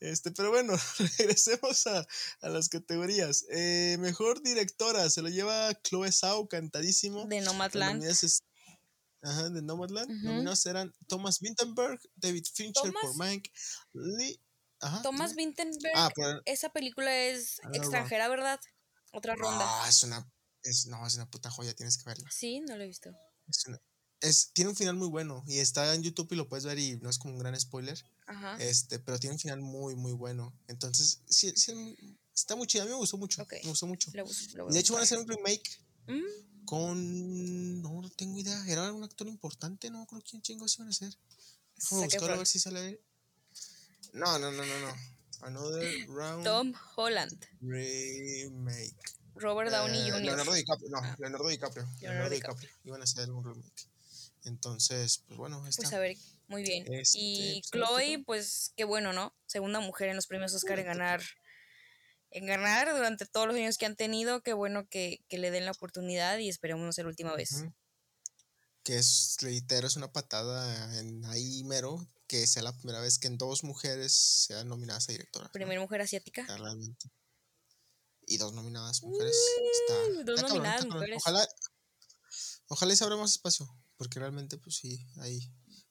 Este, 0.00 0.30
pero 0.30 0.50
bueno, 0.50 0.74
regresemos 1.18 1.86
a, 1.86 2.06
a 2.40 2.48
las 2.48 2.68
categorías. 2.68 3.44
Eh, 3.50 3.96
mejor 4.00 4.42
directora 4.42 5.08
se 5.10 5.22
lo 5.22 5.28
lleva 5.28 5.74
Chloe 5.82 6.12
Zhao, 6.12 6.48
cantadísimo. 6.48 7.26
De 7.26 7.40
Nomadland. 7.40 8.04
Ajá, 9.22 9.50
de 9.50 9.62
Nomadland. 9.62 10.10
Uh 10.10 10.24
Nominados 10.28 10.64
eran 10.66 10.94
Thomas 11.08 11.40
Winterberg, 11.42 12.00
David 12.14 12.44
Fincher 12.52 12.92
por 12.92 13.16
Mank, 13.16 13.48
Lee 13.92 14.40
Thomas 15.02 15.34
Vinterberg, 15.34 15.92
ah, 15.94 16.10
esa 16.44 16.68
película 16.70 17.14
es 17.14 17.60
extranjera, 17.72 18.28
¿verdad? 18.28 18.60
Otra 19.12 19.34
ronda. 19.34 19.64
No, 19.64 19.86
es 19.86 20.02
una, 20.02 20.30
es, 20.62 20.86
no, 20.86 21.06
es 21.06 21.16
una 21.16 21.28
puta 21.28 21.50
joya, 21.50 21.74
tienes 21.74 21.98
que 21.98 22.04
verla. 22.04 22.28
Sí, 22.30 22.60
no 22.60 22.76
lo 22.76 22.84
he 22.84 22.86
visto. 22.86 23.10
Es 24.20 24.52
tiene 24.52 24.70
un 24.70 24.76
final 24.76 24.96
muy 24.96 25.08
bueno 25.08 25.44
y 25.46 25.58
está 25.58 25.94
en 25.94 26.02
YouTube 26.02 26.32
y 26.32 26.36
lo 26.36 26.48
puedes 26.48 26.64
ver 26.64 26.78
y 26.78 26.96
no 26.98 27.10
es 27.10 27.18
como 27.18 27.34
un 27.34 27.40
gran 27.40 27.58
spoiler. 27.58 27.98
Ajá. 28.28 28.56
Este, 28.60 28.98
pero 28.98 29.18
tiene 29.18 29.34
un 29.34 29.40
final 29.40 29.60
muy, 29.60 29.96
muy 29.96 30.12
bueno. 30.12 30.54
Entonces, 30.68 31.22
sí, 31.28 31.52
sí 31.56 31.96
está 32.34 32.56
muy 32.56 32.66
chido. 32.66 32.84
A 32.84 32.86
mí 32.86 32.92
me 32.92 32.98
gustó 32.98 33.16
mucho. 33.16 33.44
Me 33.50 33.68
gustó 33.68 33.86
mucho. 33.86 34.10
de 34.12 34.78
hecho, 34.78 34.92
van 34.92 35.00
a 35.00 35.04
hacer 35.04 35.18
un 35.18 35.26
remake 35.26 35.80
mm. 36.06 36.64
con. 36.64 37.82
No, 37.82 38.02
no 38.02 38.10
tengo 38.10 38.38
idea. 38.38 38.62
Era 38.68 38.92
un 38.92 39.02
actor 39.02 39.26
importante, 39.26 39.90
no 39.90 40.06
creo 40.06 40.22
quién 40.22 40.42
chingos 40.42 40.78
iban 40.78 40.88
a. 40.88 41.10
Vamos 41.90 42.02
a 42.02 42.04
buscar 42.06 42.30
a 42.32 42.36
ver 42.36 42.46
si 42.46 42.58
sale. 42.58 43.00
No, 44.12 44.38
no, 44.38 44.52
no, 44.52 44.64
no, 44.64 44.80
no. 44.80 44.94
Another 45.40 46.06
Round. 46.08 46.44
Tom 46.44 46.74
Holland. 46.96 47.46
Remake. 47.60 49.18
Robert 49.36 49.70
Downey 49.70 50.08
eh, 50.08 50.10
Jr. 50.10 50.22
Leonardo 50.22 50.52
DiCaprio. 50.52 50.90
No, 50.90 50.98
ah. 50.98 51.16
Leonardo 51.18 51.48
DiCaprio. 51.48 51.88
Leonardo, 52.00 52.30
DiCaprio. 52.30 52.70
Iban 52.84 53.00
a 53.00 53.04
hacer 53.04 53.30
un 53.30 53.44
remake. 53.44 53.88
Entonces, 54.44 55.24
pues 55.26 55.38
bueno, 55.38 55.66
está. 55.66 55.82
Pues 55.82 55.92
a 55.92 55.98
ver, 55.98 56.16
muy 56.46 56.62
bien. 56.62 56.92
Este, 56.92 57.18
y 57.18 57.62
pues, 57.62 57.70
Chloe, 57.70 58.22
pues 58.24 58.72
qué 58.76 58.84
bueno, 58.84 59.12
¿no? 59.12 59.34
Segunda 59.46 59.80
mujer 59.80 60.08
en 60.08 60.16
los 60.16 60.26
premios 60.26 60.54
Oscar 60.54 60.78
en 60.78 60.86
ganar. 60.86 61.22
En 62.30 62.44
ganar 62.44 62.94
durante 62.94 63.24
todos 63.24 63.46
los 63.46 63.56
años 63.56 63.78
que 63.78 63.86
han 63.86 63.96
tenido. 63.96 64.42
Qué 64.42 64.52
bueno 64.52 64.88
que, 64.88 65.24
que 65.28 65.38
le 65.38 65.50
den 65.50 65.64
la 65.64 65.72
oportunidad 65.72 66.38
y 66.38 66.48
esperemos 66.48 66.84
no 66.84 66.92
ser 66.92 67.06
la 67.06 67.10
última 67.10 67.34
vez. 67.34 67.64
Que 68.82 68.96
es, 68.96 69.36
reitero, 69.40 69.86
es 69.86 69.96
una 69.96 70.12
patada 70.12 70.98
en 70.98 71.24
ahí 71.26 71.64
mero 71.64 72.06
que 72.28 72.46
sea 72.46 72.62
la 72.62 72.76
primera 72.76 73.00
vez 73.00 73.18
que 73.18 73.26
en 73.26 73.38
dos 73.38 73.64
mujeres 73.64 74.12
sean 74.12 74.68
nominadas 74.68 75.08
a 75.08 75.12
directora. 75.12 75.50
Primera 75.50 75.80
mujer 75.80 76.02
asiática. 76.02 76.44
realmente. 76.46 77.10
Y 78.26 78.36
dos 78.36 78.52
nominadas 78.52 79.02
mujeres. 79.02 79.34
dos 80.24 80.42
nominadas 80.42 80.84
mujeres. 80.86 81.16
Ojalá, 81.16 81.48
ojalá 82.68 82.94
se 82.94 83.04
abra 83.04 83.16
más 83.16 83.32
espacio, 83.32 83.66
porque 83.98 84.18
realmente, 84.18 84.56
pues 84.56 84.76
sí, 84.76 85.06
hay 85.20 85.40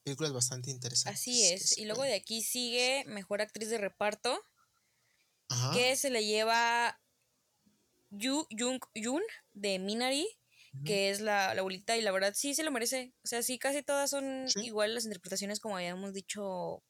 películas 0.04 0.34
bastante 0.34 0.72
interesantes. 0.72 1.22
Así 1.22 1.43
es. 1.43 1.78
Y 1.78 1.86
luego 1.86 2.02
de 2.02 2.15
aquí 2.15 2.41
sigue 2.41 3.04
Mejor 3.06 3.41
Actriz 3.41 3.70
de 3.70 3.78
Reparto, 3.78 4.39
que 5.74 5.96
se 5.96 6.10
le 6.10 6.26
lleva 6.26 7.00
Yu 8.10 8.48
Jung 8.58 8.82
Yun 8.96 9.22
de 9.54 9.78
Minari 9.78 10.28
que 10.86 11.10
es 11.10 11.22
la, 11.22 11.54
la 11.54 11.62
abuelita, 11.62 11.98
y 11.98 12.02
la 12.02 12.12
verdad 12.12 12.34
sí 12.36 12.54
se 12.54 12.63
lo 12.63 12.72
merece. 12.72 13.13
O 13.24 13.28
sea, 13.28 13.41
sí, 13.41 13.58
casi 13.58 13.84
todas 13.84 14.10
son 14.10 14.46
igual 14.56 14.93
las 14.93 15.06
interpretaciones, 15.06 15.60
como 15.60 15.78
habíamos 15.78 16.13
dicho 16.13 16.84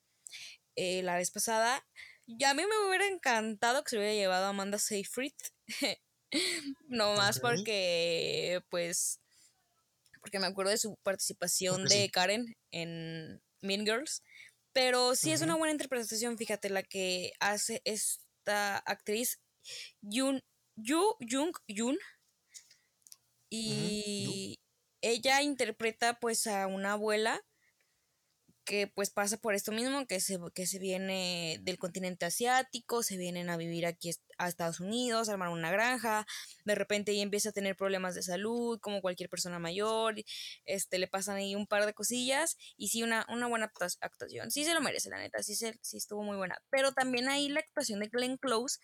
eh, 0.75 1.01
la 1.03 1.15
vez 1.15 1.32
pasada. 1.32 1.86
Y 2.25 2.43
a 2.43 2.53
mí 2.53 2.63
me 2.63 2.88
hubiera 2.88 3.08
encantado 3.08 3.84
que 3.84 3.91
se 3.91 3.97
hubiera 3.97 4.13
llevado 4.13 4.45
a 4.45 4.49
Amanda 4.49 4.77
Seyfried. 4.77 5.34
no 6.88 7.15
más 7.15 7.39
porque, 7.39 8.62
pues, 8.69 9.21
porque 10.28 10.40
me 10.40 10.48
acuerdo 10.48 10.72
de 10.72 10.78
su 10.78 10.98
participación 11.04 11.86
de 11.86 12.10
Karen 12.10 12.54
en 12.72 13.42
Mean 13.62 13.86
Girls. 13.86 14.24
Pero 14.74 15.16
sí 15.16 15.32
es 15.32 15.42
una 15.42 15.56
buena 15.56 15.72
interpretación, 15.72 16.38
fíjate, 16.38 16.70
la 16.70 16.84
que 16.84 17.32
hace 17.40 17.82
esta 17.86 18.78
actriz 18.80 19.40
Yun, 20.02 20.42
Yu 20.76 21.16
Jung 21.22 21.56
Yun 21.70 21.98
y 23.50 24.60
ella 25.02 25.42
interpreta 25.42 26.20
pues 26.20 26.46
a 26.46 26.68
una 26.68 26.92
abuela 26.92 27.42
que 28.67 28.86
pues 28.88 29.10
pasa 29.10 29.38
por 29.38 29.56
esto 29.56 29.71
mismo, 29.71 30.06
que 30.06 30.19
se, 30.19 30.38
que 30.53 30.67
se 30.67 30.77
viene 30.77 31.58
del 31.62 31.77
continente 31.77 32.25
asiático, 32.25 33.01
se 33.01 33.15
vienen 33.15 33.49
a 33.49 33.56
vivir 33.56 33.86
aquí 33.86 34.12
a 34.38 34.49
Estados 34.49 34.82
Unidos, 34.82 35.30
armar 35.30 35.49
una 35.49 35.71
granja, 35.71 36.27
de 36.65 36.75
repente 36.75 37.13
ella 37.13 37.23
empieza 37.23 37.49
a 37.49 37.51
tener 37.53 37.77
problemas 37.77 38.13
de 38.13 38.23
salud, 38.23 38.77
como 38.82 39.01
cualquier 39.01 39.30
persona 39.30 39.58
mayor, 39.58 40.15
este, 40.65 40.99
le 40.99 41.08
pasan 41.08 41.38
ahí 41.38 41.56
un 41.56 41.65
par 41.65 41.86
de 41.86 41.93
cosillas, 41.93 42.58
y 42.75 42.89
sí, 42.89 43.03
una, 43.03 43.25
una 43.30 43.47
buena 43.47 43.71
actuación, 44.01 44.51
sí 44.51 44.65
se 44.65 44.73
lo 44.73 44.82
merece, 44.82 45.10
la 45.10 45.19
neta, 45.19 45.41
sí, 45.41 45.56
se, 45.56 45.80
sí 45.82 45.95
estuvo 45.95 46.21
muy 46.21 46.36
buena, 46.36 46.62
pero 46.69 46.91
también 46.91 47.30
ahí 47.30 47.47
la 47.47 47.62
actuación 47.62 48.01
de 48.01 48.10
Glenn 48.10 48.36
Close 48.36 48.80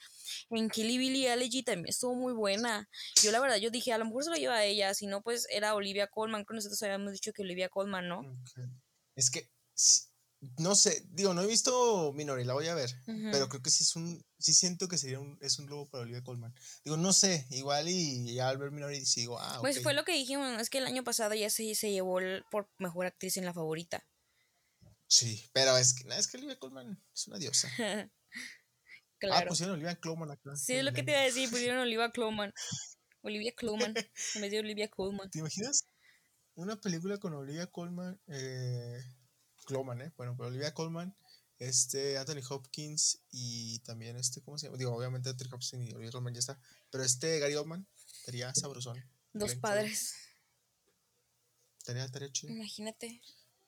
en 0.50 0.70
Killy 0.70 0.98
Billy 0.98 1.28
Elegy 1.28 1.62
también 1.62 1.90
estuvo 1.90 2.16
muy 2.16 2.32
buena, 2.32 2.88
yo 3.22 3.34
la 3.34 3.42
verdad, 3.42 3.58
yo 3.58 3.70
dije, 3.70 3.92
a 3.92 3.98
lo 3.98 4.06
mejor 4.06 4.24
se 4.24 4.30
lo 4.30 4.38
lleva 4.38 4.56
a 4.56 4.64
ella, 4.64 4.94
si 4.94 5.08
no, 5.08 5.22
pues 5.22 5.46
era 5.50 5.76
Olivia 5.76 6.08
Colman, 6.08 6.46
con 6.46 6.56
nosotros 6.56 6.82
habíamos 6.84 7.12
dicho 7.12 7.34
que 7.34 7.42
Olivia 7.42 7.68
Colman, 7.68 8.08
¿no? 8.08 8.22
Es 9.16 9.30
que 9.30 9.50
no 10.58 10.76
sé, 10.76 11.06
digo, 11.12 11.34
no 11.34 11.42
he 11.42 11.48
visto 11.48 12.12
Minori, 12.14 12.44
la 12.44 12.54
voy 12.54 12.68
a 12.68 12.76
ver, 12.76 12.90
pero 13.32 13.48
creo 13.48 13.62
que 13.62 13.70
sí 13.70 13.84
es 13.84 13.96
un, 13.96 14.24
sí 14.38 14.54
siento 14.54 14.88
que 14.88 14.98
sería 14.98 15.20
un, 15.20 15.38
es 15.42 15.58
un 15.58 15.68
lobo 15.68 15.90
para 15.90 16.04
Olivia 16.04 16.24
Colman. 16.24 16.54
Digo, 16.84 16.98
no 16.98 17.14
sé, 17.14 17.48
igual 17.50 17.88
y 17.88 18.34
ya 18.34 18.50
al 18.50 18.58
ver 18.58 18.72
Minori 18.72 19.00
digo, 19.16 19.40
ah, 19.40 19.60
Pues 19.62 19.82
fue 19.82 19.94
lo 19.94 20.04
que 20.04 20.14
dijimos, 20.14 20.60
es 20.62 20.70
que 20.70 20.80
el 20.80 20.86
año 20.86 21.04
pasado 21.04 21.34
ya 21.34 21.50
se, 21.50 21.74
se 21.76 21.92
llevó 21.92 22.20
por 22.52 22.70
mejor 22.78 23.06
actriz 23.06 23.38
en 23.38 23.46
la 23.46 23.54
favorita. 23.54 24.06
Sí, 25.08 25.50
pero 25.54 25.78
es 25.78 25.94
que, 25.94 26.08
es 26.10 26.28
que 26.28 26.38
Olivia 26.38 26.58
Colman 26.58 27.02
es 27.14 27.28
una 27.28 27.38
diosa. 27.38 27.70
Ah, 29.26 29.30
claro. 29.30 29.46
Ah, 29.46 29.48
pusieron 29.48 29.76
Olivia 29.76 29.96
Colman 29.96 30.32
acá. 30.32 30.54
Sí, 30.58 30.74
es 30.74 30.84
lo 30.84 30.92
que 30.92 31.02
te 31.02 31.12
iba 31.12 31.22
a 31.22 31.24
decir, 31.24 31.50
pusieron 31.50 31.78
Olivia 31.78 32.12
Colman. 32.12 32.54
Olivia 33.22 33.54
Colman, 33.56 33.96
en 33.96 34.42
vez 34.42 34.52
de 34.52 34.60
Olivia 34.60 34.90
Colman. 34.90 35.30
¿Te 35.30 35.40
imaginas? 35.40 35.88
Una 36.56 36.76
película 36.76 37.18
con 37.20 37.34
Olivia 37.34 37.68
Colman, 37.68 38.20
eh, 38.28 39.02
Colman, 39.64 40.02
¿eh? 40.02 40.14
Bueno, 40.18 40.36
pero 40.38 40.50
Olivia 40.50 40.74
Colman, 40.74 41.16
este 41.60 42.18
Anthony 42.18 42.42
Hopkins 42.50 43.20
y 43.32 43.80
también 43.80 44.18
este, 44.18 44.42
¿cómo 44.42 44.58
se 44.58 44.68
llama? 44.68 44.78
Digo, 44.78 44.96
obviamente 44.96 45.30
Anthony 45.30 45.54
Hopkins 45.54 45.74
y 45.74 45.94
Olivia 45.94 46.12
Colman 46.12 46.34
ya 46.34 46.40
está, 46.40 46.60
pero 46.90 47.04
este 47.04 47.40
Gary 47.40 47.56
Oldman 47.56 47.88
sería 48.26 48.54
sabrosón. 48.54 49.04
Dos 49.34 49.56
padres. 49.56 50.16
Estaría 51.86 52.32
chido. 52.32 52.54
Imagínate. 52.54 53.22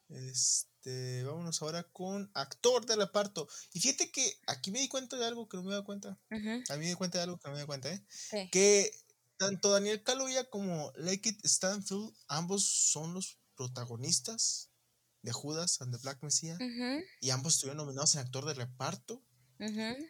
Este, 0.10 1.24
vámonos 1.24 1.62
ahora 1.62 1.84
con 1.84 2.30
actor 2.34 2.86
de 2.86 2.96
reparto. 2.96 3.48
Y 3.74 3.80
fíjate 3.80 4.12
que 4.12 4.40
aquí 4.48 4.72
me 4.72 4.80
di 4.80 4.88
cuenta 4.88 5.18
de 5.18 5.26
algo 5.26 5.50
que 5.50 5.58
no 5.58 5.64
me 5.64 5.74
da 5.74 5.84
cuenta. 5.84 6.20
A 6.30 6.74
mí 6.76 6.80
me 6.80 6.88
di 6.88 6.96
cuenta 6.96 7.18
de 7.18 7.24
algo 7.26 7.38
que 7.38 7.48
no 7.48 7.54
me 7.54 7.60
da 7.60 7.66
cuenta, 7.66 7.92
¿eh? 7.92 8.50
Que 8.52 8.92
tanto 9.38 9.72
Daniel 9.72 10.04
Kaluuya 10.04 10.50
como 10.50 10.94
Lake 10.96 11.38
Stanfield, 11.44 12.14
ambos 12.28 12.64
son 12.64 13.14
los 13.14 13.38
protagonistas 13.56 14.70
de 15.26 15.34
Judas 15.34 15.82
and 15.82 15.92
the 15.92 16.02
Black 16.02 16.22
Messiah. 16.22 16.58
Y 17.20 17.32
ambos 17.32 17.56
estuvieron 17.56 17.78
nominados 17.78 18.14
en 18.16 18.22
actor 18.22 18.46
de 18.46 18.54
reparto. 18.54 19.22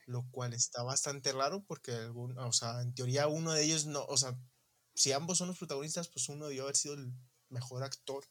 Lo 0.05 0.29
cual 0.31 0.53
está 0.53 0.83
bastante 0.83 1.31
raro 1.31 1.63
porque, 1.65 1.91
algún, 1.93 2.37
o 2.37 2.51
sea, 2.51 2.81
en 2.81 2.93
teoría 2.93 3.27
uno 3.27 3.53
de 3.53 3.63
ellos 3.63 3.85
no, 3.85 4.03
o 4.05 4.17
sea, 4.17 4.37
si 4.93 5.11
ambos 5.11 5.37
son 5.37 5.47
los 5.47 5.57
protagonistas, 5.57 6.09
pues 6.09 6.29
uno 6.29 6.47
debió 6.47 6.63
haber 6.63 6.75
sido 6.75 6.95
el 6.95 7.13
mejor 7.49 7.83
actor 7.83 8.25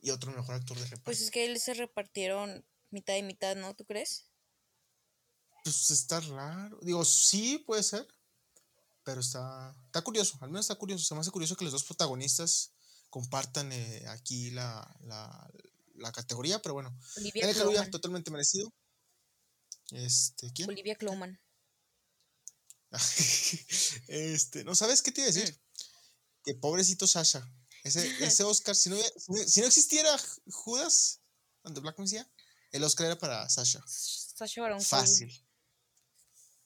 y 0.00 0.10
otro 0.10 0.30
mejor 0.32 0.54
actor 0.54 0.76
de 0.78 0.84
reparto. 0.84 1.04
Pues 1.04 1.20
es 1.20 1.30
que 1.30 1.44
él 1.44 1.58
se 1.58 1.74
repartieron 1.74 2.64
mitad 2.90 3.16
y 3.16 3.22
mitad, 3.22 3.56
¿no? 3.56 3.74
¿Tú 3.74 3.84
crees? 3.84 4.30
Pues 5.64 5.90
está 5.90 6.20
raro. 6.20 6.78
Digo, 6.82 7.04
sí 7.04 7.58
puede 7.66 7.82
ser, 7.82 8.06
pero 9.02 9.20
está, 9.20 9.74
está 9.86 10.02
curioso, 10.02 10.38
al 10.40 10.50
menos 10.50 10.66
está 10.66 10.76
curioso. 10.76 11.04
Se 11.04 11.14
me 11.14 11.20
hace 11.20 11.32
curioso 11.32 11.56
que 11.56 11.64
los 11.64 11.72
dos 11.72 11.84
protagonistas 11.84 12.75
compartan 13.10 13.72
eh, 13.72 14.04
aquí 14.08 14.50
la, 14.50 14.96
la, 15.04 15.50
la, 15.94 16.12
categoría, 16.12 16.60
pero 16.60 16.74
bueno. 16.74 16.96
Olivia 17.16 17.90
totalmente 17.90 18.30
merecido. 18.30 18.72
Este, 19.90 20.52
¿quién? 20.52 20.68
Olivia 20.68 20.96
Clowman. 20.96 21.40
este, 24.08 24.64
¿no 24.64 24.74
sabes 24.74 25.02
qué 25.02 25.12
te 25.12 25.20
iba 25.20 25.30
a 25.30 25.32
decir? 25.32 25.60
Que 26.44 26.54
pobrecito 26.54 27.06
Sasha. 27.06 27.48
Ese, 27.84 28.24
ese 28.24 28.42
Oscar, 28.42 28.74
si 28.74 28.90
no, 28.90 28.96
si 29.46 29.60
no 29.60 29.66
existiera 29.66 30.10
Judas 30.50 31.20
ante 31.62 31.80
Black 31.80 31.98
Messiah, 31.98 32.28
el 32.72 32.82
Oscar 32.82 33.06
era 33.06 33.18
para 33.18 33.48
Sasha. 33.48 33.80
Sasha 33.86 34.60
Baron 34.60 34.82
Fácil. 34.82 35.46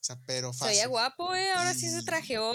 O 0.00 0.02
sea, 0.02 0.18
pero 0.26 0.52
fácil. 0.52 0.66
Se 0.66 0.72
veía 0.72 0.86
guapo, 0.86 1.34
eh. 1.34 1.50
Ahora 1.52 1.74
sí 1.74 1.90
se 1.90 2.02
trajeó. 2.02 2.52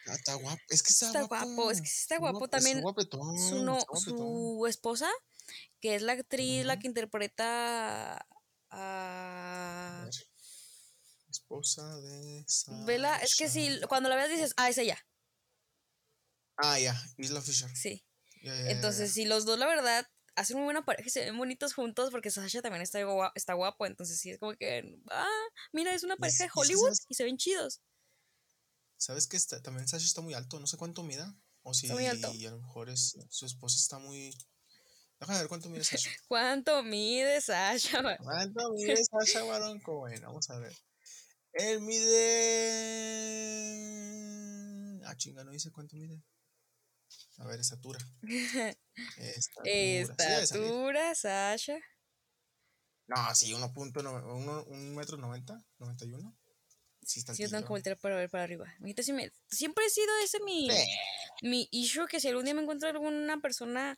Está, 0.00 0.14
está, 0.14 0.34
guapo. 0.34 0.62
Es 0.68 0.82
que 0.82 0.90
está, 0.90 1.06
está 1.06 1.22
guapo. 1.22 1.70
Es 1.70 1.80
que 1.80 1.88
está 1.88 2.18
guapo 2.18 2.48
también. 2.48 2.82
su, 2.82 3.62
no, 3.62 3.78
su 3.94 4.66
esposa, 4.66 5.08
que 5.80 5.94
es 5.94 6.02
la 6.02 6.12
actriz, 6.12 6.64
la 6.64 6.78
que 6.78 6.86
interpreta 6.86 8.26
a. 8.70 10.08
Esposa 11.30 12.00
de. 12.00 12.44
Sasha. 12.46 12.84
Vela, 12.84 13.16
es 13.18 13.36
que 13.36 13.48
si 13.48 13.80
cuando 13.88 14.08
la 14.08 14.16
ves 14.16 14.30
dices, 14.30 14.54
ah, 14.56 14.68
es 14.68 14.78
ella. 14.78 14.98
Ah, 16.56 16.78
ya, 16.78 17.00
Isla 17.16 17.40
Fisher. 17.40 17.70
Sí. 17.74 18.04
entonces, 18.42 19.12
si 19.12 19.24
los 19.24 19.44
dos, 19.44 19.58
la 19.58 19.66
verdad, 19.66 20.06
hacen 20.34 20.56
muy 20.56 20.64
buena 20.64 20.84
pareja 20.84 21.06
y 21.06 21.10
se 21.10 21.24
ven 21.24 21.36
bonitos 21.36 21.74
juntos 21.74 22.10
porque 22.10 22.30
Sasha 22.30 22.62
también 22.62 22.82
está, 22.82 23.02
guapo, 23.02 23.32
está 23.34 23.54
guapo. 23.54 23.86
Entonces, 23.86 24.18
sí, 24.18 24.30
es 24.30 24.38
como 24.38 24.54
que, 24.54 24.98
ah, 25.10 25.46
mira, 25.72 25.94
es 25.94 26.02
una 26.02 26.16
pareja 26.16 26.44
de 26.44 26.50
Hollywood 26.54 26.96
y 27.08 27.14
se 27.14 27.24
ven 27.24 27.36
chidos. 27.36 27.80
¿Sabes 29.00 29.26
que 29.26 29.38
está, 29.38 29.62
también 29.62 29.88
Sasha 29.88 30.04
está 30.04 30.20
muy 30.20 30.34
alto? 30.34 30.60
No 30.60 30.66
sé 30.66 30.76
cuánto 30.76 31.02
mida. 31.02 31.34
O 31.62 31.72
si 31.72 31.88
muy 31.88 32.04
alto. 32.06 32.34
Y 32.34 32.44
a 32.44 32.50
lo 32.50 32.58
mejor 32.58 32.90
es, 32.90 33.16
su 33.30 33.46
esposa 33.46 33.78
está 33.78 33.98
muy. 33.98 34.30
Déjame 35.18 35.38
ver 35.38 35.48
cuánto 35.48 35.70
mide 35.70 35.84
Sasha. 35.84 36.10
¿Cuánto 36.28 36.82
mide 36.82 37.40
Sasha? 37.40 38.02
¿Cuánto 38.22 38.72
mide 38.72 39.02
Sasha 39.02 39.42
Baronco? 39.44 40.00
Bueno, 40.00 40.26
vamos 40.26 40.50
a 40.50 40.58
ver. 40.58 40.76
Él 41.54 41.80
mide. 41.80 42.10
Ah, 45.06 45.16
chinga, 45.16 45.44
no 45.44 45.52
dice 45.52 45.70
cuánto 45.70 45.96
mide. 45.96 46.22
A 47.38 47.46
ver, 47.46 47.58
estatura. 47.58 47.98
estatura. 49.16 50.42
Estatura, 50.42 51.14
Sasha. 51.14 51.78
No, 53.06 53.34
sí, 53.34 53.50
1.1 53.54 54.66
un 54.68 54.94
metro 54.94 55.16
90, 55.16 55.58
91. 55.78 56.39
Sí, 57.02 57.20
está 57.20 57.34
sí, 57.34 57.42
yo 57.42 57.50
tengo 57.50 57.62
que 57.62 57.68
voltear 57.68 57.98
para 57.98 58.16
ver 58.16 58.30
para 58.30 58.44
arriba. 58.44 58.66
siempre 59.48 59.86
he 59.86 59.90
sido 59.90 60.08
ese 60.22 60.40
mi, 60.40 60.68
mi 61.42 61.68
issue 61.70 62.06
que 62.06 62.20
si 62.20 62.28
algún 62.28 62.44
día 62.44 62.54
me 62.54 62.62
encuentro 62.62 62.88
alguna 62.88 63.40
persona 63.40 63.96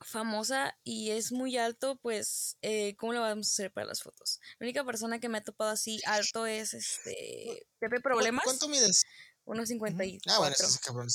famosa 0.00 0.78
y 0.82 1.10
es 1.10 1.30
muy 1.32 1.58
alto, 1.58 1.96
pues, 1.96 2.56
eh, 2.62 2.96
¿cómo 2.96 3.12
lo 3.12 3.20
vamos 3.20 3.48
a 3.48 3.50
hacer 3.50 3.72
para 3.72 3.86
las 3.86 4.02
fotos? 4.02 4.40
La 4.58 4.64
única 4.64 4.84
persona 4.84 5.18
que 5.18 5.28
me 5.28 5.38
ha 5.38 5.44
topado 5.44 5.70
así 5.70 6.00
alto 6.06 6.46
es 6.46 6.74
este 6.74 7.66
Pepe 7.78 8.00
Problemas. 8.00 8.44
¿Cuánto 8.44 8.68
mides? 8.68 9.04
1.54. 9.44 10.20
Ah, 10.28 10.38
bueno, 10.38 10.54
ese 10.58 10.78
cabrón 10.78 11.08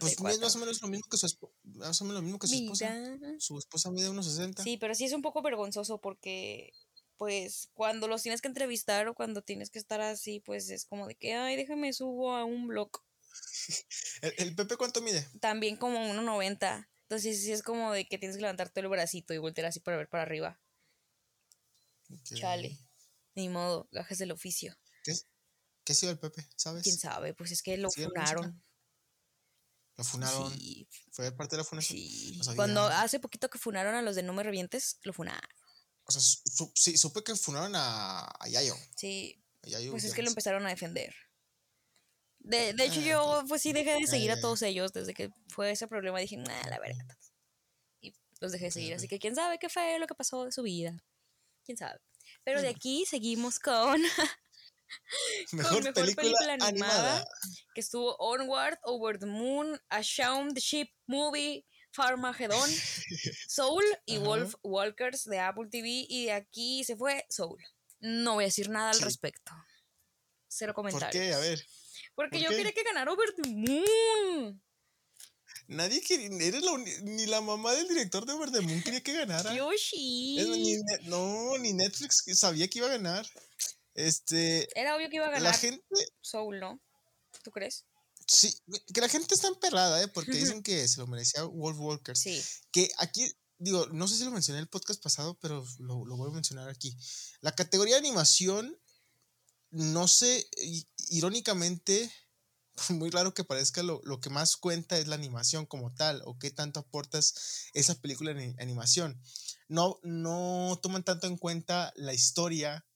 pues 0.00 0.20
mide 0.20 0.38
más 0.38 0.56
o 0.56 0.58
menos 0.58 0.80
lo 0.82 0.88
mismo 0.88 1.06
que 1.10 1.16
su 1.16 1.26
esposa. 1.26 1.54
Más 1.62 2.00
o 2.00 2.04
menos 2.04 2.16
lo 2.16 2.22
mismo 2.22 2.38
que 2.38 2.46
su 2.46 2.54
esposa. 2.54 2.94
Su 3.38 3.58
esposa 3.58 3.90
mide 3.90 4.08
unos 4.08 4.26
60. 4.26 4.62
Sí, 4.62 4.76
pero 4.78 4.94
sí 4.94 5.04
es 5.04 5.12
un 5.12 5.22
poco 5.22 5.42
vergonzoso 5.42 5.98
porque, 5.98 6.72
pues, 7.18 7.68
cuando 7.74 8.08
los 8.08 8.22
tienes 8.22 8.40
que 8.40 8.48
entrevistar 8.48 9.08
o 9.08 9.14
cuando 9.14 9.42
tienes 9.42 9.70
que 9.70 9.78
estar 9.78 10.00
así, 10.00 10.40
pues 10.40 10.70
es 10.70 10.86
como 10.86 11.06
de 11.06 11.16
que, 11.16 11.34
ay, 11.34 11.56
déjame 11.56 11.92
subo 11.92 12.34
a 12.34 12.44
un 12.44 12.68
blog. 12.68 12.90
¿El, 14.22 14.54
Pepe 14.54 14.76
cuánto 14.76 15.02
mide? 15.02 15.28
También 15.40 15.76
como 15.76 15.98
1,90. 15.98 16.88
Entonces 17.02 17.42
sí 17.42 17.52
es 17.52 17.62
como 17.62 17.92
de 17.92 18.06
que 18.06 18.18
tienes 18.18 18.36
que 18.36 18.42
levantarte 18.42 18.80
el 18.80 18.88
bracito 18.88 19.34
y 19.34 19.38
voltear 19.38 19.66
así 19.66 19.80
para 19.80 19.96
ver 19.96 20.08
para 20.08 20.22
arriba. 20.22 20.60
Chale. 22.22 22.78
Ni 23.34 23.48
modo, 23.48 23.88
gajes 23.90 24.18
del 24.18 24.32
oficio. 24.32 24.76
¿Qué, 25.02 25.14
¿Qué 25.84 25.92
ha 25.92 25.96
sido 25.96 26.12
el 26.12 26.18
Pepe? 26.18 26.46
¿Sabes? 26.56 26.82
¿Quién 26.82 26.98
sabe? 26.98 27.34
Pues 27.34 27.50
es 27.50 27.62
que 27.62 27.76
lo 27.76 27.90
funaron. 27.90 28.62
Lo 29.96 30.04
funaron. 30.04 30.56
¿Fue 31.10 31.32
parte 31.32 31.56
de 31.56 31.62
la 31.62 31.64
funación? 31.64 31.98
Sí. 31.98 32.40
Cuando 32.54 32.82
hace 32.82 33.18
poquito 33.18 33.50
que 33.50 33.58
funaron 33.58 33.94
a 33.96 34.02
los 34.02 34.14
de 34.14 34.22
No 34.22 34.32
Me 34.32 34.44
Revientes, 34.44 34.98
lo 35.02 35.12
funaron. 35.12 35.50
O 36.08 36.12
sea, 36.12 36.22
sí, 36.74 36.96
supe 36.96 37.22
que 37.22 37.36
funaron 37.36 37.72
a, 37.74 38.26
Yayo. 38.48 38.74
Sí. 38.96 39.44
pues 39.90 40.04
es 40.04 40.14
que 40.14 40.22
lo 40.22 40.28
empezaron 40.28 40.64
a 40.66 40.70
defender. 40.70 41.14
De, 42.38 42.72
de 42.72 42.84
hecho, 42.84 43.00
ah, 43.00 43.04
yo 43.04 43.44
pues 43.46 43.60
sí 43.60 43.74
dejé 43.74 44.00
de 44.00 44.06
seguir 44.06 44.30
a 44.30 44.40
todos 44.40 44.62
ellos 44.62 44.92
desde 44.92 45.12
que 45.12 45.30
fue 45.48 45.70
ese 45.70 45.86
problema. 45.86 46.18
Dije, 46.18 46.38
nah, 46.38 46.68
la 46.68 46.78
verdad. 46.78 47.18
Y 48.00 48.14
los 48.40 48.52
dejé 48.52 48.66
de 48.66 48.70
seguir. 48.70 48.94
Así 48.94 49.06
que 49.06 49.18
quién 49.18 49.34
sabe 49.34 49.58
qué 49.58 49.68
fue 49.68 49.98
lo 49.98 50.06
que 50.06 50.14
pasó 50.14 50.46
de 50.46 50.52
su 50.52 50.62
vida. 50.62 51.04
Quién 51.64 51.76
sabe. 51.76 52.00
Pero 52.42 52.62
de 52.62 52.68
aquí 52.68 53.04
seguimos 53.04 53.58
con 53.58 54.00
Mejor, 55.52 55.92
película, 55.92 56.54
animada, 56.60 57.26
que 57.74 57.80
estuvo 57.80 58.16
Onward, 58.16 58.78
Over 58.82 59.18
the 59.18 59.26
Moon, 59.26 59.78
A 59.90 60.00
Shaun 60.00 60.54
the 60.54 60.60
Sheep 60.60 60.88
Movie, 61.06 61.66
Farmageddon, 61.98 62.70
Soul 63.48 63.84
y 64.06 64.18
Wolf 64.18 64.54
Walkers 64.62 65.24
de 65.24 65.40
Apple 65.40 65.66
TV 65.68 66.06
y 66.08 66.26
de 66.26 66.32
aquí 66.32 66.84
se 66.84 66.96
fue 66.96 67.26
Soul. 67.28 67.60
No 67.98 68.34
voy 68.34 68.44
a 68.44 68.46
decir 68.46 68.70
nada 68.70 68.90
al 68.90 69.00
respecto. 69.00 69.50
Cero 70.46 70.74
comentarios. 70.74 71.10
¿Por 71.10 71.20
qué? 71.20 71.34
A 71.34 71.38
ver. 71.40 71.66
Porque 72.14 72.40
yo 72.40 72.50
quería 72.50 72.72
que 72.72 72.84
ganara 72.84 73.12
Over 73.12 73.34
the 73.34 73.48
Moon. 73.48 74.62
Nadie 75.66 76.00
quería, 76.00 76.28
ni 77.02 77.26
la 77.26 77.40
mamá 77.40 77.74
del 77.74 77.88
director 77.88 78.24
de 78.24 78.32
Over 78.32 78.52
the 78.52 78.60
Moon 78.60 78.80
quería 78.80 79.02
que 79.02 79.12
ganara. 79.14 79.52
Yoshi. 79.52 80.38
no, 81.06 81.58
ni 81.58 81.72
Netflix 81.72 82.22
sabía 82.38 82.68
que 82.68 82.78
iba 82.78 82.86
a 82.86 82.92
ganar. 82.92 83.26
Este. 83.94 84.68
Era 84.78 84.94
obvio 84.94 85.10
que 85.10 85.16
iba 85.16 85.26
a 85.26 85.30
ganar. 85.30 85.42
La 85.42 85.52
gente. 85.52 85.84
Soul, 86.20 86.60
¿no? 86.60 86.80
¿Tú 87.42 87.50
crees? 87.50 87.87
Sí, 88.28 88.54
que 88.92 89.00
la 89.00 89.08
gente 89.08 89.34
está 89.34 89.48
emperrada, 89.48 90.02
¿eh? 90.02 90.08
Porque 90.08 90.32
dicen 90.32 90.62
que 90.62 90.86
se 90.86 91.00
lo 91.00 91.06
merecía 91.06 91.44
Wolf 91.44 91.78
Walker. 91.78 92.14
Sí. 92.14 92.42
Que 92.70 92.90
aquí, 92.98 93.26
digo, 93.56 93.86
no 93.86 94.06
sé 94.06 94.18
si 94.18 94.24
lo 94.24 94.30
mencioné 94.30 94.58
en 94.58 94.64
el 94.64 94.68
podcast 94.68 95.02
pasado, 95.02 95.38
pero 95.40 95.66
lo, 95.78 96.04
lo 96.04 96.16
voy 96.18 96.30
a 96.30 96.34
mencionar 96.34 96.68
aquí. 96.68 96.94
La 97.40 97.52
categoría 97.52 97.94
de 97.94 98.00
animación, 98.00 98.78
no 99.70 100.08
sé, 100.08 100.46
irónicamente, 101.08 102.12
muy 102.90 103.08
raro 103.08 103.32
que 103.32 103.44
parezca, 103.44 103.82
lo, 103.82 104.02
lo, 104.04 104.20
que 104.20 104.28
más 104.28 104.58
cuenta 104.58 104.98
es 104.98 105.06
la 105.06 105.14
animación 105.14 105.64
como 105.64 105.94
tal, 105.94 106.20
o 106.26 106.38
qué 106.38 106.50
tanto 106.50 106.80
aportas 106.80 107.70
esa 107.72 107.94
película 107.94 108.32
en 108.32 108.60
animación. 108.60 109.18
No, 109.68 110.00
no 110.02 110.78
toman 110.82 111.02
tanto 111.02 111.26
en 111.26 111.38
cuenta 111.38 111.94
la 111.96 112.12
historia 112.12 112.87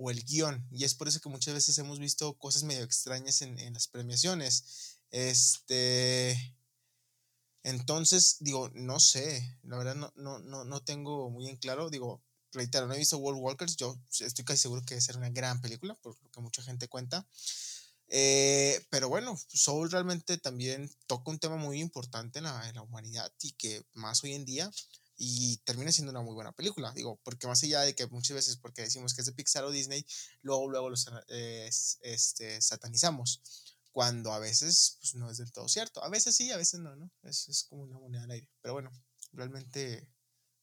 o 0.00 0.10
el 0.10 0.24
guion. 0.24 0.66
Y 0.72 0.84
es 0.84 0.94
por 0.94 1.08
eso 1.08 1.20
que 1.20 1.28
muchas 1.28 1.54
veces 1.54 1.76
hemos 1.78 1.98
visto 1.98 2.32
cosas 2.38 2.64
medio 2.64 2.82
extrañas 2.82 3.42
en, 3.42 3.72
las 3.72 3.86
premiaciones. 3.86 4.98
Este. 5.10 6.56
Entonces, 7.62 8.38
digo, 8.40 8.70
no 8.72 8.98
sé, 8.98 9.58
la 9.64 9.76
verdad 9.76 9.94
no, 9.94 10.12
no, 10.16 10.38
no, 10.38 10.64
no 10.64 10.82
tengo 10.82 11.28
muy 11.28 11.46
en 11.48 11.56
claro. 11.56 11.90
Digo, 11.90 12.22
reitero, 12.52 12.86
no 12.86 12.94
he 12.94 12.98
visto 12.98 13.18
World 13.18 13.40
Walkers, 13.42 13.76
yo 13.76 13.98
estoy 14.18 14.44
casi 14.46 14.62
seguro 14.62 14.80
que 14.82 14.94
debe 14.94 15.02
ser 15.02 15.18
una 15.18 15.28
gran 15.28 15.60
película, 15.60 15.94
por 15.96 16.16
lo 16.22 16.30
que 16.30 16.40
mucha 16.40 16.62
gente 16.62 16.88
cuenta. 16.88 17.26
Eh, 18.08 18.84
pero 18.90 19.08
bueno, 19.08 19.38
Soul 19.48 19.90
realmente 19.90 20.38
también 20.38 20.90
toca 21.06 21.30
un 21.30 21.38
tema 21.38 21.56
muy 21.56 21.80
importante 21.80 22.38
en 22.38 22.44
la, 22.44 22.68
en 22.68 22.74
la 22.74 22.82
humanidad 22.82 23.30
y 23.42 23.52
que 23.52 23.84
más 23.92 24.24
hoy 24.24 24.32
en 24.32 24.44
día 24.46 24.70
y 25.22 25.58
termina 25.58 25.92
siendo 25.92 26.12
una 26.12 26.22
muy 26.22 26.32
buena 26.32 26.52
película, 26.52 26.92
digo, 26.92 27.20
porque 27.22 27.46
más 27.46 27.62
allá 27.62 27.82
de 27.82 27.94
que 27.94 28.06
muchas 28.06 28.34
veces 28.34 28.56
porque 28.56 28.80
decimos 28.80 29.12
que 29.12 29.20
es 29.20 29.26
de 29.26 29.32
Pixar 29.32 29.64
o 29.64 29.70
Disney, 29.70 30.06
luego 30.40 30.66
luego 30.66 30.88
los 30.88 31.06
eh, 31.28 31.68
este, 32.00 32.62
satanizamos, 32.62 33.42
cuando 33.92 34.32
a 34.32 34.38
veces 34.38 34.96
pues, 35.02 35.14
no 35.16 35.30
es 35.30 35.36
del 35.36 35.52
todo 35.52 35.68
cierto, 35.68 36.02
a 36.02 36.08
veces 36.08 36.34
sí, 36.34 36.50
a 36.52 36.56
veces 36.56 36.80
no, 36.80 36.96
¿no? 36.96 37.10
Es, 37.22 37.50
es 37.50 37.64
como 37.64 37.82
una 37.82 37.98
moneda 37.98 38.24
al 38.24 38.30
aire, 38.30 38.48
pero 38.62 38.72
bueno, 38.72 38.90
realmente 39.32 40.08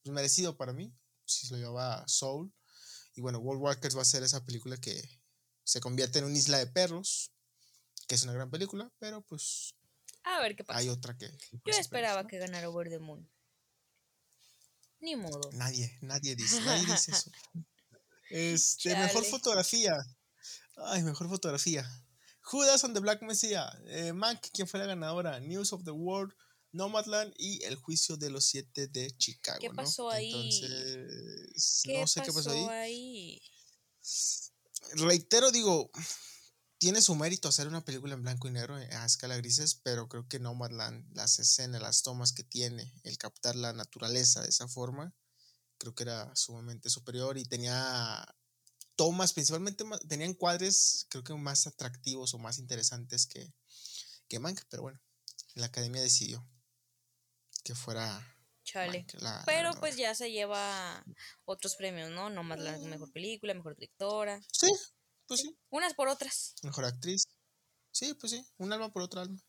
pues, 0.01 0.11
merecido 0.11 0.57
para 0.57 0.73
mí. 0.73 0.91
Si 1.25 1.45
se 1.45 1.53
lo 1.53 1.59
llevaba 1.59 2.07
Soul. 2.07 2.51
Y 3.13 3.21
bueno, 3.21 3.37
World 3.37 3.61
Walkers 3.61 3.95
va 3.95 4.01
a 4.01 4.05
ser 4.05 4.23
esa 4.23 4.43
película 4.43 4.77
que 4.77 5.21
se 5.65 5.81
convierte 5.81 6.17
en 6.17 6.25
una 6.25 6.37
isla 6.37 6.57
de 6.57 6.65
perros, 6.65 7.31
que 8.07 8.15
es 8.15 8.23
una 8.23 8.33
gran 8.33 8.49
película, 8.49 8.91
pero 8.97 9.21
pues 9.21 9.75
A 10.23 10.39
ver 10.39 10.55
qué 10.55 10.63
pasa. 10.63 10.79
hay 10.79 10.89
otra 10.89 11.15
que... 11.15 11.29
Yo 11.51 11.73
esperaba 11.77 12.25
que 12.25 12.39
ganara 12.39 12.69
Over 12.69 12.89
the 12.89 12.99
Moon. 12.99 13.29
Ni 14.99 15.15
modo. 15.15 15.49
Nadie, 15.53 15.97
nadie 16.01 16.35
dice, 16.35 16.61
nadie 16.61 16.85
dice 16.93 17.11
eso. 17.11 17.31
Este, 18.29 18.95
mejor 18.95 19.23
fotografía. 19.25 19.95
Ay, 20.85 21.03
mejor 21.03 21.29
fotografía. 21.29 21.85
Judas 22.41 22.83
and 22.83 22.93
the 22.93 22.99
Black 22.99 23.21
Messiah. 23.21 23.69
Eh, 23.87 24.13
Mank, 24.13 24.39
quien 24.53 24.67
fue 24.67 24.79
la 24.79 24.85
ganadora. 24.85 25.39
News 25.39 25.73
of 25.73 25.83
the 25.83 25.91
World. 25.91 26.33
Nomadland 26.71 27.33
y 27.37 27.63
El 27.63 27.75
Juicio 27.75 28.17
de 28.17 28.29
los 28.29 28.45
Siete 28.45 28.87
de 28.87 29.09
Chicago. 29.17 29.59
¿Qué 29.59 29.69
¿no? 29.69 29.75
pasó 29.75 30.09
ahí? 30.09 30.31
Entonces, 30.31 31.81
¿Qué, 31.83 31.99
no 31.99 32.07
sé 32.07 32.21
qué 32.21 32.31
pasó 32.31 32.51
ahí. 32.51 32.65
ahí? 32.69 33.41
Reitero, 34.93 35.51
digo, 35.51 35.89
tiene 36.79 37.01
su 37.01 37.15
mérito 37.15 37.47
hacer 37.49 37.67
una 37.67 37.83
película 37.83 38.13
en 38.13 38.21
blanco 38.21 38.47
y 38.47 38.51
negro 38.51 38.77
eh, 38.79 38.87
a 38.93 39.05
escala 39.05 39.35
grises, 39.37 39.75
pero 39.83 40.07
creo 40.07 40.27
que 40.27 40.39
Nomadland, 40.39 41.15
las 41.15 41.39
escenas, 41.39 41.81
las 41.81 42.03
tomas 42.03 42.33
que 42.33 42.43
tiene, 42.43 42.93
el 43.03 43.17
captar 43.17 43.55
la 43.55 43.73
naturaleza 43.73 44.41
de 44.41 44.49
esa 44.49 44.67
forma, 44.67 45.13
creo 45.79 45.95
que 45.95 46.03
era 46.03 46.35
sumamente 46.35 46.89
superior 46.89 47.37
y 47.37 47.45
tenía 47.45 48.25
tomas, 48.95 49.33
principalmente 49.33 49.83
ma- 49.83 49.99
tenía 49.99 50.25
encuadres, 50.27 51.05
creo 51.09 51.23
que 51.23 51.33
más 51.33 51.67
atractivos 51.67 52.33
o 52.33 52.39
más 52.39 52.57
interesantes 52.59 53.25
que, 53.27 53.53
que 54.27 54.39
Mank, 54.39 54.61
pero 54.69 54.83
bueno, 54.83 54.99
la 55.55 55.67
academia 55.67 56.01
decidió 56.01 56.47
que 57.63 57.75
fuera 57.75 58.35
Chale. 58.63 58.99
Mank 58.99 59.13
la- 59.21 59.31
la 59.37 59.43
Pero 59.45 59.71
pues 59.79 59.95
ya 59.97 60.13
se 60.13 60.31
lleva 60.31 61.03
otros 61.45 61.75
premios, 61.75 62.09
¿no? 62.11 62.29
No 62.29 62.43
más 62.43 62.59
la 62.59 62.77
mejor 62.79 63.11
película, 63.11 63.53
mejor 63.53 63.75
directora. 63.75 64.41
Sí, 64.51 64.67
pues 65.27 65.41
sí. 65.41 65.57
Unas 65.69 65.93
por 65.93 66.07
otras. 66.07 66.55
Mejor 66.63 66.85
actriz. 66.85 67.23
Sí, 67.91 68.13
pues 68.13 68.31
sí, 68.31 68.45
un 68.57 68.71
alma 68.73 68.91
por 68.91 69.01
otra 69.01 69.21
alma. 69.21 69.41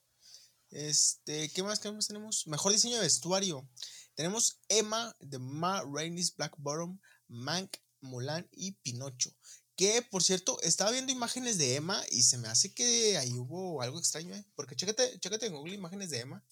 Este, 0.70 1.50
¿qué 1.50 1.62
más, 1.62 1.80
qué 1.80 1.90
más 1.90 2.06
tenemos? 2.06 2.46
Mejor 2.46 2.72
diseño 2.72 2.96
de 2.96 3.02
vestuario. 3.02 3.68
Tenemos 4.14 4.60
Emma 4.68 5.14
de 5.20 5.38
Ma 5.38 5.82
Rainey's 5.82 6.34
Black 6.34 6.54
Bottom, 6.58 7.00
Mank, 7.28 7.76
Mulan 8.00 8.48
y 8.52 8.72
Pinocho. 8.72 9.30
Que 9.76 10.02
por 10.02 10.22
cierto, 10.22 10.60
estaba 10.62 10.90
viendo 10.90 11.12
imágenes 11.12 11.56
de 11.56 11.76
Emma 11.76 12.02
y 12.10 12.22
se 12.22 12.36
me 12.36 12.48
hace 12.48 12.74
que 12.74 13.16
ahí 13.16 13.32
hubo 13.38 13.80
algo 13.80 13.98
extraño, 13.98 14.34
¿eh? 14.34 14.44
Porque 14.56 14.74
chécate, 14.74 15.18
chécate 15.20 15.46
en 15.46 15.54
Google 15.54 15.74
imágenes 15.74 16.10
de 16.10 16.20
Emma. 16.20 16.44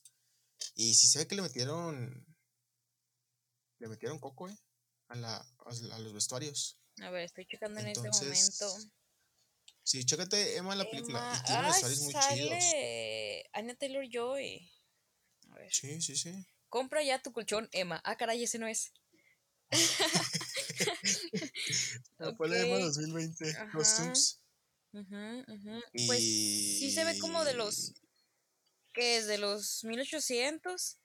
Y 0.74 0.94
sí 0.94 1.08
se 1.08 1.18
ve 1.18 1.26
que 1.26 1.34
le 1.34 1.42
metieron. 1.42 2.24
Le 3.78 3.88
metieron 3.88 4.18
coco, 4.18 4.48
¿eh? 4.48 4.58
A, 5.08 5.16
la, 5.16 5.36
a 5.36 5.98
los 5.98 6.12
vestuarios. 6.12 6.78
A 7.02 7.10
ver, 7.10 7.22
estoy 7.22 7.46
checando 7.46 7.80
en 7.80 7.88
este 7.88 8.08
momento. 8.08 8.76
Sí, 9.86 10.04
chécate 10.04 10.56
Emma 10.56 10.72
en 10.72 10.78
la 10.78 10.90
película. 10.90 11.20
Emma- 11.20 11.38
Y 11.38 11.42
tiene 11.44 11.60
ah, 11.60 11.66
vestuarios 11.68 12.00
muy 12.00 12.12
chidos. 12.12 12.64
Anya 13.52 13.76
Taylor 13.76 14.04
Joy. 14.10 14.68
A 15.48 15.54
ver. 15.54 15.72
Sí, 15.72 16.02
sí, 16.02 16.16
sí. 16.16 16.44
Compra 16.68 17.04
ya 17.04 17.22
tu 17.22 17.30
colchón, 17.30 17.68
Emma. 17.70 18.02
Ah, 18.04 18.16
caray, 18.16 18.42
ese 18.42 18.58
no 18.58 18.66
es. 18.66 18.92
La 22.18 22.30
Emma 22.30 22.76
Ok. 22.78 22.82
2020 22.82 23.50
Ajá. 23.50 23.70
Costumes. 23.72 24.40
Ujú. 24.92 25.44
Y... 25.92 26.06
Pues 26.08 26.18
sí 26.18 26.90
se 26.90 27.04
ve 27.04 27.16
como 27.20 27.44
de 27.44 27.54
los. 27.54 27.94
¿Qué 28.92 29.18
es? 29.18 29.28
¿De 29.28 29.38
los 29.38 29.84
1800? 29.84 30.98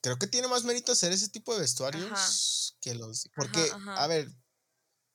Creo 0.00 0.18
que 0.18 0.26
tiene 0.26 0.48
más 0.48 0.64
mérito 0.64 0.92
hacer 0.92 1.12
ese 1.12 1.28
tipo 1.28 1.52
de 1.52 1.60
vestuarios 1.60 2.78
que 2.80 2.94
los. 2.94 3.28
Porque, 3.36 3.60
ajá. 3.70 4.02
a 4.02 4.06
ver, 4.06 4.30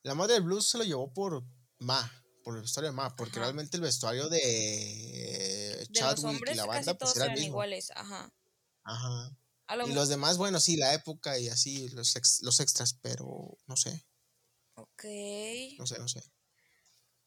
la 0.04 0.14
madre 0.14 0.34
del 0.34 0.44
blues 0.44 0.68
se 0.68 0.78
lo 0.78 0.84
llevó 0.84 1.12
por 1.12 1.44
Ma, 1.80 2.10
por 2.44 2.56
el 2.56 2.62
vestuario 2.62 2.90
de 2.90 2.96
Ma, 2.96 3.14
porque 3.16 3.32
Ajá. 3.38 3.40
realmente 3.40 3.76
el 3.76 3.82
vestuario 3.82 4.28
de 4.28 5.88
Chadwick 5.92 6.50
y 6.50 6.54
la 6.54 6.66
banda 6.66 6.94
pues 6.96 7.16
eran 7.16 7.36
iguales. 7.38 7.90
Ajá. 7.94 8.30
Ajá. 8.84 9.36
Lo 9.76 9.86
Y 9.86 9.92
los 9.92 10.08
demás, 10.08 10.36
bueno, 10.36 10.58
sí, 10.60 10.76
la 10.76 10.94
época 10.94 11.38
y 11.38 11.48
así, 11.48 11.88
los, 11.90 12.16
ex- 12.16 12.42
los 12.42 12.60
extras, 12.60 12.94
pero 12.94 13.56
no 13.66 13.76
sé, 13.76 14.04
Ok. 14.74 15.04
no 15.78 15.86
sé, 15.86 15.98
no 15.98 16.08
sé. 16.08 16.22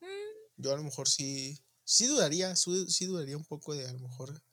Mm, 0.02 0.54
Yo 0.58 0.72
a 0.74 0.78
lo 0.78 0.84
mejor 0.84 1.08
sí, 1.10 1.64
sí 1.84 2.08
dudaría, 2.08 2.56
sí 2.56 3.06
dudaría 3.06 3.38
un 3.38 3.46
poco 3.46 3.74
de 3.74 3.88
a 3.88 3.94
lo 3.94 4.00
mejor 4.00 4.44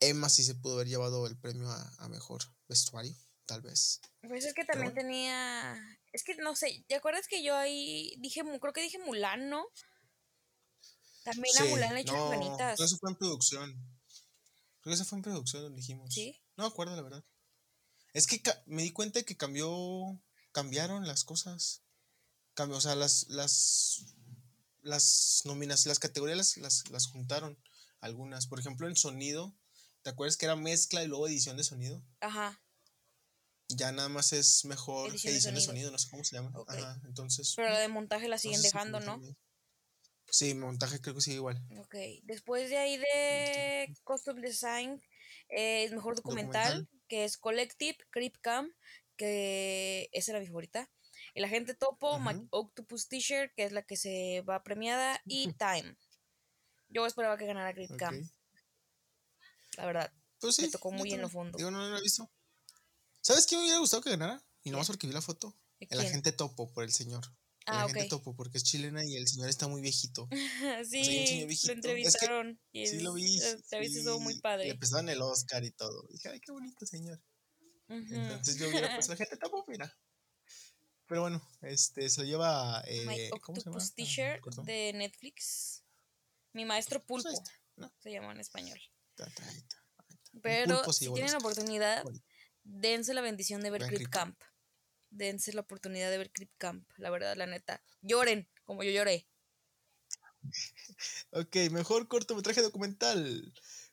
Emma 0.00 0.28
sí 0.28 0.42
se 0.44 0.54
pudo 0.54 0.74
haber 0.74 0.88
llevado 0.88 1.26
el 1.26 1.38
premio 1.38 1.70
a, 1.70 1.94
a 1.98 2.08
mejor 2.08 2.42
vestuario, 2.68 3.16
tal 3.46 3.62
vez. 3.62 4.00
Pues 4.22 4.44
es 4.44 4.54
que 4.54 4.64
también 4.64 4.94
bueno. 4.94 5.00
tenía. 5.00 5.99
Es 6.12 6.24
que 6.24 6.34
no 6.36 6.56
sé. 6.56 6.84
¿Te 6.88 6.96
acuerdas 6.96 7.28
que 7.28 7.42
yo 7.42 7.56
ahí 7.56 8.14
dije. 8.18 8.42
Creo 8.60 8.72
que 8.72 8.82
dije 8.82 8.98
Mulan, 8.98 9.48
¿no? 9.48 9.64
También 11.24 11.56
a 11.58 11.62
Sí, 11.62 11.68
Mulan 11.68 11.94
le 11.94 12.00
echaron 12.00 12.20
no, 12.20 12.30
ganitas. 12.30 12.56
creo 12.56 12.76
que 12.76 12.84
eso 12.84 12.98
fue 12.98 13.10
en 13.10 13.16
producción. 13.16 13.72
Creo 14.80 14.90
que 14.90 14.94
eso 14.94 15.04
fue 15.04 15.18
en 15.18 15.22
producción 15.22 15.62
donde 15.62 15.76
dijimos. 15.76 16.12
Sí. 16.12 16.40
No 16.56 16.64
me 16.64 16.68
acuerdo, 16.68 16.96
la 16.96 17.02
verdad. 17.02 17.24
Es 18.12 18.26
que 18.26 18.42
me 18.66 18.82
di 18.82 18.90
cuenta 18.90 19.22
que 19.22 19.36
cambió, 19.36 20.20
cambiaron 20.52 21.06
las 21.06 21.24
cosas. 21.24 21.82
Cambió, 22.54 22.78
o 22.78 22.80
sea, 22.80 22.94
las, 22.96 23.28
las, 23.28 24.04
las 24.82 25.42
nominaciones, 25.44 25.86
las 25.86 25.98
categorías 26.00 26.36
las, 26.36 26.56
las, 26.56 26.90
las 26.90 27.06
juntaron 27.06 27.56
algunas. 28.00 28.46
Por 28.46 28.58
ejemplo, 28.58 28.88
en 28.88 28.96
sonido, 28.96 29.54
¿te 30.02 30.10
acuerdas 30.10 30.36
que 30.36 30.46
era 30.46 30.56
mezcla 30.56 31.04
y 31.04 31.06
luego 31.06 31.28
edición 31.28 31.56
de 31.56 31.64
sonido? 31.64 32.02
Ajá. 32.20 32.60
Ya 33.76 33.92
nada 33.92 34.08
más 34.08 34.32
es 34.32 34.64
mejor 34.64 35.10
Edición 35.10 35.32
edición, 35.32 35.54
de 35.54 35.60
de, 35.60 35.66
sonido. 35.66 35.90
no 35.90 35.98
sé 35.98 36.08
cómo 36.10 36.24
se 36.24 36.36
llama. 36.36 36.52
Ajá, 36.66 37.00
entonces. 37.04 37.54
Pero 37.56 37.70
la 37.70 37.78
de 37.78 37.88
montaje 37.88 38.28
la 38.28 38.38
siguen 38.38 38.58
no 38.58 38.62
sé 38.62 38.68
si 38.68 38.72
dejando, 38.74 39.00
¿no? 39.00 39.20
Sí, 40.30 40.54
montaje 40.54 41.00
creo 41.00 41.14
que 41.14 41.20
sigue 41.20 41.36
igual. 41.36 41.60
Ok. 41.78 41.94
Después 42.22 42.70
de 42.70 42.78
ahí 42.78 42.96
de 42.98 43.92
Costume 44.04 44.40
Design, 44.40 45.02
eh, 45.48 45.84
es 45.84 45.92
mejor 45.92 46.14
documental, 46.14 46.62
Documental. 46.80 46.88
que 47.08 47.24
es 47.24 47.36
Collective, 47.36 47.98
Creep 48.10 48.36
Camp, 48.40 48.72
que 49.16 50.08
esa 50.12 50.32
era 50.32 50.40
mi 50.40 50.46
favorita. 50.46 50.88
El 51.34 51.44
agente 51.44 51.74
topo, 51.74 52.18
My 52.20 52.34
Ujú. 52.34 52.48
Octopus 52.50 53.08
T-shirt, 53.08 53.52
que 53.54 53.64
es 53.64 53.72
la 53.72 53.82
que 53.82 53.96
se 53.96 54.42
va 54.48 54.62
premiada, 54.62 55.20
y 55.26 55.52
Time. 55.58 55.96
Yo 56.88 57.06
esperaba 57.06 57.36
que 57.36 57.46
ganara 57.46 57.74
Creep 57.74 57.90
Ok. 57.92 57.98
Camp, 57.98 58.30
la 59.76 59.86
verdad. 59.86 60.12
Pues 60.40 60.56
sí. 60.56 60.62
Me 60.62 60.70
tocó 60.70 60.90
muy 60.90 61.12
en 61.12 61.20
lo 61.20 61.28
fondo. 61.28 61.56
Digo, 61.58 61.70
no, 61.70 61.78
no 61.78 61.90
lo 61.90 61.98
he 61.98 62.02
visto. 62.02 62.30
¿Sabes 63.22 63.46
quién 63.46 63.60
me 63.60 63.64
hubiera 63.66 63.78
gustado 63.80 64.02
que 64.02 64.10
ganara? 64.10 64.42
Y 64.62 64.70
no 64.70 64.78
más 64.78 64.86
¿Quién? 64.86 64.94
porque 64.96 65.06
vi 65.06 65.12
la 65.12 65.22
foto. 65.22 65.56
El 65.78 66.00
agente 66.00 66.32
topo 66.32 66.72
por 66.72 66.84
el 66.84 66.92
señor. 66.92 67.24
El 67.66 67.74
Ah, 67.76 67.84
agente 67.84 68.02
ok. 68.04 68.08
topo 68.10 68.34
porque 68.34 68.58
es 68.58 68.64
chilena 68.64 69.04
y 69.04 69.16
el 69.16 69.28
señor 69.28 69.48
está 69.48 69.68
muy 69.68 69.80
viejito. 69.80 70.28
sí, 70.90 71.04
señor 71.04 71.40
lo 71.42 71.46
viejito. 71.46 71.50
Es 71.52 71.64
que 71.66 71.72
entrevistaron. 71.72 72.60
y 72.72 72.86
Sí 72.86 73.00
lo 73.00 73.12
vi. 73.12 73.38
La 73.38 73.50
entrevista 73.50 73.98
estuvo 73.98 74.20
muy 74.20 74.32
y 74.32 74.36
Le 74.36 74.40
padre. 74.42 74.74
prestaron 74.76 75.08
el 75.08 75.22
Oscar 75.22 75.64
y 75.64 75.70
todo. 75.70 76.06
Dije, 76.10 76.28
ay, 76.30 76.40
qué 76.40 76.52
bonito 76.52 76.86
señor. 76.86 77.22
Entonces 77.88 78.56
yo 78.56 78.68
hubiera 78.68 78.94
puesto 78.94 79.12
el 79.12 79.16
agente 79.22 79.36
topo, 79.50 79.64
mira. 79.68 79.96
Pero 81.06 81.22
bueno, 81.22 81.42
este 81.62 82.08
se 82.08 82.20
lo 82.22 82.26
lleva. 82.26 82.82
My 82.86 83.14
Eh, 83.18 83.30
¿Cómo 83.42 83.60
se 83.60 83.64
llama? 83.68 83.78
Ah, 83.82 83.88
T-shirt 83.96 84.44
de 84.64 84.92
Netflix. 84.94 85.82
Mi 86.52 86.64
maestro 86.64 87.04
Pues 87.04 87.24
pulpo 87.24 87.38
está, 87.38 87.52
¿no? 87.76 87.92
se 88.00 88.10
llama 88.12 88.32
en 88.32 88.40
español. 88.40 88.80
Pero 90.42 90.92
si 90.92 91.06
tienen 91.12 91.32
la 91.32 91.38
Oscar. 91.38 91.40
oportunidad, 91.40 92.04
Bonito. 92.04 92.24
Dense 92.70 93.14
la 93.14 93.20
bendición 93.20 93.60
de 93.62 93.70
ver 93.70 93.82
Creep 93.86 94.08
Camp. 94.10 94.40
Dense 95.10 95.52
la 95.52 95.62
oportunidad 95.62 96.10
de 96.10 96.18
ver 96.18 96.30
Creep 96.32 96.52
Camp, 96.56 96.88
la 96.96 97.10
verdad, 97.10 97.36
la 97.36 97.46
neta. 97.46 97.82
Lloren, 98.00 98.48
como 98.64 98.82
yo 98.82 98.90
lloré. 98.90 99.28
Ok, 101.32 101.56
mejor 101.70 102.08
cortometraje 102.08 102.62
documental. 102.62 103.52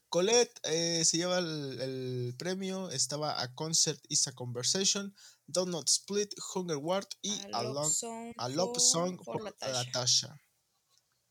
Colette 0.09 0.57
eh, 0.63 1.03
se 1.03 1.17
lleva 1.17 1.39
el, 1.39 1.81
el 1.81 2.35
premio. 2.37 2.89
Estaba 2.91 3.41
A 3.41 3.53
Concert 3.53 3.99
is 4.09 4.27
a 4.27 4.31
Conversation, 4.33 5.13
Don't 5.47 5.71
Not 5.71 5.89
Split, 5.89 6.33
Hunger 6.53 6.77
Ward 6.77 7.07
y 7.21 7.31
A 7.51 7.59
A, 7.59 7.63
Love 7.63 7.73
Long- 7.75 7.91
Song, 7.91 8.33
A 8.37 8.49
Love 8.49 8.79
Song 8.79 9.17
for 9.23 9.41
for. 9.41 9.43
Latasha. 9.43 10.37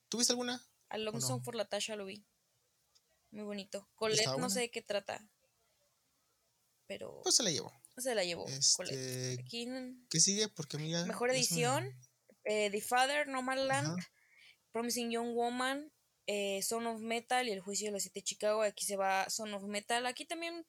¿Tuviste 0.09 0.33
alguna? 0.33 0.63
A 0.91 0.99
Long 0.99 1.17
¿o 1.17 1.19
no? 1.21 1.27
Song 1.27 1.43
for 1.43 1.55
Latasha 1.55 1.97
lo 1.97 2.05
vi. 2.05 2.25
Muy 3.31 3.45
bonito. 3.45 3.89
Colette 3.95 4.21
¿Estaba 4.21 4.37
no 4.37 4.43
buena? 4.43 4.55
sé 4.55 4.61
de 4.61 4.71
qué 4.71 4.83
trata. 4.83 5.27
Pero 6.87 7.21
Pues 7.23 7.35
se 7.37 7.43
la 7.43 7.51
llevó. 7.51 7.73
se 7.97 8.15
la 8.15 8.25
llevó. 8.25 8.47
Este, 8.49 9.37
Aquí 9.41 9.67
¿Qué 10.11 10.21
sigue? 10.21 10.49
Porque 10.49 10.79
mejor 10.79 11.31
me- 11.31 11.37
edición. 11.37 11.91
eh, 12.45 12.71
The 12.71 12.81
Father, 12.81 13.27
Nomadland, 13.29 13.89
Ajá. 13.99 14.09
Promising 14.73 15.11
Young 15.11 15.35
Woman, 15.35 15.91
eh, 16.27 16.63
Son 16.63 16.87
of 16.87 17.01
Metal 17.01 17.49
y 17.49 17.53
El 17.53 17.61
Juicio 17.61 17.87
de 17.89 17.93
los 17.93 18.03
Siete 18.03 18.21
de 18.21 18.25
Chicago. 18.25 18.63
Aquí 18.63 18.85
se 18.87 18.97
va 18.97 19.29
Son 19.31 19.53
of 19.55 19.65
Metal. 19.65 20.07
Aquí 20.07 20.25
también 20.27 20.65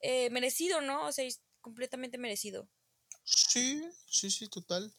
eh, 0.00 0.30
merecido, 0.30 0.80
¿no? 0.80 1.06
O 1.06 1.12
sea, 1.12 1.24
es 1.24 1.40
completamente 1.60 2.18
merecido. 2.18 2.68
Sí, 3.24 3.82
sí, 4.06 4.30
sí, 4.30 4.48
total. 4.48 4.94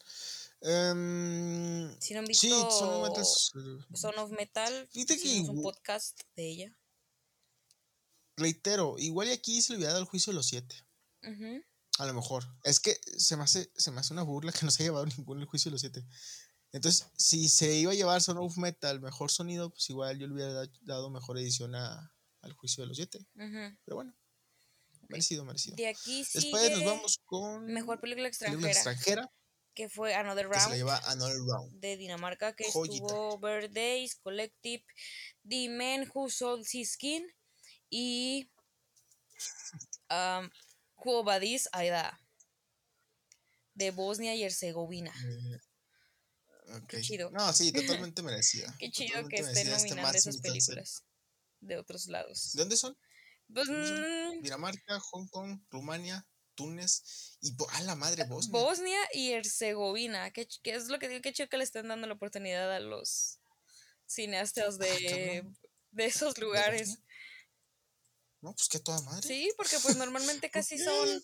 Em, 0.60 1.98
Si 2.00 2.12
no 2.14 2.20
han 2.20 2.26
sí, 2.26 2.32
visto 2.48 2.70
son 2.70 3.12
eh, 3.12 3.84
Son 3.94 4.18
of 4.18 4.30
Metal, 4.32 4.88
Fíjate 4.92 5.16
que 5.18 5.26
hicimos 5.28 5.48
un 5.50 5.62
podcast 5.62 6.20
de 6.36 6.48
ella. 6.50 6.76
Reitero, 8.40 8.96
igual 8.98 9.28
y 9.28 9.32
aquí 9.32 9.62
se 9.62 9.72
le 9.72 9.78
hubiera 9.78 9.92
dado 9.92 10.02
el 10.02 10.08
juicio 10.08 10.32
de 10.32 10.36
los 10.36 10.46
siete. 10.46 10.74
A 11.98 12.06
lo 12.06 12.14
mejor. 12.14 12.44
Es 12.64 12.80
que 12.80 12.98
se 13.18 13.36
me, 13.36 13.42
hace, 13.42 13.70
se 13.76 13.90
me 13.90 14.00
hace 14.00 14.14
una 14.14 14.22
burla 14.22 14.52
que 14.52 14.64
no 14.64 14.70
se 14.70 14.82
haya 14.82 14.90
llevado 14.90 15.06
ninguno 15.18 15.40
el 15.40 15.46
juicio 15.46 15.70
de 15.70 15.72
los 15.72 15.80
siete. 15.80 16.04
Entonces, 16.72 17.06
si 17.16 17.48
se 17.48 17.74
iba 17.74 17.92
a 17.92 17.94
llevar 17.94 18.22
Son 18.22 18.38
of 18.38 18.56
Metal, 18.56 19.00
mejor 19.00 19.30
sonido, 19.30 19.70
pues 19.70 19.90
igual 19.90 20.18
yo 20.18 20.26
le 20.26 20.34
hubiera 20.34 20.66
dado 20.82 21.10
mejor 21.10 21.36
edición 21.36 21.74
a, 21.74 22.14
al 22.42 22.52
juicio 22.52 22.82
de 22.82 22.88
los 22.88 22.96
siete. 22.96 23.26
Pero 23.34 23.96
bueno, 23.96 24.14
merecido, 25.08 25.44
merecido. 25.44 25.76
De 25.76 25.88
aquí 25.88 26.24
Después 26.32 26.70
nos 26.70 26.84
vamos 26.84 27.20
con. 27.24 27.66
Mejor 27.66 28.00
película 28.00 28.28
extranjera. 28.28 28.60
Película 28.60 28.72
extranjera. 28.72 29.32
Que 29.74 29.88
fue 29.88 30.14
Another 30.14 30.46
Round. 30.46 30.56
Que 30.56 30.62
se 30.64 30.70
la 30.70 30.76
lleva 30.76 30.98
Another 31.10 31.38
Round. 31.38 31.80
De 31.80 31.96
Dinamarca, 31.96 32.54
que 32.54 32.64
estuvo 32.64 33.38
Birthdays, 33.38 34.16
Collective, 34.16 34.84
The 35.48 35.68
Man 35.68 36.10
Who 36.14 36.30
Sold 36.30 36.66
His 36.72 36.92
Skin 36.92 37.26
y. 37.90 38.50
Um, 40.10 40.50
Aida. 41.72 42.20
De 43.74 43.90
Bosnia 43.90 44.34
y 44.34 44.42
Herzegovina. 44.42 45.12
Eh, 45.24 46.80
Qué 46.88 47.00
chido. 47.00 47.30
No, 47.30 47.52
sí, 47.52 47.72
totalmente 47.72 48.22
merecida. 48.22 48.74
Qué 48.78 48.90
chido 48.90 49.26
que 49.28 49.36
estén 49.36 49.68
este 49.68 49.90
nominando 49.90 50.18
esas 50.18 50.38
películas 50.38 51.04
de 51.60 51.76
otros 51.76 52.06
lados. 52.06 52.52
¿De 52.52 52.62
dónde 52.62 52.76
son? 52.76 52.96
Pues, 53.52 53.68
mm, 53.68 54.42
Dinamarca, 54.42 55.00
Hong 55.00 55.26
Kong, 55.28 55.60
Rumania, 55.70 56.26
Túnez 56.54 57.38
y 57.40 57.56
a 57.72 57.82
la 57.82 57.94
madre 57.94 58.24
Bosnia. 58.24 58.60
Bosnia 58.60 59.00
y 59.12 59.32
Herzegovina, 59.32 60.30
¿Qué 60.30 60.46
es 60.64 60.88
lo 60.88 60.98
que 60.98 61.08
digo, 61.08 61.22
chido 61.32 61.48
que 61.48 61.56
le 61.56 61.64
están 61.64 61.88
dando 61.88 62.06
la 62.06 62.14
oportunidad 62.14 62.72
a 62.72 62.80
los 62.80 63.40
cineastas 64.06 64.76
ah, 64.80 64.84
de, 64.84 65.44
de 65.92 66.04
esos 66.04 66.38
lugares. 66.38 66.98
No, 68.42 68.54
pues 68.54 68.68
que 68.68 68.78
toda 68.78 69.02
madre. 69.02 69.26
Sí, 69.26 69.50
porque 69.56 69.76
pues 69.82 69.96
normalmente 69.96 70.50
casi 70.50 70.78
son. 70.78 71.22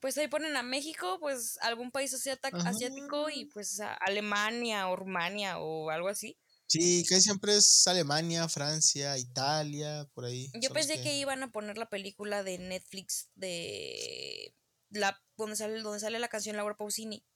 Pues 0.00 0.16
ahí 0.16 0.28
ponen 0.28 0.56
a 0.56 0.62
México, 0.62 1.18
pues 1.18 1.58
algún 1.60 1.90
país 1.90 2.14
asiático 2.14 3.30
y 3.30 3.46
pues 3.46 3.80
Alemania 4.00 4.88
o 4.88 4.96
Rumania 4.96 5.58
o 5.58 5.90
algo 5.90 6.08
así. 6.08 6.38
Sí, 6.68 7.04
casi 7.08 7.22
siempre 7.22 7.56
es 7.56 7.84
Alemania, 7.88 8.48
Francia, 8.48 9.18
Italia, 9.18 10.08
por 10.14 10.24
ahí. 10.24 10.52
Yo 10.60 10.70
pensé 10.70 11.02
que... 11.02 11.16
iban 11.16 11.42
a 11.42 11.50
poner 11.50 11.76
la 11.76 11.88
película 11.88 12.44
de 12.44 12.58
Netflix 12.58 13.28
de 13.34 14.54
la 14.90 15.20
donde 15.36 15.56
sale 15.56 15.80
donde 15.80 15.98
sale 15.98 16.20
la 16.20 16.28
canción 16.28 16.56
Laura 16.56 16.76
Pausini. 16.76 17.26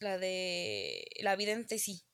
La 0.00 0.18
de 0.18 1.06
La 1.20 1.34
Vidente 1.36 1.78
sí. 1.78 2.04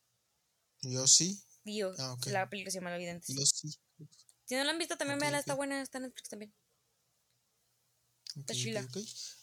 Yo 0.82 1.08
sí. 1.08 1.42
Yo, 1.64 1.92
ah, 1.98 2.16
la 2.26 2.48
película 2.48 2.70
se 2.70 2.78
llama 2.78 2.90
La 2.90 2.98
Vidente. 2.98 3.32
Yo 3.32 3.44
sí. 3.44 3.76
Si 4.46 4.54
no 4.54 4.64
la 4.64 4.70
han 4.70 4.78
visto, 4.78 4.96
también 4.96 5.18
veanla, 5.18 5.40
está 5.40 5.54
buena, 5.54 5.82
está 5.82 5.98
en 5.98 6.04
Netflix 6.04 6.28
también. 6.28 6.54
está 8.36 8.54
chila. 8.54 8.86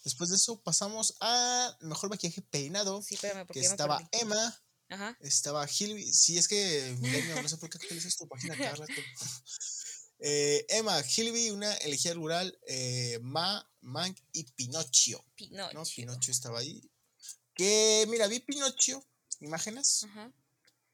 Después 0.03 0.29
de 0.29 0.37
eso 0.37 0.61
pasamos 0.63 1.15
a 1.19 1.77
Mejor 1.81 2.09
Maquillaje 2.09 2.41
Peinado. 2.41 3.01
Sí, 3.01 3.15
espérame, 3.15 3.45
porque 3.45 3.59
que 3.59 3.65
estaba 3.65 4.07
Emma. 4.13 4.61
Ajá. 4.89 5.17
Estaba 5.21 5.67
Hilby. 5.67 6.13
Sí, 6.13 6.37
es 6.37 6.47
que 6.47 6.95
no 7.41 7.49
sé 7.49 7.57
por 7.57 7.69
qué 7.69 7.77
actualizas 7.77 8.15
tu 8.15 8.27
página 8.27 8.55
cada 8.57 8.75
rato. 8.75 8.93
eh, 10.19 10.65
Emma, 10.69 11.01
Hilby, 11.01 11.49
una 11.51 11.73
elegía 11.77 12.13
rural, 12.13 12.57
eh, 12.67 13.19
Ma, 13.21 13.69
Mank 13.81 14.17
y 14.31 14.45
Pinocho. 14.53 15.25
Pinocho. 15.35 15.73
¿no? 15.73 15.83
Pinocho 15.83 16.31
estaba 16.31 16.59
ahí. 16.59 16.89
Que, 17.53 18.05
mira, 18.07 18.27
vi 18.27 18.39
Pinocho, 18.39 19.05
imágenes. 19.41 20.05
Ajá. 20.05 20.31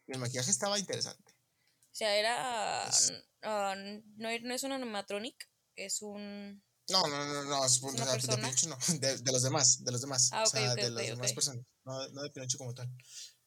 Y 0.07 0.14
el 0.14 0.20
maquillaje 0.20 0.49
estaba 0.49 0.80
interesante. 0.80 1.28
O 1.91 1.95
sea, 1.95 2.15
era. 2.15 2.85
Ah, 3.41 3.75
no, 3.75 4.29
no, 4.41 4.53
es 4.53 4.63
un 4.63 4.71
animatronic, 4.71 5.35
es 5.75 6.01
un. 6.01 6.63
No, 6.89 7.07
no, 7.07 7.25
no, 7.25 7.43
no, 7.45 7.65
es, 7.65 7.81
¿Es 7.83 8.27
de, 8.27 8.35
Pinocho 8.35 8.67
no, 8.69 8.77
de, 8.99 9.17
de, 9.17 9.31
los 9.31 9.43
demás, 9.43 9.83
de 9.83 9.91
los 9.91 10.01
demás. 10.01 10.29
Ah, 10.31 10.43
okay, 10.47 10.63
o 10.63 10.65
sea, 10.65 10.73
okay, 10.73 10.83
de 10.85 10.89
las 10.91 11.07
demás 11.07 11.33
personas, 11.33 11.65
no, 11.85 12.07
no 12.09 12.23
de 12.23 12.31
Pinocho 12.31 12.57
como 12.57 12.73
tal. 12.73 12.89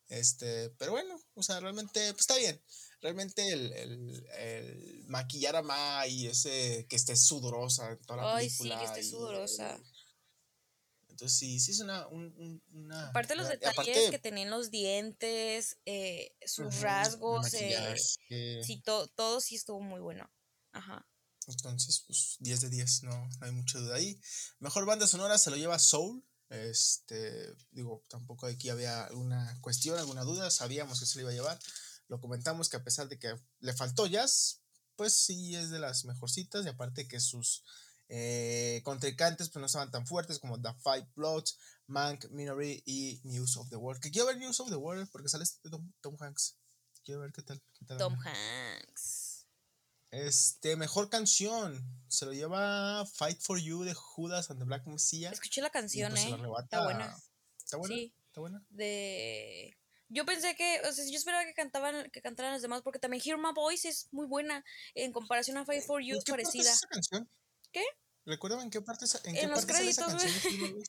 Este, 0.08 0.70
pero 0.78 0.92
bueno, 0.92 1.18
o 1.34 1.42
sea, 1.42 1.58
realmente, 1.60 2.12
pues 2.12 2.20
está 2.20 2.36
bien. 2.36 2.62
Realmente 3.00 3.50
el, 3.50 3.72
el, 3.72 4.26
el 4.38 5.04
maquillar 5.08 5.56
a 5.56 5.62
Ma 5.62 6.06
y 6.06 6.26
ese 6.26 6.86
que 6.88 6.96
esté 6.96 7.16
sudorosa 7.16 7.90
en 7.90 7.98
toda 8.02 8.22
la 8.22 8.36
Ay, 8.36 8.46
película. 8.46 8.74
sí, 8.74 8.80
que 8.80 9.00
esté 9.00 9.10
sudorosa. 9.10 9.80
Entonces 11.22 11.38
sí, 11.38 11.60
sí 11.60 11.70
es 11.70 11.78
una... 11.78 12.08
Un, 12.08 12.60
una 12.72 13.10
aparte 13.10 13.36
los 13.36 13.48
detalles 13.48 14.10
que 14.10 14.18
tenían 14.18 14.50
los 14.50 14.72
dientes, 14.72 15.78
eh, 15.86 16.34
sus 16.44 16.80
rasgos, 16.80 17.54
eh, 17.54 17.96
sí, 17.96 18.82
todo 18.82 19.40
sí 19.40 19.54
estuvo 19.54 19.80
muy 19.80 20.00
bueno. 20.00 20.28
Ajá. 20.72 21.06
Entonces, 21.46 22.02
pues 22.08 22.38
10 22.40 22.62
de 22.62 22.70
10, 22.70 23.04
no, 23.04 23.28
no 23.38 23.46
hay 23.46 23.52
mucha 23.52 23.78
duda 23.78 23.94
ahí. 23.94 24.20
Mejor 24.58 24.84
banda 24.84 25.06
sonora 25.06 25.38
se 25.38 25.50
lo 25.50 25.56
lleva 25.56 25.78
Soul. 25.78 26.24
Este, 26.48 27.54
digo, 27.70 28.02
tampoco 28.08 28.46
aquí 28.46 28.68
había 28.68 29.04
alguna 29.04 29.56
cuestión, 29.60 30.00
alguna 30.00 30.24
duda, 30.24 30.50
sabíamos 30.50 30.98
que 30.98 31.06
se 31.06 31.14
lo 31.14 31.20
iba 31.20 31.30
a 31.30 31.34
llevar. 31.34 31.60
Lo 32.08 32.20
comentamos 32.20 32.68
que 32.68 32.78
a 32.78 32.84
pesar 32.84 33.08
de 33.08 33.20
que 33.20 33.36
le 33.60 33.72
faltó 33.74 34.08
jazz, 34.08 34.62
pues 34.96 35.14
sí 35.14 35.54
es 35.54 35.70
de 35.70 35.78
las 35.78 36.04
mejorcitas 36.04 36.66
y 36.66 36.68
aparte 36.68 37.06
que 37.06 37.20
sus 37.20 37.62
eh, 38.14 38.82
contrincantes 38.84 39.48
pues 39.48 39.58
no 39.58 39.64
estaban 39.64 39.90
tan 39.90 40.06
fuertes 40.06 40.38
como 40.38 40.60
The 40.60 40.74
Five 40.84 41.08
Bloods, 41.16 41.58
Mank, 41.86 42.28
Minory 42.28 42.82
y 42.84 43.22
News 43.24 43.56
of 43.56 43.70
the 43.70 43.76
World. 43.76 44.02
Que 44.02 44.10
quiero 44.10 44.26
ver 44.26 44.36
News 44.36 44.60
of 44.60 44.68
the 44.68 44.76
World 44.76 45.08
porque 45.10 45.30
sale 45.30 45.44
este 45.44 45.70
Tom, 45.70 46.16
Hanks. 46.20 46.58
Quiero 47.04 47.22
ver 47.22 47.32
qué 47.32 47.40
tal. 47.40 47.62
Tom 47.96 48.14
Hanks. 48.22 49.46
Este, 50.10 50.76
mejor 50.76 51.08
canción. 51.08 51.82
Se 52.08 52.26
lo 52.26 52.34
lleva 52.34 53.06
Fight 53.06 53.40
for 53.40 53.58
You 53.58 53.82
de 53.82 53.94
Judas 53.94 54.50
and 54.50 54.60
the 54.60 54.66
Black 54.66 54.86
Messiah. 54.86 55.30
Escuché 55.30 55.62
la 55.62 55.70
canción, 55.70 56.12
pues, 56.12 56.26
eh. 56.26 56.36
Está 56.64 56.84
buena. 56.84 57.16
¿Está 57.56 57.78
buena? 57.78 57.94
Sí. 57.94 58.14
¿Está 58.26 58.40
buena? 58.42 58.62
De. 58.68 59.74
Yo 60.10 60.26
pensé 60.26 60.54
que, 60.54 60.82
o 60.86 60.92
sea, 60.92 61.06
yo 61.06 61.16
esperaba 61.16 61.46
que 61.46 61.54
cantaban, 61.54 62.10
que 62.10 62.20
cantaran 62.20 62.52
los 62.52 62.60
demás, 62.60 62.82
porque 62.82 62.98
también 62.98 63.22
Hear 63.24 63.38
My 63.38 63.54
Voice 63.54 63.88
es 63.88 64.08
muy 64.10 64.26
buena 64.26 64.62
en 64.94 65.12
comparación 65.12 65.56
a 65.56 65.64
Fight 65.64 65.82
for 65.82 66.02
You, 66.02 66.18
es 66.18 66.24
parecida. 66.24 66.70
esa 66.70 66.86
canción? 66.88 67.26
¿Qué? 67.72 67.84
¿Recuerdan 68.24 68.60
en 68.60 68.70
qué 68.70 68.80
parte, 68.80 69.06
en, 69.24 69.34
en 69.36 69.42
qué 69.42 69.46
los 69.48 69.64
parte 69.64 69.74
créditos, 69.74 70.06
sale 70.06 70.24
esa 70.24 70.42
canción? 70.42 70.82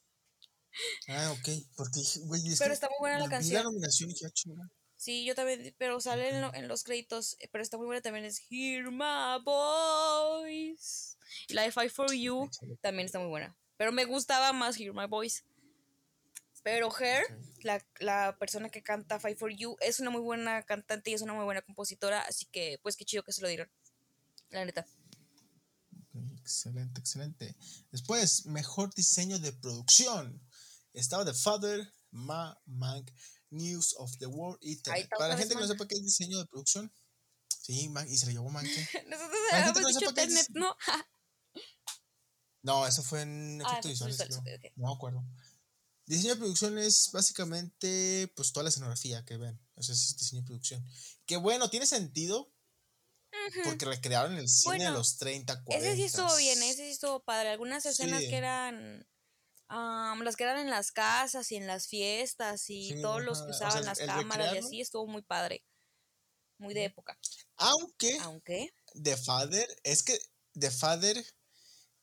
ah, 1.09 1.31
ok. 1.31 1.49
Porque, 1.75 2.01
güey, 2.25 2.47
es 2.47 2.59
Pero 2.59 2.73
está 2.73 2.89
muy 2.89 2.97
buena 2.99 3.19
la 3.19 3.29
canción. 3.29 3.55
la 3.55 3.63
nominación 3.63 4.11
y 4.11 4.13
chingada. 4.13 4.69
Sí, 4.95 5.25
yo 5.25 5.35
también, 5.35 5.75
pero 5.77 5.99
sale 5.99 6.29
en, 6.29 6.41
lo, 6.41 6.53
en, 6.53 6.67
los 6.67 6.83
créditos, 6.83 7.35
eh, 7.39 7.49
pero 7.51 7.61
está 7.61 7.77
muy 7.77 7.87
buena 7.87 8.01
también, 8.01 8.23
es 8.23 8.41
Hear 8.49 8.89
My 8.89 9.43
Voice. 9.43 11.17
Y 11.49 11.53
la 11.53 11.63
de 11.63 11.71
Fight 11.71 11.91
For 11.91 12.13
You 12.13 12.49
también 12.79 13.07
está 13.07 13.19
muy 13.19 13.27
buena. 13.27 13.57
Pero 13.75 13.91
me 13.91 14.05
gustaba 14.05 14.53
más 14.53 14.79
Hear 14.79 14.93
My 14.93 15.07
Voice. 15.07 15.43
Pero 16.63 16.89
Her, 16.97 17.25
la, 17.63 17.85
la, 17.99 18.37
persona 18.39 18.69
que 18.69 18.81
canta 18.81 19.19
Fight 19.19 19.37
For 19.37 19.51
You, 19.51 19.75
es 19.81 19.99
una 19.99 20.09
muy 20.09 20.21
buena 20.21 20.63
cantante 20.63 21.09
y 21.11 21.15
es 21.15 21.21
una 21.21 21.33
muy 21.33 21.43
buena 21.43 21.61
compositora, 21.61 22.21
así 22.21 22.45
que 22.45 22.79
pues 22.81 22.95
qué 22.95 23.03
chido 23.03 23.23
que 23.23 23.33
se 23.33 23.41
lo 23.41 23.49
dieron. 23.49 23.69
La 24.51 24.63
neta. 24.63 24.85
Excelente, 26.43 26.99
excelente. 26.99 27.55
Después, 27.89 28.45
mejor 28.45 28.93
diseño 28.93 29.39
de 29.39 29.53
producción. 29.53 30.45
Estaba 30.91 31.23
The 31.23 31.33
Father, 31.33 31.89
Ma, 32.11 32.61
Mank, 32.65 33.09
News 33.49 33.95
of 33.97 34.11
the 34.17 34.25
World 34.25 34.57
y 34.61 34.75
Para 34.75 35.29
la 35.29 35.37
gente 35.37 35.55
que 35.55 35.61
no 35.61 35.67
sepa 35.67 35.87
qué 35.87 35.95
es 35.95 36.03
diseño 36.03 36.37
de 36.37 36.45
producción. 36.45 36.93
Sí, 37.61 37.89
y 38.09 38.17
se 38.17 38.25
le 38.25 38.33
llevó 38.33 38.49
Mank. 38.49 38.67
Nosotros 39.07 39.39
habíamos 39.53 39.95
dicho 39.95 40.13
Tenet, 40.13 40.49
¿no? 40.49 40.75
no, 42.61 42.85
eso 42.85 43.01
fue 43.03 43.21
en 43.21 43.61
ah, 43.65 43.79
efecto 43.79 43.87
visual. 43.87 44.13
No 44.75 44.87
me 44.87 44.93
acuerdo. 44.93 45.23
Diseño 46.05 46.33
de 46.33 46.39
producción 46.39 46.77
es 46.77 47.09
básicamente 47.13 48.33
pues 48.35 48.51
toda 48.51 48.65
la 48.65 48.69
escenografía 48.69 49.23
que 49.23 49.37
ven. 49.37 49.57
Eso 49.77 49.93
es 49.93 50.17
diseño 50.17 50.41
de 50.41 50.47
producción. 50.47 50.85
Que 51.25 51.37
bueno, 51.37 51.69
tiene 51.69 51.85
sentido 51.85 52.52
porque 53.63 53.85
recrearon 53.85 54.37
el 54.37 54.49
cine 54.49 54.85
de 54.85 54.91
los 54.91 55.17
30, 55.17 55.63
40. 55.63 55.87
Ese 55.87 55.95
sí 55.95 56.03
estuvo 56.03 56.35
bien, 56.37 56.61
ese 56.63 56.85
sí 56.85 56.91
estuvo 56.91 57.19
padre. 57.21 57.49
Algunas 57.49 57.85
escenas 57.85 58.21
que 58.21 58.35
eran. 58.35 59.07
las 59.69 60.35
que 60.35 60.43
eran 60.43 60.59
en 60.59 60.69
las 60.69 60.91
casas 60.91 61.51
y 61.51 61.55
en 61.55 61.67
las 61.67 61.87
fiestas 61.87 62.65
y 62.69 63.01
todos 63.01 63.23
los 63.23 63.41
que 63.41 63.51
usaban 63.51 63.85
las 63.85 63.99
cámaras 63.99 64.53
y 64.53 64.57
así 64.57 64.81
estuvo 64.81 65.07
muy 65.07 65.21
padre. 65.21 65.63
Muy 66.57 66.73
de 66.73 66.85
época. 66.85 67.17
Aunque. 67.57 68.17
Aunque. 68.19 68.73
The 69.01 69.17
Father. 69.17 69.67
Es 69.83 70.03
que 70.03 70.17
The 70.57 70.71
Father 70.71 71.25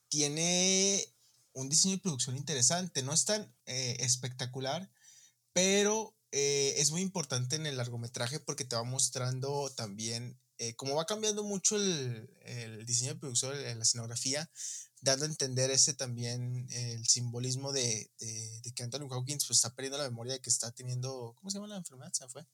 tiene 0.08 1.06
un 1.52 1.68
diseño 1.68 1.96
de 1.96 2.02
producción 2.02 2.36
interesante. 2.36 3.02
No 3.02 3.12
es 3.12 3.24
tan 3.24 3.54
eh, 3.66 3.96
espectacular, 4.00 4.90
pero 5.52 6.14
eh, 6.32 6.74
es 6.76 6.90
muy 6.90 7.00
importante 7.00 7.56
en 7.56 7.66
el 7.66 7.76
largometraje 7.76 8.40
porque 8.40 8.64
te 8.64 8.76
va 8.76 8.84
mostrando 8.84 9.70
también 9.70 10.38
eh, 10.62 10.74
como 10.76 10.94
va 10.94 11.06
cambiando 11.06 11.42
mucho 11.42 11.76
el, 11.76 12.84
diseño 12.84 13.14
de 13.14 13.18
producción, 13.18 13.54
la 13.54 13.82
escenografía, 13.82 14.50
dando 15.00 15.24
a 15.24 15.28
entender 15.28 15.70
ese 15.70 15.94
también 15.94 16.68
el 16.70 17.06
simbolismo 17.06 17.72
de, 17.72 18.10
que 18.74 18.82
Anthony 18.82 19.08
Hawkins 19.10 19.46
pues, 19.46 19.56
está 19.56 19.74
perdiendo 19.74 19.96
la 19.96 20.04
memoria 20.04 20.34
de 20.34 20.40
que 20.40 20.50
está 20.50 20.70
teniendo, 20.70 21.34
¿cómo 21.38 21.48
se 21.48 21.56
llama 21.56 21.68
la 21.68 21.78
enfermedad? 21.78 22.12
¿Se 22.12 22.28
fue? 22.28 22.46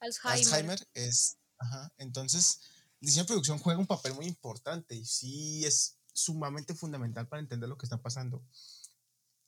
Alzheimer. 0.00 0.38
Alzheimer 0.38 0.88
es, 0.94 1.36
ajá, 1.58 1.92
entonces 1.98 2.58
el 3.00 3.06
diseño 3.06 3.22
de 3.22 3.28
producción 3.28 3.60
juega 3.60 3.78
un 3.78 3.86
papel 3.86 4.14
muy 4.14 4.26
importante 4.26 4.96
y 4.96 5.04
sí 5.04 5.64
es 5.64 5.94
sumamente 6.12 6.74
fundamental 6.74 7.28
para 7.28 7.40
entender 7.40 7.68
lo 7.68 7.78
que 7.78 7.86
está 7.86 8.02
pasando. 8.02 8.42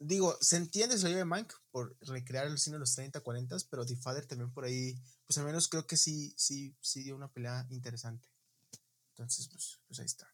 Digo, 0.03 0.37
se 0.41 0.57
entiende 0.57 0.97
se 0.97 1.11
de 1.11 1.25
Mank 1.27 1.53
por 1.71 1.95
recrear 2.01 2.47
el 2.47 2.59
cine 2.59 2.77
de 2.77 2.81
los 2.81 2.95
30, 2.95 3.21
40, 3.21 3.57
pero 3.69 3.85
The 3.85 3.97
Father 3.97 4.25
también 4.25 4.51
por 4.51 4.65
ahí, 4.65 4.99
pues 5.27 5.37
al 5.37 5.45
menos 5.45 5.69
creo 5.69 5.87
que 5.87 5.99
sí, 5.99 6.33
sí, 6.39 6.75
sí 6.81 7.03
dio 7.03 7.15
una 7.15 7.31
pelea 7.31 7.67
interesante. 7.69 8.27
Entonces, 9.11 9.49
pues, 9.49 9.79
pues 9.87 10.01
ahí 10.01 10.07
está. 10.07 10.27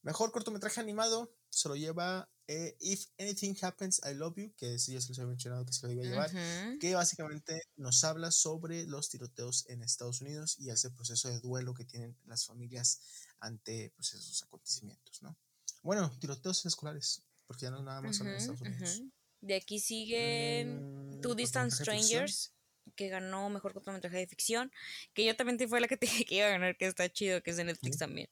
Mejor 0.00 0.32
cortometraje 0.32 0.80
animado 0.80 1.36
se 1.50 1.68
lo 1.68 1.76
lleva 1.76 2.30
eh, 2.46 2.76
If 2.80 3.08
Anything 3.18 3.54
Happens, 3.60 4.00
I 4.10 4.14
Love 4.14 4.36
You, 4.36 4.54
que 4.56 4.78
sí 4.78 4.94
ya 4.94 5.02
se 5.02 5.10
los 5.10 5.18
había 5.18 5.28
mencionado 5.28 5.66
que 5.66 5.74
se 5.74 5.86
lo 5.86 5.92
iba 5.92 6.02
a 6.02 6.06
llevar, 6.06 6.78
que 6.78 6.94
básicamente 6.94 7.60
nos 7.76 8.02
habla 8.04 8.30
sobre 8.30 8.86
los 8.86 9.10
tiroteos 9.10 9.68
en 9.68 9.82
Estados 9.82 10.22
Unidos 10.22 10.56
y 10.58 10.70
ese 10.70 10.90
proceso 10.90 11.28
de 11.28 11.40
duelo 11.40 11.74
que 11.74 11.84
tienen 11.84 12.16
las 12.24 12.46
familias 12.46 13.02
ante 13.38 13.92
pues, 13.94 14.14
esos 14.14 14.42
acontecimientos, 14.42 15.20
¿no? 15.22 15.36
Bueno, 15.82 16.10
tiroteos 16.18 16.64
escolares, 16.64 17.22
porque 17.50 17.62
ya 17.62 17.72
no 17.72 17.82
nada 17.82 18.00
más 18.00 18.16
son 18.16 18.28
en 18.28 18.34
Estados 18.36 18.60
Unidos. 18.60 19.02
De 19.40 19.56
aquí 19.56 19.80
siguen 19.80 21.16
mm, 21.16 21.20
Two 21.20 21.34
Distant 21.34 21.72
Strangers, 21.72 22.52
que 22.94 23.08
ganó 23.08 23.50
mejor 23.50 23.74
cortometraje 23.74 24.18
de 24.18 24.28
ficción, 24.28 24.70
que 25.14 25.24
yo 25.24 25.34
también 25.34 25.58
fue 25.68 25.80
la 25.80 25.88
que 25.88 25.96
te 25.96 26.06
dije 26.06 26.24
que 26.24 26.36
iba 26.36 26.46
a 26.46 26.50
ganar, 26.50 26.76
que 26.76 26.86
está 26.86 27.12
chido, 27.12 27.42
que 27.42 27.50
es 27.50 27.56
de 27.56 27.64
Netflix 27.64 27.98
también. 27.98 28.28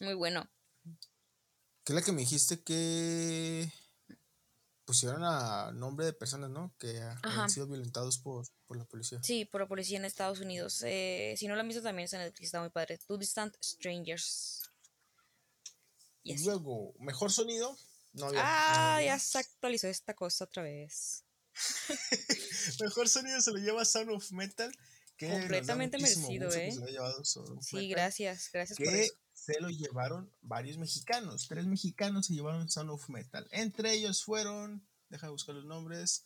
Muy 0.00 0.14
bueno. 0.14 0.50
Que 1.84 1.92
es 1.92 1.94
la 1.94 2.02
que 2.02 2.10
me 2.10 2.22
dijiste 2.22 2.60
que 2.60 3.72
pusieron 4.84 5.22
a 5.22 5.70
nombre 5.70 6.06
de 6.06 6.12
personas, 6.12 6.50
¿no? 6.50 6.74
Que 6.76 7.00
han 7.22 7.50
sido 7.50 7.68
violentados 7.68 8.18
por, 8.18 8.48
la 8.70 8.84
policía. 8.84 9.22
Sí, 9.22 9.44
por 9.44 9.60
la 9.60 9.68
policía 9.68 9.96
en 9.96 10.06
Estados 10.06 10.40
Unidos. 10.40 10.82
Eh, 10.84 11.36
si 11.36 11.46
no 11.46 11.54
la 11.54 11.60
han 11.60 11.68
visto 11.68 11.84
también 11.84 12.06
está 12.06 12.16
en 12.16 12.24
Netflix, 12.24 12.46
está 12.46 12.58
muy 12.58 12.70
padre. 12.70 12.98
Two 12.98 13.16
Distant 13.16 13.54
Strangers. 13.62 14.68
Y 16.24 16.42
luego, 16.42 16.94
mejor 16.98 17.30
sonido. 17.30 17.78
Ah, 18.36 19.00
ya 19.04 19.18
se 19.18 19.38
actualizó 19.38 19.88
esta 19.88 20.14
cosa 20.14 20.44
otra 20.44 20.62
vez. 20.62 21.24
mejor 22.80 23.08
sonido 23.08 23.40
se 23.40 23.50
lo 23.50 23.58
lleva 23.58 23.84
Sound 23.84 24.10
of 24.10 24.30
Metal. 24.32 24.72
Que 25.16 25.28
Completamente 25.28 25.98
merecido, 25.98 26.50
¿eh? 26.54 26.72
sí, 27.60 27.88
gracias, 27.90 28.48
gracias 28.52 28.78
por 28.78 28.94
eso. 28.94 29.14
Se 29.34 29.60
lo 29.60 29.68
llevaron 29.68 30.32
varios 30.40 30.78
mexicanos. 30.78 31.46
Tres 31.46 31.66
mexicanos 31.66 32.26
se 32.26 32.34
llevaron 32.34 32.70
Sound 32.70 32.90
of 32.90 33.06
Metal. 33.10 33.46
Entre 33.50 33.92
ellos 33.92 34.24
fueron, 34.24 34.88
deja 35.10 35.26
de 35.26 35.32
buscar 35.32 35.54
los 35.54 35.66
nombres, 35.66 36.24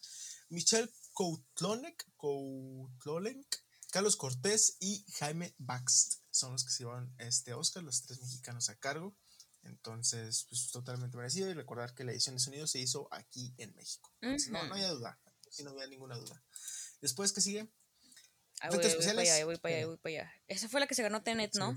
Michelle 0.48 0.88
Koutlonek, 1.12 2.06
Carlos 3.90 4.16
Cortés 4.16 4.76
y 4.78 5.04
Jaime 5.18 5.54
Baxt. 5.58 6.20
Son 6.30 6.52
los 6.52 6.64
que 6.64 6.70
se 6.70 6.84
llevaron 6.84 7.12
este 7.18 7.52
Oscar, 7.52 7.82
los 7.82 8.02
tres 8.02 8.20
mexicanos 8.20 8.68
a 8.68 8.76
cargo. 8.76 9.16
Entonces, 9.64 10.46
pues 10.48 10.70
totalmente 10.70 11.16
merecido. 11.16 11.50
Y 11.50 11.54
recordar 11.54 11.94
que 11.94 12.04
la 12.04 12.12
edición 12.12 12.36
de 12.36 12.40
sonido 12.40 12.66
se 12.66 12.78
hizo 12.78 13.08
aquí 13.10 13.54
en 13.58 13.74
México. 13.74 14.12
No, 14.20 14.64
no 14.64 14.74
había 14.74 14.90
duda. 14.90 15.18
Si 15.50 15.62
no 15.62 15.70
había 15.70 15.86
ninguna 15.86 16.16
duda. 16.16 16.42
Después, 17.00 17.32
¿qué 17.32 17.40
sigue? 17.40 17.68
Ah, 18.60 18.70
voy, 18.70 18.78
para 18.78 19.20
allá, 19.20 19.44
voy 19.44 19.58
para 19.58 19.76
allá, 19.76 19.86
voy 19.86 19.96
para 19.98 20.14
allá. 20.14 20.32
Esa 20.46 20.68
fue 20.68 20.80
la 20.80 20.86
que 20.86 20.94
se 20.94 21.02
ganó 21.02 21.22
Tenet, 21.22 21.54
¿no? 21.56 21.74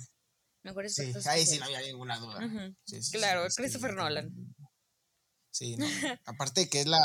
Mejor 0.64 0.90
sí, 0.90 1.14
ahí 1.26 1.46
sí 1.46 1.60
no 1.60 1.66
había 1.66 1.82
ninguna 1.82 2.18
duda. 2.18 2.40
claro, 3.12 3.48
Christopher 3.56 3.94
Nolan. 3.94 4.32
Sí, 5.52 5.76
no. 5.78 5.86
aparte 6.26 6.62
de 6.62 6.70
que 6.70 6.82
es 6.82 6.88
la, 6.88 7.00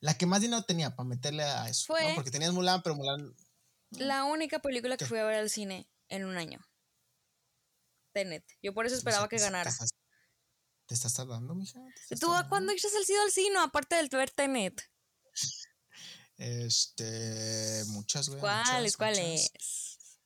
la 0.00 0.16
que 0.16 0.26
más 0.26 0.40
dinero 0.40 0.62
tenía 0.62 0.94
para 0.94 1.08
meterle 1.08 1.42
a 1.42 1.68
eso. 1.68 1.86
Fue 1.86 2.12
Porque 2.14 2.30
tenías 2.30 2.52
Mulan, 2.52 2.82
pero 2.82 2.94
Mulan. 2.94 3.34
La 3.90 4.24
única 4.24 4.60
película 4.60 4.96
que 4.96 5.06
fui 5.06 5.18
a 5.18 5.24
ver 5.24 5.36
al 5.36 5.50
cine 5.50 5.88
en 6.08 6.24
un 6.24 6.36
año. 6.36 6.60
Tenet. 8.12 8.44
Yo 8.62 8.74
por 8.74 8.86
eso 8.86 8.96
esperaba 8.96 9.28
que 9.28 9.38
ganara. 9.38 9.70
¿Te 10.88 10.94
estás 10.94 11.12
tardando, 11.12 11.54
mija? 11.54 11.78
¿Tú 12.18 12.32
a 12.34 12.48
cuándo 12.48 12.72
has 12.72 13.10
ido 13.10 13.22
al 13.22 13.30
cine 13.30 13.58
aparte 13.58 13.96
del 13.96 14.08
ver 14.08 14.30
Tenet? 14.30 14.90
Este, 16.38 17.84
muchas, 17.88 18.30
güey. 18.30 18.40
¿Cuáles? 18.40 18.96
¿Cuáles? 18.96 19.52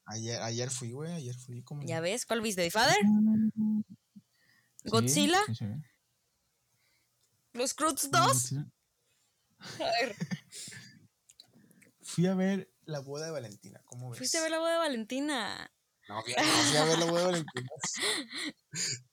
Ayer, 0.04 0.40
ayer 0.40 0.70
fui, 0.70 0.92
güey, 0.92 1.12
ayer 1.14 1.34
fui 1.34 1.64
como... 1.64 1.82
¿Ya 1.84 1.98
ves? 1.98 2.26
¿Cuál 2.26 2.42
viste? 2.42 2.62
¿The 2.62 2.70
Father? 2.70 3.00
¿Godzilla? 4.84 5.40
¿Los 7.54 7.74
Cruz 7.74 8.08
2? 8.12 8.52
A 9.80 9.84
ver. 9.84 10.16
fui 12.02 12.26
a 12.28 12.34
ver 12.34 12.72
La 12.84 13.00
Boda 13.00 13.26
de 13.26 13.32
Valentina, 13.32 13.82
¿cómo 13.84 14.10
ves? 14.10 14.18
¿Fuiste 14.18 14.38
a 14.38 14.42
ver 14.42 14.52
La 14.52 14.60
Boda 14.60 14.74
de 14.74 14.78
Valentina? 14.78 15.72
No, 16.08 16.22
fui 16.22 16.34
a 16.76 16.84
ver 16.84 16.98
La 17.00 17.06
Boda 17.06 17.20
de 17.20 17.26
Valentina. 17.26 17.68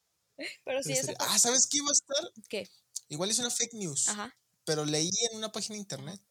Pero 0.66 0.84
sí, 0.84 0.94
esa 0.94 1.14
Ah, 1.20 1.40
¿sabes 1.40 1.68
qué 1.68 1.78
iba 1.78 1.90
a 1.90 1.94
estar? 1.94 2.32
¿Qué? 2.50 2.70
Igual 3.10 3.30
es 3.30 3.40
una 3.40 3.50
fake 3.50 3.74
news. 3.74 4.10
Ajá. 4.10 4.36
Pero 4.66 4.86
leí 4.86 5.10
en 5.32 5.38
una 5.38 5.52
página 5.52 5.76
de 5.76 5.80
internet 5.80 6.22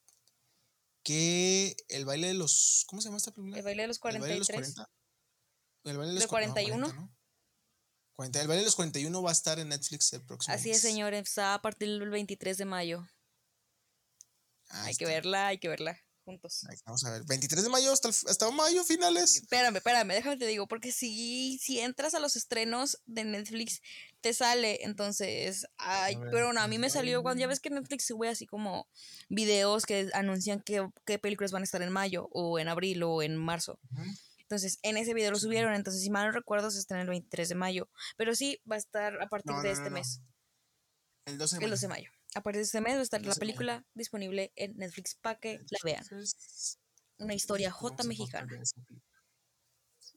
que 1.02 1.76
el 1.88 2.04
baile 2.04 2.28
de 2.28 2.34
los. 2.34 2.84
¿Cómo 2.86 3.02
se 3.02 3.09
llama 3.09 3.18
esta 3.18 3.32
película? 3.32 3.59
El 3.59 3.64
baile 3.64 3.82
de 3.82 3.88
los 3.88 3.98
43. 3.98 4.28
El 4.28 4.30
baile 4.30 4.34
de 4.34 4.38
los 4.38 4.76
40. 4.76 4.90
El 5.84 5.96
baile 5.98 6.12
de 6.12 6.20
los 6.20 6.28
41. 6.28 6.88
No, 6.88 7.18
40, 8.14 8.40
el 8.40 8.48
baile 8.48 8.61
de 8.61 8.66
los 8.66 8.76
41 8.76 9.22
va 9.22 9.30
a 9.30 9.32
estar 9.32 9.59
en 9.59 9.68
Netflix 9.68 10.12
el 10.12 10.24
próximo 10.24 10.54
Así 10.54 10.70
es, 10.70 10.80
señor. 10.80 11.14
Está 11.14 11.54
a 11.54 11.62
partir 11.62 11.88
del 11.88 12.11
23 12.11 12.59
de 12.59 12.64
mayo. 12.64 13.09
hay 14.68 14.94
que 14.94 15.06
verla, 15.06 15.48
hay 15.48 15.59
que 15.59 15.68
verla 15.68 16.00
juntos. 16.28 16.66
Vamos 16.84 17.04
a 17.04 17.10
ver, 17.10 17.24
23 17.24 17.64
de 17.64 17.70
mayo 17.70 17.90
hasta, 17.90 18.10
hasta 18.10 18.50
mayo 18.50 18.84
finales. 18.84 19.36
Espérame, 19.36 19.76
espérame, 19.76 20.08
déjame 20.08 20.36
te 20.36 20.46
digo, 20.46 20.68
porque 20.68 20.92
si, 20.92 21.58
si 21.58 21.80
entras 21.80 22.14
a 22.14 22.20
los 22.20 22.36
estrenos 22.36 23.00
de 23.06 23.24
Netflix, 23.24 23.80
te 24.20 24.34
sale, 24.34 24.84
entonces, 24.84 25.66
ay, 25.78 26.18
pero 26.30 26.52
no, 26.52 26.60
a 26.60 26.68
mí 26.68 26.78
me 26.78 26.90
salió 26.90 27.22
cuando 27.22 27.40
ya 27.40 27.46
ves 27.46 27.60
que 27.60 27.70
Netflix 27.70 28.06
sube 28.06 28.28
así 28.28 28.46
como 28.46 28.88
videos 29.30 29.86
que 29.86 30.10
anuncian 30.12 30.62
qué 30.62 31.18
películas 31.18 31.50
van 31.50 31.62
a 31.62 31.64
estar 31.64 31.80
en 31.80 31.90
mayo 31.90 32.28
o 32.32 32.58
en 32.58 32.68
abril 32.68 33.02
o 33.04 33.22
en 33.22 33.36
marzo. 33.36 33.80
Entonces, 34.40 34.78
en 34.82 34.98
ese 34.98 35.14
video 35.14 35.30
lo 35.30 35.38
subieron, 35.38 35.74
entonces, 35.74 36.02
si 36.02 36.10
mal 36.10 36.26
no 36.26 36.32
recuerdo, 36.32 36.70
se 36.70 36.78
estrena 36.78 37.02
el 37.02 37.08
23 37.08 37.48
de 37.48 37.54
mayo, 37.54 37.88
pero 38.18 38.34
sí 38.34 38.60
va 38.70 38.76
a 38.76 38.78
estar 38.78 39.20
a 39.22 39.28
partir 39.28 39.54
de 39.62 39.70
este 39.70 39.88
mes. 39.88 40.20
El 41.24 41.38
12 41.38 41.56
de 41.56 41.60
mayo. 41.60 41.66
El 41.66 41.70
12 41.70 41.86
de 41.86 41.88
mayo 41.88 42.17
a 42.34 42.42
partir 42.42 42.60
de 42.60 42.64
este 42.64 42.80
mes 42.80 42.94
va 42.94 43.00
a 43.00 43.02
estar 43.02 43.24
la 43.24 43.34
película 43.34 43.86
disponible 43.94 44.52
en 44.56 44.76
Netflix 44.76 45.14
para 45.14 45.38
que 45.38 45.60
la 45.70 45.78
vean. 45.82 46.04
Una 47.18 47.34
historia 47.34 47.70
J 47.70 48.04
mexicana. 48.04 48.48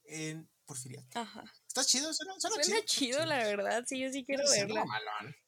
En 0.05 0.49
Porfiria. 0.65 1.03
Ajá. 1.15 1.43
Está 1.67 1.83
chido, 1.83 2.13
suena, 2.13 2.33
suena, 2.39 2.63
suena 2.63 2.85
chido. 2.85 3.25
la 3.25 3.37
verdad. 3.37 3.83
Sí, 3.87 3.99
yo 3.99 4.11
sí 4.11 4.23
quiero 4.23 4.43
verla. 4.49 4.85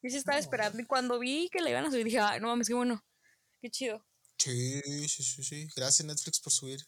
Yo 0.01 0.09
sí 0.09 0.17
estaba 0.17 0.39
esperando 0.39 0.81
y 0.81 0.85
cuando 0.85 1.19
vi 1.19 1.49
que 1.51 1.61
la 1.61 1.69
iban 1.69 1.85
a 1.85 1.91
subir 1.91 2.05
dije, 2.05 2.19
no 2.39 2.47
mames, 2.47 2.67
qué 2.67 2.73
bueno. 2.73 3.05
Qué 3.61 3.69
chido. 3.69 4.05
Sí, 4.37 4.81
sí, 5.07 5.23
sí, 5.23 5.43
sí. 5.43 5.67
Gracias 5.75 6.05
Netflix 6.05 6.39
por 6.39 6.51
subir 6.51 6.79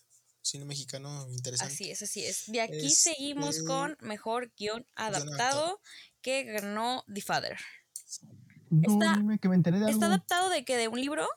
cine 0.42 0.66
mexicano 0.66 1.28
interesante. 1.32 1.74
Así 1.74 1.92
es, 1.92 2.02
así 2.02 2.26
es. 2.26 2.44
De 2.48 2.62
aquí 2.62 2.90
seguimos 2.90 3.58
este 3.58 3.68
con 3.68 3.98
mejor 4.02 4.52
guion 4.58 4.86
adaptado 4.96 5.82
que 6.22 6.44
ganó 6.44 7.04
The 7.14 7.22
Father 7.22 7.58
está, 8.84 9.24
que 9.42 9.50
me 9.50 9.56
enteré 9.56 9.80
de 9.80 9.92
¿Está 9.92 10.08
adaptado 10.08 10.50
de 10.50 10.66
qué? 10.66 10.78
¿De 10.78 10.88
un 10.88 11.00
libro? 11.00 11.28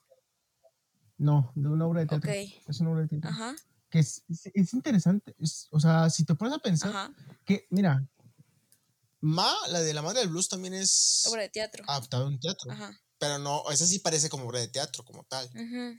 No, 1.17 1.53
de 1.55 1.69
una 1.69 1.87
obra 1.87 2.01
de 2.01 2.07
teatro. 2.07 2.31
Es 2.31 2.81
una 2.81 2.91
obra 2.91 3.03
de 3.03 3.09
teatro. 3.09 3.31
Ajá. 3.31 3.57
Que 3.91 4.01
es, 4.01 4.23
es, 4.29 4.75
interesante. 4.75 5.35
o 5.71 5.81
sea, 5.81 6.11
si 6.11 6.25
te 6.25 6.35
pones 6.35 6.55
a 6.55 6.59
pensar, 6.59 7.11
que, 7.45 7.67
mira, 7.71 8.07
Ma, 9.21 9.53
la 9.69 9.81
de 9.81 9.95
la 9.95 10.03
madre 10.03 10.21
del 10.21 10.29
blues, 10.29 10.49
también 10.49 10.75
es. 10.75 11.25
Obra 11.27 11.43
de 11.43 11.49
teatro. 11.49 11.85
Adaptado 11.89 12.29
en 12.29 12.39
teatro. 12.39 12.71
Ajá. 12.71 12.97
Pero 13.19 13.39
no, 13.39 13.69
esa 13.71 13.87
sí 13.87 13.99
parece 13.99 14.29
como 14.29 14.47
obra 14.47 14.61
de 14.61 14.69
teatro, 14.69 15.05
como 15.05 15.25
tal. 15.25 15.49
Uh 15.55 15.97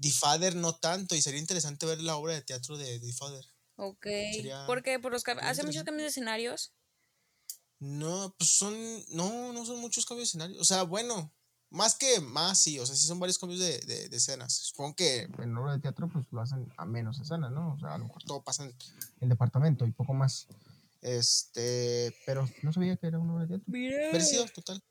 The 0.00 0.10
Father 0.12 0.54
no 0.54 0.76
tanto, 0.76 1.16
y 1.16 1.22
sería 1.22 1.40
interesante 1.40 1.84
ver 1.84 2.00
la 2.00 2.14
obra 2.14 2.34
de 2.34 2.42
teatro 2.42 2.78
de 2.78 3.00
The 3.00 3.12
Father. 3.14 3.44
Ok. 3.74 4.06
¿Por 4.66 4.82
qué? 4.84 5.00
¿Por 5.00 5.10
los 5.10 5.24
hace 5.26 5.64
muchos 5.64 5.82
cambios 5.82 6.04
de 6.04 6.08
escenarios? 6.10 6.72
No, 7.80 8.34
pues 8.36 8.50
son. 8.50 8.74
No, 9.10 9.52
no 9.52 9.64
son 9.64 9.80
muchos 9.80 10.04
cambios 10.04 10.28
de 10.28 10.30
escenario. 10.30 10.60
O 10.60 10.64
sea, 10.64 10.82
bueno, 10.82 11.32
más 11.70 11.94
que 11.94 12.20
más, 12.20 12.58
sí. 12.58 12.78
O 12.78 12.86
sea, 12.86 12.96
sí 12.96 13.06
son 13.06 13.20
varios 13.20 13.38
cambios 13.38 13.60
de, 13.60 13.78
de, 13.80 14.16
escenas. 14.16 14.52
Supongo 14.52 14.96
que 14.96 15.28
en 15.38 15.56
obra 15.56 15.72
de 15.72 15.80
teatro, 15.80 16.08
pues 16.08 16.24
lo 16.30 16.40
hacen 16.40 16.72
a 16.76 16.84
menos 16.84 17.20
escenas, 17.20 17.52
¿no? 17.52 17.74
O 17.74 17.78
sea, 17.78 17.94
a 17.94 17.98
lo 17.98 18.06
mejor 18.06 18.24
todo 18.24 18.42
pasa 18.42 18.64
en 18.64 18.74
el 19.20 19.28
departamento 19.28 19.86
y 19.86 19.92
poco 19.92 20.12
más. 20.14 20.48
Este. 21.02 22.14
Pero 22.26 22.48
no 22.62 22.72
sabía 22.72 22.96
que 22.96 23.06
era 23.06 23.18
una 23.18 23.34
obra 23.34 23.46
de 23.46 23.58
teatro. 23.58 23.72
Versión 24.12 24.48
total. 24.48 24.82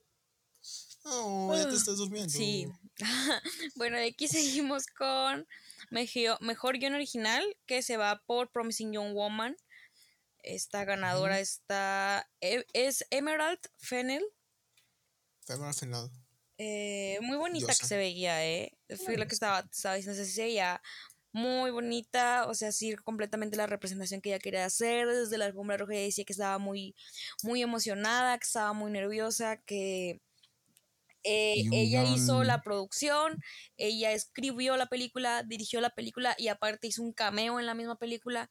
No, 1.03 1.55
ya 1.55 1.63
te 1.63 1.73
ah, 1.73 1.77
estás 1.77 1.97
durmiendo. 1.97 2.29
Sí. 2.29 2.67
bueno, 3.75 3.97
de 3.97 4.07
aquí 4.07 4.27
seguimos 4.27 4.87
con 4.87 5.47
mejor, 5.89 6.41
mejor 6.41 6.77
guion 6.77 6.95
original 6.95 7.43
que 7.65 7.81
se 7.81 7.97
va 7.97 8.21
por 8.25 8.51
Promising 8.51 8.93
Young 8.93 9.13
Woman 9.13 9.55
esta 10.55 10.85
ganadora 10.85 11.39
está. 11.39 12.29
E, 12.41 12.65
es 12.73 13.05
Emerald 13.09 13.59
Fennel. 13.77 14.23
Emerald 15.47 15.75
Fennel. 15.75 16.09
Eh, 16.57 17.19
muy 17.21 17.37
bonita 17.37 17.67
que 17.67 17.85
se 17.85 17.97
veía, 17.97 18.45
¿eh? 18.45 18.71
Fue 19.05 19.17
lo 19.17 19.27
que 19.27 19.33
estaba, 19.33 19.59
estaba 19.71 19.95
diciendo. 19.95 20.23
Se 20.23 20.41
veía 20.43 20.81
muy 21.31 21.69
bonita, 21.71 22.47
o 22.47 22.55
sea, 22.55 22.71
sí, 22.71 22.95
completamente 22.95 23.57
la 23.57 23.67
representación 23.67 24.21
que 24.21 24.29
ella 24.29 24.39
quería 24.39 24.65
hacer, 24.65 25.07
desde 25.07 25.37
la 25.37 25.45
alfombra 25.45 25.77
roja 25.77 25.93
decía 25.93 26.25
que 26.25 26.33
estaba 26.33 26.57
muy, 26.57 26.95
muy 27.43 27.61
emocionada, 27.61 28.37
que 28.39 28.45
estaba 28.45 28.73
muy 28.73 28.91
nerviosa, 28.91 29.57
que 29.57 30.19
eh, 31.23 31.65
ella 31.71 32.03
hizo 32.05 32.43
la 32.43 32.61
producción, 32.61 33.43
ella 33.75 34.13
escribió 34.13 34.77
la 34.77 34.87
película, 34.87 35.43
dirigió 35.43 35.81
la 35.81 35.89
película 35.89 36.33
y 36.37 36.47
aparte 36.47 36.87
hizo 36.87 37.03
un 37.03 37.13
cameo 37.13 37.59
en 37.59 37.65
la 37.65 37.73
misma 37.73 37.97
película. 37.97 38.49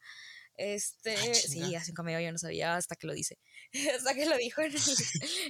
Este, 0.57 1.15
Ah, 1.15 1.33
sí, 1.35 1.75
hace 1.75 1.91
un 1.91 1.95
cameo, 1.95 2.19
yo 2.19 2.31
no 2.31 2.37
sabía 2.39 2.75
hasta 2.75 2.95
que 2.95 3.05
lo 3.05 3.13
dice, 3.13 3.37
hasta 3.95 4.15
que 4.15 4.25
lo 4.25 4.35
dijo 4.37 4.61
en, 4.61 4.73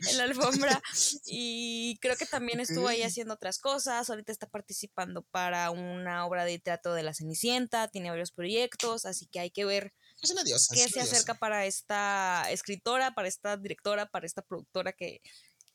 en 0.10 0.18
la 0.18 0.24
alfombra. 0.26 0.82
Y 1.26 1.97
creo 2.01 2.16
que 2.18 2.26
también 2.26 2.60
estuvo 2.60 2.88
ahí 2.88 3.01
haciendo 3.03 3.34
otras 3.34 3.60
cosas. 3.60 4.10
Ahorita 4.10 4.32
está 4.32 4.47
participando 4.47 5.24
para 5.24 5.72
una 5.72 6.26
obra 6.26 6.43
de 6.45 6.60
teatro 6.60 6.93
de 6.93 7.03
La 7.03 7.14
Cenicienta, 7.14 7.88
tiene 7.88 8.10
varios 8.10 8.32
proyectos, 8.32 9.05
así 9.05 9.28
que 9.28 9.39
hay 9.39 9.51
que 9.51 9.66
ver 9.66 9.93
Es 10.22 10.32
una 10.32 10.43
diosa. 10.43 10.76
qué 10.76 10.84
es 10.84 10.91
se 10.91 10.99
acerca 10.99 11.36
para 11.36 11.66
esta 11.66 12.45
escritora, 12.51 13.12
para 13.14 13.28
esta 13.28 13.55
directora, 13.58 14.08
para 14.08 14.26
esta 14.26 14.41
productora 14.41 14.91
que, 14.91 15.22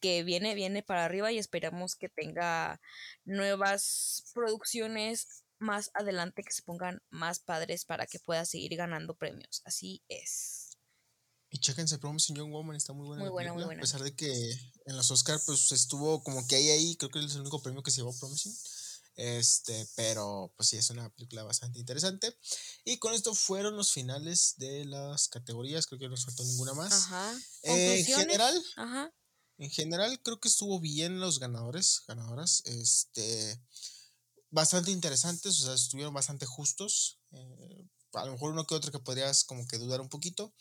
que 0.01 0.25
viene, 0.25 0.55
viene 0.55 0.83
para 0.83 1.05
arriba 1.05 1.33
y 1.33 1.39
esperamos 1.39 1.97
que 1.97 2.09
tenga 2.09 2.81
nuevas 3.25 4.25
producciones 4.35 5.45
más 5.63 5.91
adelante 5.95 6.43
que 6.43 6.53
se 6.53 6.63
pongan 6.63 7.03
más 7.11 7.41
padres 7.41 7.85
para 7.85 8.07
que 8.07 8.19
pueda 8.19 8.45
seguir 8.45 8.77
ganando 8.77 9.15
premios. 9.15 9.63
Así 9.65 10.05
es. 10.09 10.77
Y 11.51 11.59
chéquense, 11.59 11.99
Promising 11.99 12.37
Young 12.37 12.51
Woman 12.51 12.77
está 12.77 12.93
muy 12.93 13.07
buena. 13.07 13.23
Muy 13.23 13.31
buena, 13.31 13.53
muy 13.53 13.65
buena. 13.65 13.81
A 13.81 13.83
pesar 13.83 14.03
de 14.03 14.15
que 14.17 14.53
en 14.87 14.97
los 14.97 15.11
Oscars 15.11 15.45
pues 15.45 15.71
estuvo 15.73 16.23
como 16.23 16.47
que 16.47 16.57
ahí 16.57 16.71
ahí, 16.71 16.97
creo 16.97 17.11
que 17.11 17.19
es 17.19 17.35
el 17.35 17.43
único 17.43 17.63
premio 17.63 17.83
que 17.83 17.91
se 17.91 17.99
llevó 17.99 18.19
Promising. 18.19 18.55
Este, 19.15 19.87
pero 19.95 20.55
pues 20.57 20.71
sí, 20.71 20.79
es 20.79 20.89
una 20.89 21.11
película 21.11 21.43
bastante 21.43 21.79
interesante. 21.79 22.35
Y 22.85 22.99
con 22.99 23.13
esto 23.13 23.35
fueron 23.35 23.77
los 23.77 23.93
finales 23.93 24.55
de 24.57 24.87
las 24.87 25.29
categorías, 25.29 25.87
creo 25.87 25.99
que 25.99 26.07
no 26.07 26.13
nos 26.13 26.25
faltó 26.25 26.45
ninguna 26.45 26.73
más. 26.73 26.93
Ajá. 26.93 27.39
Eh, 27.65 27.99
en 27.99 28.07
general, 28.07 28.65
Ajá. 28.77 29.15
en 29.59 29.71
general 29.71 30.23
creo 30.23 30.41
que 30.41 30.49
estuvo 30.49 30.81
bien 30.81 31.21
los 31.21 31.39
ganadores, 31.39 32.03
ganadoras. 32.09 32.63
Este, 32.65 33.61
bastante 34.53 34.93
interesantes, 34.93 35.61
o 35.61 35.65
sea, 35.65 35.75
estuvieron 35.75 36.15
bastante 36.15 36.47
justos. 36.47 37.19
eh, 37.33 37.89
a 38.13 38.27
lo 38.27 38.33
mejor 38.33 38.53
uno 38.53 38.67
que 38.67 38.75
otro 38.75 38.93
que 38.93 38.99
podrías 38.99 39.43
como 39.43 39.67
que 39.67 39.79
dudar 39.79 40.01
un 40.01 40.09
poquito. 40.09 40.55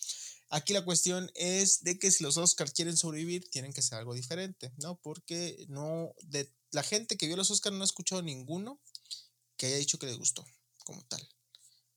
Aquí 0.50 0.74
la 0.74 0.84
cuestión 0.84 1.30
es 1.36 1.84
de 1.84 2.00
que 2.00 2.12
si 2.12 2.24
los 2.24 2.38
Oscars 2.38 2.72
quieren 2.72 2.98
sobrevivir, 2.98 3.50
tienen 3.50 3.74
que 3.74 3.82
ser 3.82 3.98
algo 3.98 4.14
diferente, 4.14 4.72
¿no? 4.78 4.96
Porque 5.02 5.66
no, 5.68 6.14
de 6.24 6.52
la 6.72 6.84
gente 6.84 7.18
que 7.18 7.28
vio 7.28 7.36
los 7.36 7.52
Oscars 7.52 7.76
no 7.76 7.82
ha 7.84 7.86
escuchado 7.86 8.22
ninguno 8.22 8.80
que 9.58 9.68
haya 9.68 9.78
dicho 9.78 10.00
que 10.00 10.08
les 10.08 10.18
gustó, 10.18 10.46
como 10.86 11.04
tal. 11.04 11.28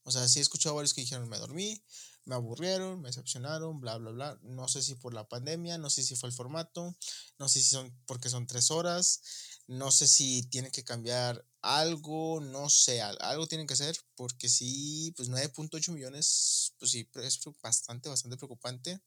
O 0.03 0.11
sea, 0.11 0.29
sí 0.29 0.39
he 0.39 0.43
escuchado 0.43 0.75
varios 0.75 0.93
que 0.93 1.01
dijeron, 1.01 1.29
me 1.29 1.39
dormí, 1.39 1.83
me 2.25 2.35
aburrieron, 2.35 3.01
me 3.01 3.09
decepcionaron, 3.09 3.81
bla, 3.81 3.97
bla, 3.97 4.11
bla. 4.11 4.39
No 4.43 4.69
sé 4.69 4.83
si 4.83 4.95
por 4.95 5.15
la 5.15 5.29
pandemia, 5.29 5.79
no 5.79 5.91
sé 5.91 6.03
si 6.03 6.17
fue 6.17 6.29
el 6.29 6.35
formato, 6.35 6.97
no 7.39 7.49
sé 7.49 7.61
si 7.61 7.71
son 7.71 7.97
porque 8.07 8.29
son 8.29 8.47
tres 8.47 8.71
horas, 8.71 9.23
no 9.67 9.91
sé 9.91 10.07
si 10.07 10.43
tienen 10.45 10.71
que 10.71 10.85
cambiar 10.85 11.45
algo, 11.65 12.41
no 12.41 12.69
sé, 12.69 13.01
al- 13.01 13.19
algo 13.21 13.47
tienen 13.47 13.67
que 13.67 13.75
hacer, 13.75 13.97
porque 14.15 14.49
sí, 14.49 15.13
pues 15.17 15.29
9.8 15.29 15.93
millones, 15.93 16.75
pues 16.79 16.91
sí, 16.91 17.09
es 17.15 17.41
bastante, 17.63 18.09
bastante 18.09 18.37
preocupante. 18.37 19.01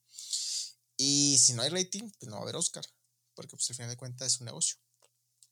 Y 0.98 1.38
si 1.38 1.54
no 1.54 1.62
hay 1.62 1.70
rating, 1.70 2.10
pues 2.20 2.28
no 2.30 2.34
va 2.38 2.40
a 2.40 2.44
haber 2.44 2.56
Oscar, 2.56 2.84
porque 3.36 3.56
pues 3.56 3.70
al 3.70 3.76
final 3.76 3.92
de 3.92 3.98
cuentas 3.98 4.34
es 4.34 4.40
un 4.40 4.46
negocio. 4.46 4.78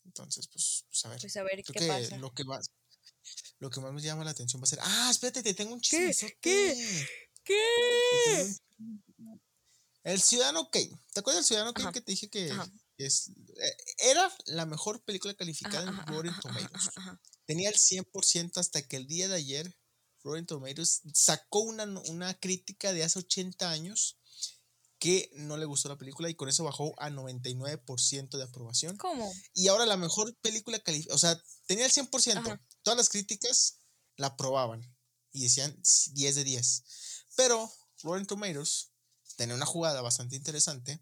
Entonces, 0.06 0.48
pues, 0.48 0.86
pues 0.90 1.06
a 1.06 1.10
ver. 1.10 1.22
Pues 1.22 1.38
a 1.38 1.44
ver 1.44 1.64
Creo 1.64 1.74
qué 1.74 1.80
que 1.80 1.88
pasa. 1.88 2.18
lo 2.18 2.32
que 2.34 2.44
más 2.44 2.70
lo 3.60 3.70
que 3.72 3.80
más 3.82 3.92
me 3.94 4.02
llama 4.02 4.24
la 4.24 4.32
atención 4.32 4.62
va 4.62 4.66
a 4.66 4.68
ser, 4.68 4.80
ah, 4.82 5.08
espérate, 5.10 5.42
te 5.42 5.54
tengo 5.56 5.74
un 5.74 5.82
¿Qué? 5.82 6.10
chisme. 6.14 6.38
¿Qué? 6.42 7.08
¿Qué? 7.44 8.56
un- 8.80 9.42
El 10.04 10.22
Ciudadano 10.22 10.70
Kane. 10.70 10.92
¿Te 11.14 11.20
acuerdas 11.22 11.42
del 11.42 11.46
Ciudadano 11.48 11.74
Kane 11.74 11.92
que 11.92 12.02
te 12.02 12.12
dije 12.12 12.30
que 12.30 12.52
ajá. 12.52 12.70
Es, 12.98 13.30
eh, 13.58 13.78
era 14.00 14.32
la 14.46 14.66
mejor 14.66 15.04
película 15.04 15.34
calificada 15.34 15.90
Ajá, 15.90 16.06
en 16.08 16.14
Rotten 16.14 16.40
Tomatoes? 16.42 16.70
ajá, 16.74 16.92
ajá. 16.96 17.22
Tenía 17.46 17.70
el 17.70 17.76
100% 17.76 18.58
hasta 18.58 18.82
que 18.88 18.98
el 18.98 19.08
día 19.08 19.28
de 19.28 19.36
ayer 19.36 19.78
Rotten 20.24 20.46
Tomatoes 20.46 21.02
sacó 21.14 21.60
una, 21.60 21.86
una 22.08 22.34
crítica 22.40 22.94
de 22.94 23.04
hace 23.04 23.20
80 23.20 23.70
años 23.70 24.18
que 24.98 25.30
no 25.36 25.58
le 25.58 25.66
gustó 25.66 25.90
la 25.90 25.98
película 25.98 26.30
y 26.30 26.36
con 26.36 26.50
eso 26.50 26.64
bajó 26.64 27.00
a 27.00 27.10
99% 27.10 28.38
de 28.38 28.44
aprobación. 28.44 28.98
¿Cómo? 28.98 29.32
Y 29.54 29.68
ahora 29.68 29.86
la 29.86 29.98
mejor 29.98 30.36
película 30.42 30.80
calificada, 30.80 31.16
o 31.16 31.20
sea, 31.20 31.40
tenía 31.68 31.86
el 31.86 31.92
100%. 31.92 32.38
Ajá. 32.38 32.62
Todas 32.82 32.98
las 32.98 33.10
críticas 33.10 33.82
la 34.16 34.28
aprobaban 34.28 34.82
y 35.32 35.44
decían 35.44 35.80
10 36.14 36.36
de 36.36 36.44
10. 36.44 36.84
Pero 37.36 37.72
Rotten 38.02 38.26
Tomatoes 38.26 38.92
tenía 39.36 39.56
una 39.56 39.66
jugada 39.66 40.02
bastante 40.02 40.36
interesante. 40.36 41.00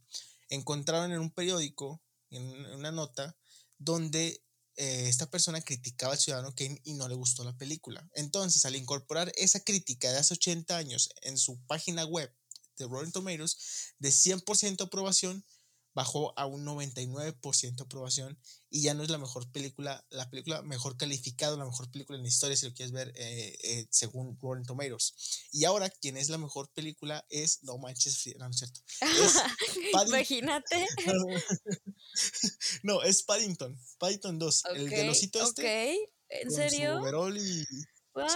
Encontraron 0.54 1.12
en 1.12 1.20
un 1.20 1.32
periódico, 1.32 2.02
en 2.30 2.44
un- 2.44 2.66
una 2.80 2.92
nota, 2.92 3.36
donde 3.78 4.44
eh, 4.76 5.08
esta 5.08 5.30
persona 5.30 5.62
criticaba 5.62 6.14
al 6.14 6.20
ciudadano 6.20 6.56
Kane 6.56 6.82
y 6.84 6.94
no 6.96 7.08
le 7.08 7.14
gustó 7.14 7.44
la 7.44 7.56
película. 7.56 8.10
Entonces, 8.16 8.66
al 8.66 8.76
incorporar 8.76 9.32
esa 9.36 9.60
crítica 9.60 10.12
de 10.12 10.18
hace 10.18 10.34
80 10.34 10.78
años 10.78 11.10
en 11.22 11.38
su 11.38 11.60
página 11.68 12.06
web 12.06 12.34
de 12.78 12.88
Rotten 12.88 13.12
Tomatoes, 13.12 13.94
de 14.00 14.10
100% 14.12 14.86
aprobación, 14.86 15.46
bajó 15.94 16.34
a 16.40 16.48
un 16.48 16.66
99% 16.66 17.84
aprobación 17.84 18.40
y 18.76 18.82
ya 18.82 18.96
no 18.96 19.04
es 19.04 19.10
la 19.12 19.20
mejor 19.20 19.48
película, 19.52 20.04
la 20.10 20.28
película 20.32 20.64
mejor 20.64 20.98
calificada, 20.98 21.56
la 21.56 21.64
mejor 21.64 21.92
película 21.92 22.18
en 22.18 22.24
la 22.24 22.30
historia, 22.30 22.58
si 22.58 22.66
lo 22.66 22.74
quieres 22.74 22.92
ver 22.92 23.14
eh, 23.16 23.56
eh, 23.62 23.88
según 23.92 24.36
Rotten 24.42 24.66
Tomatoes. 24.66 25.14
Y 25.52 25.66
ahora, 25.66 25.92
quien 25.92 26.18
es 26.18 26.30
la 26.30 26.40
mejor 26.40 26.72
película 26.74 27.24
es 27.30 27.62
No 27.62 27.78
Manches 27.78 28.26
no, 28.40 28.46
no 28.46 28.50
es 28.50 28.58
cierto. 28.58 28.80
Es. 29.00 29.36
Imagínate. 30.08 30.88
no, 32.82 33.04
es 33.04 33.22
Paddington, 33.22 33.80
Paddington 34.00 34.40
2, 34.40 34.64
el 34.74 34.90
del 34.90 35.08
Ok, 35.08 35.12
osito 35.12 35.40
ok. 35.40 35.46
este. 35.50 36.10
¿En 36.30 36.50
serio? 36.50 37.00
Sí, 37.00 37.66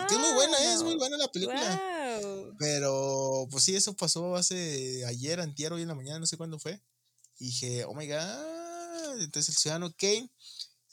que 0.07 0.13
es 0.13 0.19
muy 0.19 0.33
buena, 0.33 0.73
es 0.73 0.83
muy 0.83 0.97
buena 0.97 1.17
la 1.17 1.31
película. 1.31 2.21
Pero, 2.59 3.47
pues 3.49 3.63
sí, 3.63 3.75
eso 3.75 3.95
pasó 3.95 4.35
hace 4.35 5.03
ayer, 5.07 5.39
antier, 5.39 5.73
hoy 5.73 5.81
en 5.81 5.87
la 5.87 5.95
mañana, 5.95 6.19
no 6.19 6.27
sé 6.27 6.37
cuándo 6.37 6.59
fue. 6.59 6.79
Y 7.39 7.45
dije, 7.45 7.85
oh 7.85 7.95
my 7.95 8.07
god. 8.07 8.67
Entonces 9.19 9.49
el 9.49 9.55
ciudadano 9.55 9.93
Kane 9.97 10.29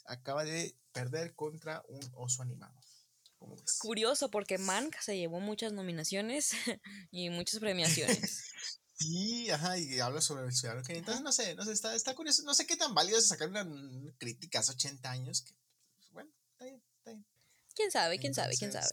acaba 0.05 0.43
de 0.43 0.75
perder 0.91 1.35
contra 1.35 1.83
un 1.87 2.01
oso 2.15 2.41
animado. 2.41 2.73
Curioso 3.79 4.31
porque 4.31 4.57
Mank 4.57 4.95
se 5.01 5.17
llevó 5.17 5.39
muchas 5.39 5.71
nominaciones 5.73 6.51
y 7.11 7.29
muchas 7.29 7.59
premiaciones. 7.59 8.43
Sí, 8.97 9.51
ajá, 9.51 9.77
y 9.77 9.99
habla 9.99 10.21
sobre 10.21 10.45
el 10.45 10.53
ciudadano 10.53 10.81
Kane. 10.81 10.99
Entonces, 10.99 11.21
no 11.21 11.33
sé, 11.33 11.53
no 11.55 11.65
sé, 11.65 11.73
está, 11.73 11.93
está 11.93 12.15
curioso. 12.15 12.43
No 12.43 12.53
sé 12.53 12.65
qué 12.65 12.77
tan 12.77 12.93
válido 12.95 13.17
es 13.17 13.27
sacar 13.27 13.49
una, 13.49 13.67
crítica 14.17 14.59
hace 14.59 14.71
80 14.71 15.11
años. 15.11 15.41
Que, 15.41 15.51
pues, 15.97 16.11
bueno, 16.13 16.31
está 16.53 16.63
bien, 16.63 16.81
está 16.99 17.11
bien. 17.11 17.25
quién 17.75 17.91
sabe, 17.91 18.19
quién 18.19 18.33
sabe, 18.33 18.55
quién 18.55 18.71
sabe. 18.71 18.87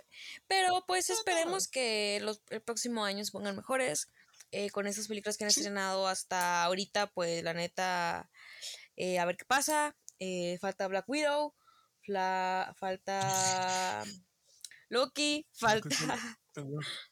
Pero 0.49 0.85
pues 0.89 1.09
esperemos 1.09 1.69
que 1.69 2.19
los, 2.21 2.43
el 2.51 2.63
próximo 2.63 3.05
año 3.05 3.25
se 3.25 3.31
pongan 3.31 3.55
mejores. 3.55 4.09
eh, 4.51 4.71
con 4.71 4.89
estas 4.89 5.07
películas 5.07 5.37
que 5.37 5.45
han 5.45 5.53
Sí. 5.53 5.61
estrenado 5.61 6.09
hasta 6.09 6.65
ahorita, 6.65 7.13
pues 7.13 7.45
la 7.45 7.55
neta, 7.55 8.29
eh, 8.97 9.19
a 9.19 9.25
ver 9.25 9.37
qué 9.37 9.45
pasa. 9.45 9.97
Eh, 10.19 10.59
falta 10.61 10.87
Black 10.89 11.09
Widow, 11.09 11.55
fla- 12.01 12.75
falta 12.79 14.03
Loki, 14.89 15.47
falta, 15.53 15.89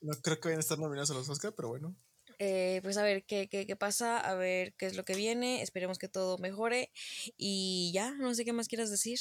no 0.00 0.12
creo 0.22 0.38
que 0.40 0.48
vayan 0.48 0.58
a 0.58 0.60
estar 0.60 0.78
nominados 0.78 1.10
a 1.10 1.14
los 1.14 1.28
Oscar, 1.28 1.54
pero 1.56 1.68
bueno. 1.68 1.96
eh, 2.38 2.80
pues 2.82 2.96
a 2.98 3.02
ver 3.02 3.24
qué, 3.24 3.48
qué, 3.48 3.66
qué 3.66 3.76
pasa, 3.76 4.18
a 4.18 4.34
ver 4.34 4.74
qué 4.74 4.86
es 4.86 4.96
lo 4.96 5.04
que 5.04 5.14
viene. 5.14 5.62
Esperemos 5.62 5.98
que 5.98 6.08
todo 6.08 6.38
mejore. 6.38 6.90
Y 7.36 7.90
ya, 7.94 8.12
no 8.12 8.34
sé 8.34 8.44
qué 8.44 8.52
más 8.52 8.68
quieras 8.68 8.90
decir. 8.90 9.18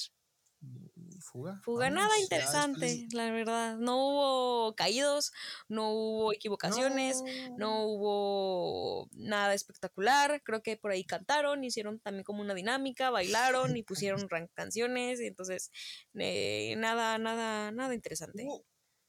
Fuga. 1.22 1.61
Fuga, 1.63 1.89
nada 1.89 2.17
interesante, 2.20 2.80
después- 2.86 3.13
la 3.13 3.32
verdad. 3.32 3.78
No 3.78 3.97
hubo 3.97 4.76
caídos, 4.76 5.32
no 5.67 5.91
hubo 5.91 6.34
equivocaciones, 6.34 7.22
no 7.57 7.86
hubo 7.86 9.07
nada 9.11 9.53
espectacular. 9.53 10.41
Creo 10.43 10.61
que 10.61 10.78
por 10.78 10.91
ahí 10.91 11.03
cantaron, 11.03 11.63
hicieron 11.63 11.99
también 11.99 12.24
como 12.24 12.41
una 12.41 12.53
dinámica, 12.53 13.09
bailaron 13.09 13.76
y 13.78 13.84
pusieron 13.84 14.20
canciones. 14.53 15.20
y 15.22 15.28
Entonces, 15.28 15.72
eh, 16.15 16.76
nada, 16.78 17.17
nada, 17.17 17.72
nada 17.72 17.93
interesante. 17.93 18.43
Hubo, 18.45 18.65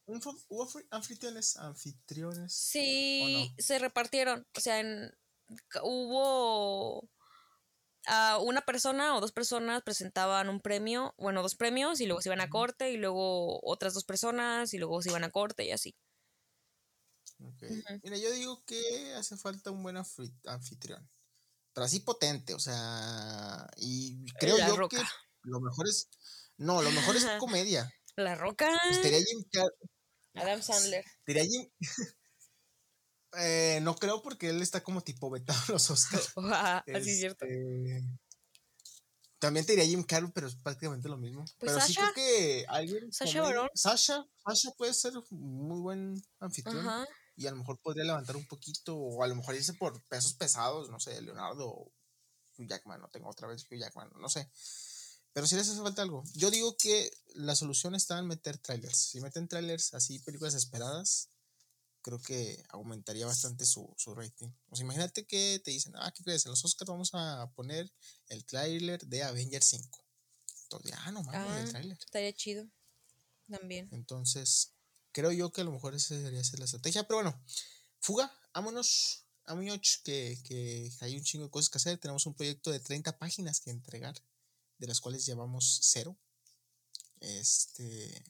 un 0.06 0.20
anfitriones, 0.90 1.56
anfitriones. 1.56 2.52
Sí, 2.52 3.48
no? 3.56 3.62
se 3.62 3.78
repartieron. 3.78 4.46
O 4.56 4.60
sea, 4.60 4.80
en- 4.80 5.12
hubo 5.82 7.08
a 8.06 8.38
una 8.38 8.62
persona 8.62 9.16
o 9.16 9.20
dos 9.20 9.32
personas 9.32 9.82
presentaban 9.82 10.48
un 10.48 10.60
premio, 10.60 11.14
bueno, 11.18 11.42
dos 11.42 11.54
premios 11.54 12.00
y 12.00 12.06
luego 12.06 12.22
se 12.22 12.28
iban 12.28 12.40
a 12.40 12.48
corte 12.50 12.90
y 12.90 12.96
luego 12.96 13.60
otras 13.62 13.94
dos 13.94 14.04
personas 14.04 14.72
y 14.74 14.78
luego 14.78 15.02
se 15.02 15.10
iban 15.10 15.24
a 15.24 15.30
corte 15.30 15.64
y 15.64 15.72
así. 15.72 15.94
Mira, 18.02 18.16
yo 18.18 18.30
digo 18.32 18.62
que 18.64 19.14
hace 19.14 19.36
falta 19.36 19.70
un 19.70 19.82
buen 19.82 19.96
anfi- 19.96 20.34
anfitrión. 20.46 21.08
Pero 21.72 21.84
así 21.84 22.00
potente, 22.00 22.52
o 22.54 22.58
sea. 22.58 23.66
Y 23.76 24.24
creo 24.38 24.58
La 24.58 24.68
yo 24.68 24.76
Roca. 24.76 24.96
que 24.98 25.02
lo 25.44 25.60
mejor 25.60 25.88
es. 25.88 26.08
No, 26.56 26.82
lo 26.82 26.90
mejor 26.90 27.16
es 27.16 27.24
comedia. 27.38 27.90
La 28.16 28.34
Roca. 28.34 28.68
Pues. 28.88 29.00
Adam 30.34 30.62
Sandler. 30.62 31.04
Diría 31.26 31.44
Jim. 31.44 31.70
Eh, 33.38 33.78
no 33.82 33.94
creo 33.94 34.22
porque 34.22 34.48
él 34.48 34.60
está 34.60 34.82
como 34.82 35.02
tipo 35.02 35.30
vetado 35.30 35.60
en 35.68 35.74
los 35.74 35.90
Oscars. 35.90 36.32
Así 36.94 37.10
es 37.10 37.18
cierto. 37.18 37.44
Este, 37.44 38.02
También 39.38 39.64
te 39.64 39.72
diría 39.72 39.86
Jim 39.86 40.02
Carrey, 40.02 40.30
pero 40.34 40.48
es 40.48 40.56
prácticamente 40.56 41.08
lo 41.08 41.16
mismo. 41.16 41.44
Pues 41.58 41.72
pero 41.72 41.80
sí 41.80 41.94
Sasha. 41.94 42.12
creo 42.12 42.14
que 42.14 42.64
alguien. 42.68 43.12
Sasha 43.12 43.42
Baron. 43.42 43.68
Sasha, 43.74 44.26
Sasha 44.44 44.70
puede 44.72 44.94
ser 44.94 45.12
muy 45.30 45.80
buen 45.80 46.22
anfitrión. 46.40 46.86
Ajá. 46.86 47.06
Y 47.36 47.46
a 47.46 47.52
lo 47.52 47.58
mejor 47.58 47.78
podría 47.80 48.04
levantar 48.04 48.36
un 48.36 48.46
poquito. 48.46 48.96
O 48.96 49.22
a 49.22 49.28
lo 49.28 49.36
mejor 49.36 49.54
irse 49.54 49.74
por 49.74 50.02
pesos 50.08 50.34
pesados. 50.34 50.90
No 50.90 50.98
sé, 50.98 51.20
Leonardo 51.22 51.68
o 51.68 51.92
Hugh 52.58 52.68
Jackman. 52.68 53.00
No 53.00 53.08
tengo 53.08 53.30
otra 53.30 53.48
vez 53.48 53.64
Hugh 53.64 53.78
Jackman. 53.78 54.10
No 54.20 54.28
sé. 54.28 54.50
Pero 55.32 55.46
si 55.46 55.54
les 55.54 55.68
hace 55.68 55.80
falta 55.80 56.02
algo. 56.02 56.24
Yo 56.34 56.50
digo 56.50 56.76
que 56.76 57.10
la 57.34 57.54
solución 57.54 57.94
está 57.94 58.18
en 58.18 58.26
meter 58.26 58.58
trailers. 58.58 58.98
Si 58.98 59.20
meten 59.20 59.46
trailers 59.46 59.94
así, 59.94 60.18
películas 60.18 60.54
esperadas, 60.54 61.30
creo 62.02 62.20
que 62.20 62.62
aumentaría 62.70 63.26
bastante 63.26 63.64
su, 63.66 63.92
su 63.96 64.14
rating. 64.14 64.48
O 64.68 64.76
sea, 64.76 64.84
imagínate 64.84 65.26
que 65.26 65.60
te 65.64 65.70
dicen, 65.70 65.92
ah, 65.96 66.12
¿qué 66.16 66.22
crees? 66.24 66.44
En 66.46 66.50
los 66.50 66.64
Oscars 66.64 66.88
vamos 66.88 67.10
a 67.14 67.50
poner 67.54 67.92
el 68.28 68.44
trailer 68.44 69.04
de 69.06 69.22
Avengers 69.22 69.66
5. 69.66 70.04
Entonces, 70.64 70.92
ah, 70.98 71.10
no 71.12 71.22
mames, 71.22 71.40
Ah. 71.40 71.60
el 71.60 71.70
trailer. 71.70 71.98
Estaría 71.98 72.32
chido. 72.32 72.68
También. 73.48 73.88
Entonces, 73.92 74.72
creo 75.12 75.32
yo 75.32 75.50
que 75.52 75.60
a 75.62 75.64
lo 75.64 75.72
mejor 75.72 75.94
esa 75.94 76.14
debería 76.14 76.44
ser 76.44 76.58
la 76.60 76.66
estrategia. 76.66 77.02
Pero 77.06 77.16
bueno, 77.22 77.44
fuga, 78.00 78.32
vámonos. 78.54 79.26
Vámonos, 79.46 79.98
que, 80.04 80.38
que 80.44 80.92
hay 81.00 81.16
un 81.16 81.24
chingo 81.24 81.44
de 81.44 81.50
cosas 81.50 81.70
que 81.70 81.78
hacer. 81.78 81.98
Tenemos 81.98 82.24
un 82.26 82.34
proyecto 82.34 82.70
de 82.70 82.78
30 82.78 83.18
páginas 83.18 83.60
que 83.60 83.70
entregar, 83.70 84.14
de 84.78 84.86
las 84.86 85.00
cuales 85.00 85.26
llevamos 85.26 85.80
cero. 85.82 86.16
Este, 87.18 88.24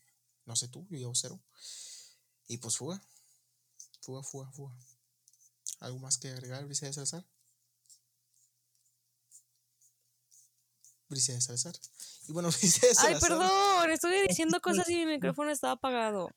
no 0.46 0.56
sé 0.56 0.68
tú, 0.68 0.86
yo 0.90 0.96
llevo 0.96 1.14
cero. 1.14 1.42
Y 2.48 2.56
pues 2.56 2.76
fuga, 2.76 3.00
fuga, 4.00 4.22
fuga, 4.22 4.50
fuga. 4.52 4.74
¿Algo 5.80 5.98
más 5.98 6.18
que 6.18 6.28
agregar, 6.28 6.64
Bricia 6.64 6.88
de 6.88 6.94
Salazar? 6.94 7.24
Bricia 11.08 11.34
de 11.34 11.40
Salazar. 11.40 11.74
Y 12.28 12.32
bueno, 12.32 12.48
Bricia 12.60 12.82
de 12.82 12.88
Ay, 12.88 12.94
Salazar. 12.94 13.28
perdón, 13.28 13.90
estuve 13.90 14.28
diciendo 14.28 14.60
cosas 14.62 14.88
y 14.88 14.96
mi 14.96 15.06
micrófono 15.06 15.50
estaba 15.50 15.74
apagado. 15.74 16.30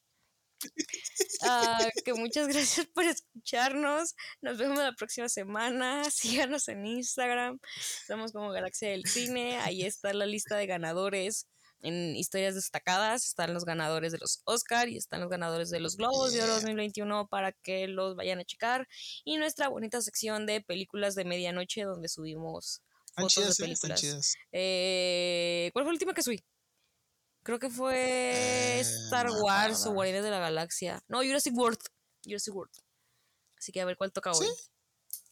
Ah, 1.41 1.89
que 2.05 2.13
muchas 2.13 2.47
gracias 2.47 2.87
por 2.87 3.03
escucharnos. 3.03 4.15
Nos 4.41 4.57
vemos 4.57 4.77
la 4.77 4.93
próxima 4.93 5.27
semana. 5.29 6.03
Síganos 6.11 6.67
en 6.69 6.85
Instagram. 6.85 7.59
Estamos 8.01 8.31
como 8.31 8.51
Galaxia 8.51 8.89
del 8.89 9.05
Cine. 9.05 9.57
Ahí 9.57 9.83
está 9.83 10.13
la 10.13 10.25
lista 10.25 10.55
de 10.55 10.67
ganadores. 10.67 11.47
En 11.83 12.15
historias 12.15 12.55
destacadas 12.55 13.25
están 13.25 13.53
los 13.53 13.65
ganadores 13.65 14.11
de 14.13 14.17
los 14.17 14.41
Oscar 14.45 14.87
y 14.89 14.97
están 14.97 15.19
los 15.19 15.29
ganadores 15.29 15.69
de 15.69 15.79
los 15.81 15.97
Globos 15.97 16.31
de 16.33 16.39
Oro 16.39 16.47
Yeah. 16.53 16.55
2021 16.61 17.27
para 17.27 17.51
que 17.51 17.87
los 17.87 18.15
vayan 18.15 18.39
a 18.39 18.45
checar. 18.45 18.87
Y 19.25 19.37
nuestra 19.37 19.67
bonita 19.67 20.01
sección 20.01 20.45
de 20.45 20.61
películas 20.61 21.13
de 21.13 21.25
medianoche 21.25 21.83
donde 21.83 22.07
subimos 22.07 22.81
fotos 23.15 23.35
de 23.35 23.41
chidas, 23.43 23.59
¿eh? 23.59 23.73
Están 23.73 23.89
películas. 23.89 24.33
Eh, 24.53 25.69
¿Cuál 25.73 25.83
fue 25.85 25.91
la 25.91 25.95
última 25.95 26.13
que 26.13 26.23
subí? 26.23 26.43
Creo 27.43 27.59
que 27.59 27.69
fue 27.69 28.77
Eh, 28.77 28.79
Star 28.79 29.25
no 29.27 29.37
Wars 29.41 29.85
o. 29.85 29.91
Guardianes 29.91 30.23
de 30.23 30.31
la 30.31 30.39
Galaxia. 30.39 31.03
No, 31.09 31.17
Jurassic 31.17 31.53
World. 31.55 31.79
Jurassic 32.23 32.55
World. 32.55 32.71
Así 33.57 33.73
que 33.73 33.81
a 33.81 33.85
ver 33.85 33.97
cuál 33.97 34.13
toca 34.13 34.31
hoy. 34.31 34.47
¿Sí? 34.47 34.53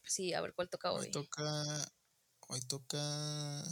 Sí, 0.04 0.34
a 0.34 0.42
ver 0.42 0.54
cuál 0.54 0.70
toca 0.70 0.92
Hoy 0.92 1.06
hoy. 1.06 1.12
toca. 1.12 1.94
Hoy 2.50 2.60
toca. 2.68 3.64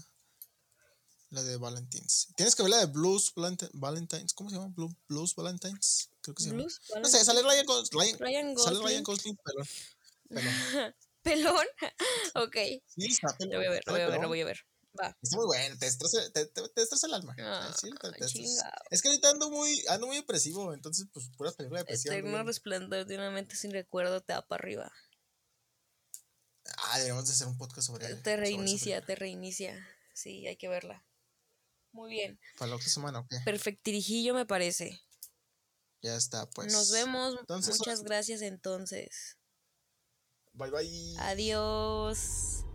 La 1.31 1.43
de 1.43 1.57
Valentines. 1.57 2.29
Tienes 2.35 2.55
que 2.55 2.63
ver 2.63 2.71
la 2.71 2.77
de 2.79 2.87
Blues 2.87 3.33
Valenti- 3.35 3.69
Valentines. 3.73 4.33
¿Cómo 4.33 4.49
se 4.49 4.55
llama? 4.55 4.69
Blue- 4.75 4.95
Blues 5.07 5.35
Valentines. 5.35 6.09
Creo 6.21 6.33
que 6.35 6.41
se 6.43 6.49
llama. 6.49 6.61
Blues, 6.63 6.81
No 7.01 7.07
sé, 7.07 7.23
sale 7.23 7.43
Ryan, 7.43 7.65
Gos- 7.67 7.89
Ryan, 7.91 8.17
Ryan 8.19 8.57
sale 8.57 8.79
Ryan 8.79 9.03
Gosling. 9.03 9.03
Gosling, 9.03 9.37
pero. 9.43 9.63
pero 10.29 10.41
Pelón. 11.21 11.65
ok. 12.35 12.55
sí, 12.87 13.05
está 13.07 13.35
Lo 13.45 13.57
voy 13.57 13.65
a 13.67 13.69
ver, 13.69 13.83
lo 13.85 13.93
voy 13.93 14.01
a 14.01 14.07
ver, 14.07 14.21
lo 14.21 14.27
voy 14.27 14.41
a 14.41 14.45
ver. 14.45 14.59
Va. 14.99 15.15
Está 15.21 15.37
muy 15.37 15.45
bueno, 15.45 15.77
te 15.77 15.85
destroza, 15.85 16.17
te, 16.31 16.47
te- 16.47 16.67
te 16.69 16.81
destroza 16.81 17.05
el 17.07 17.13
alma. 17.13 17.35
Ah, 17.39 17.71
Sí. 17.79 17.89
Es 18.89 19.01
que 19.03 19.09
ahorita 19.09 19.29
ando 19.29 19.51
muy, 19.51 19.83
ando 19.87 20.07
muy 20.07 20.15
depresivo, 20.15 20.73
entonces, 20.73 21.05
pues, 21.13 21.29
puras 21.37 21.53
películas 21.53 21.81
de 21.85 21.91
depresión. 21.91 22.15
Eterno 22.15 22.43
resplandor 22.43 23.05
de 23.05 23.15
una 23.15 23.29
mente 23.29 23.55
sin 23.55 23.71
recuerdo 23.71 24.21
te 24.21 24.33
da 24.33 24.41
para 24.47 24.61
arriba. 24.63 24.91
Ah, 26.85 26.97
deberíamos 26.97 27.27
de 27.27 27.33
hacer 27.33 27.47
un 27.47 27.57
podcast 27.57 27.87
sobre 27.87 28.07
Te 28.07 28.15
sobre 28.15 28.35
reinicia, 28.37 28.95
película. 28.95 29.05
te 29.05 29.15
reinicia. 29.15 29.87
Sí, 30.13 30.47
hay 30.47 30.57
que 30.57 30.67
verla. 30.67 31.05
Muy 31.91 32.11
bien. 32.11 32.39
Para 32.57 32.69
la 32.69 32.75
otra 32.75 32.89
semana, 32.89 33.19
ok. 33.19 33.33
Perfectirijillo 33.45 34.33
me 34.33 34.45
parece. 34.45 35.01
Ya 36.01 36.15
está, 36.15 36.49
pues. 36.49 36.71
Nos 36.71 36.91
vemos. 36.91 37.35
entonces, 37.39 37.77
Muchas 37.77 38.03
gracias 38.03 38.41
entonces. 38.41 39.37
Bye 40.53 40.71
bye. 40.71 41.15
Adiós. 41.19 42.65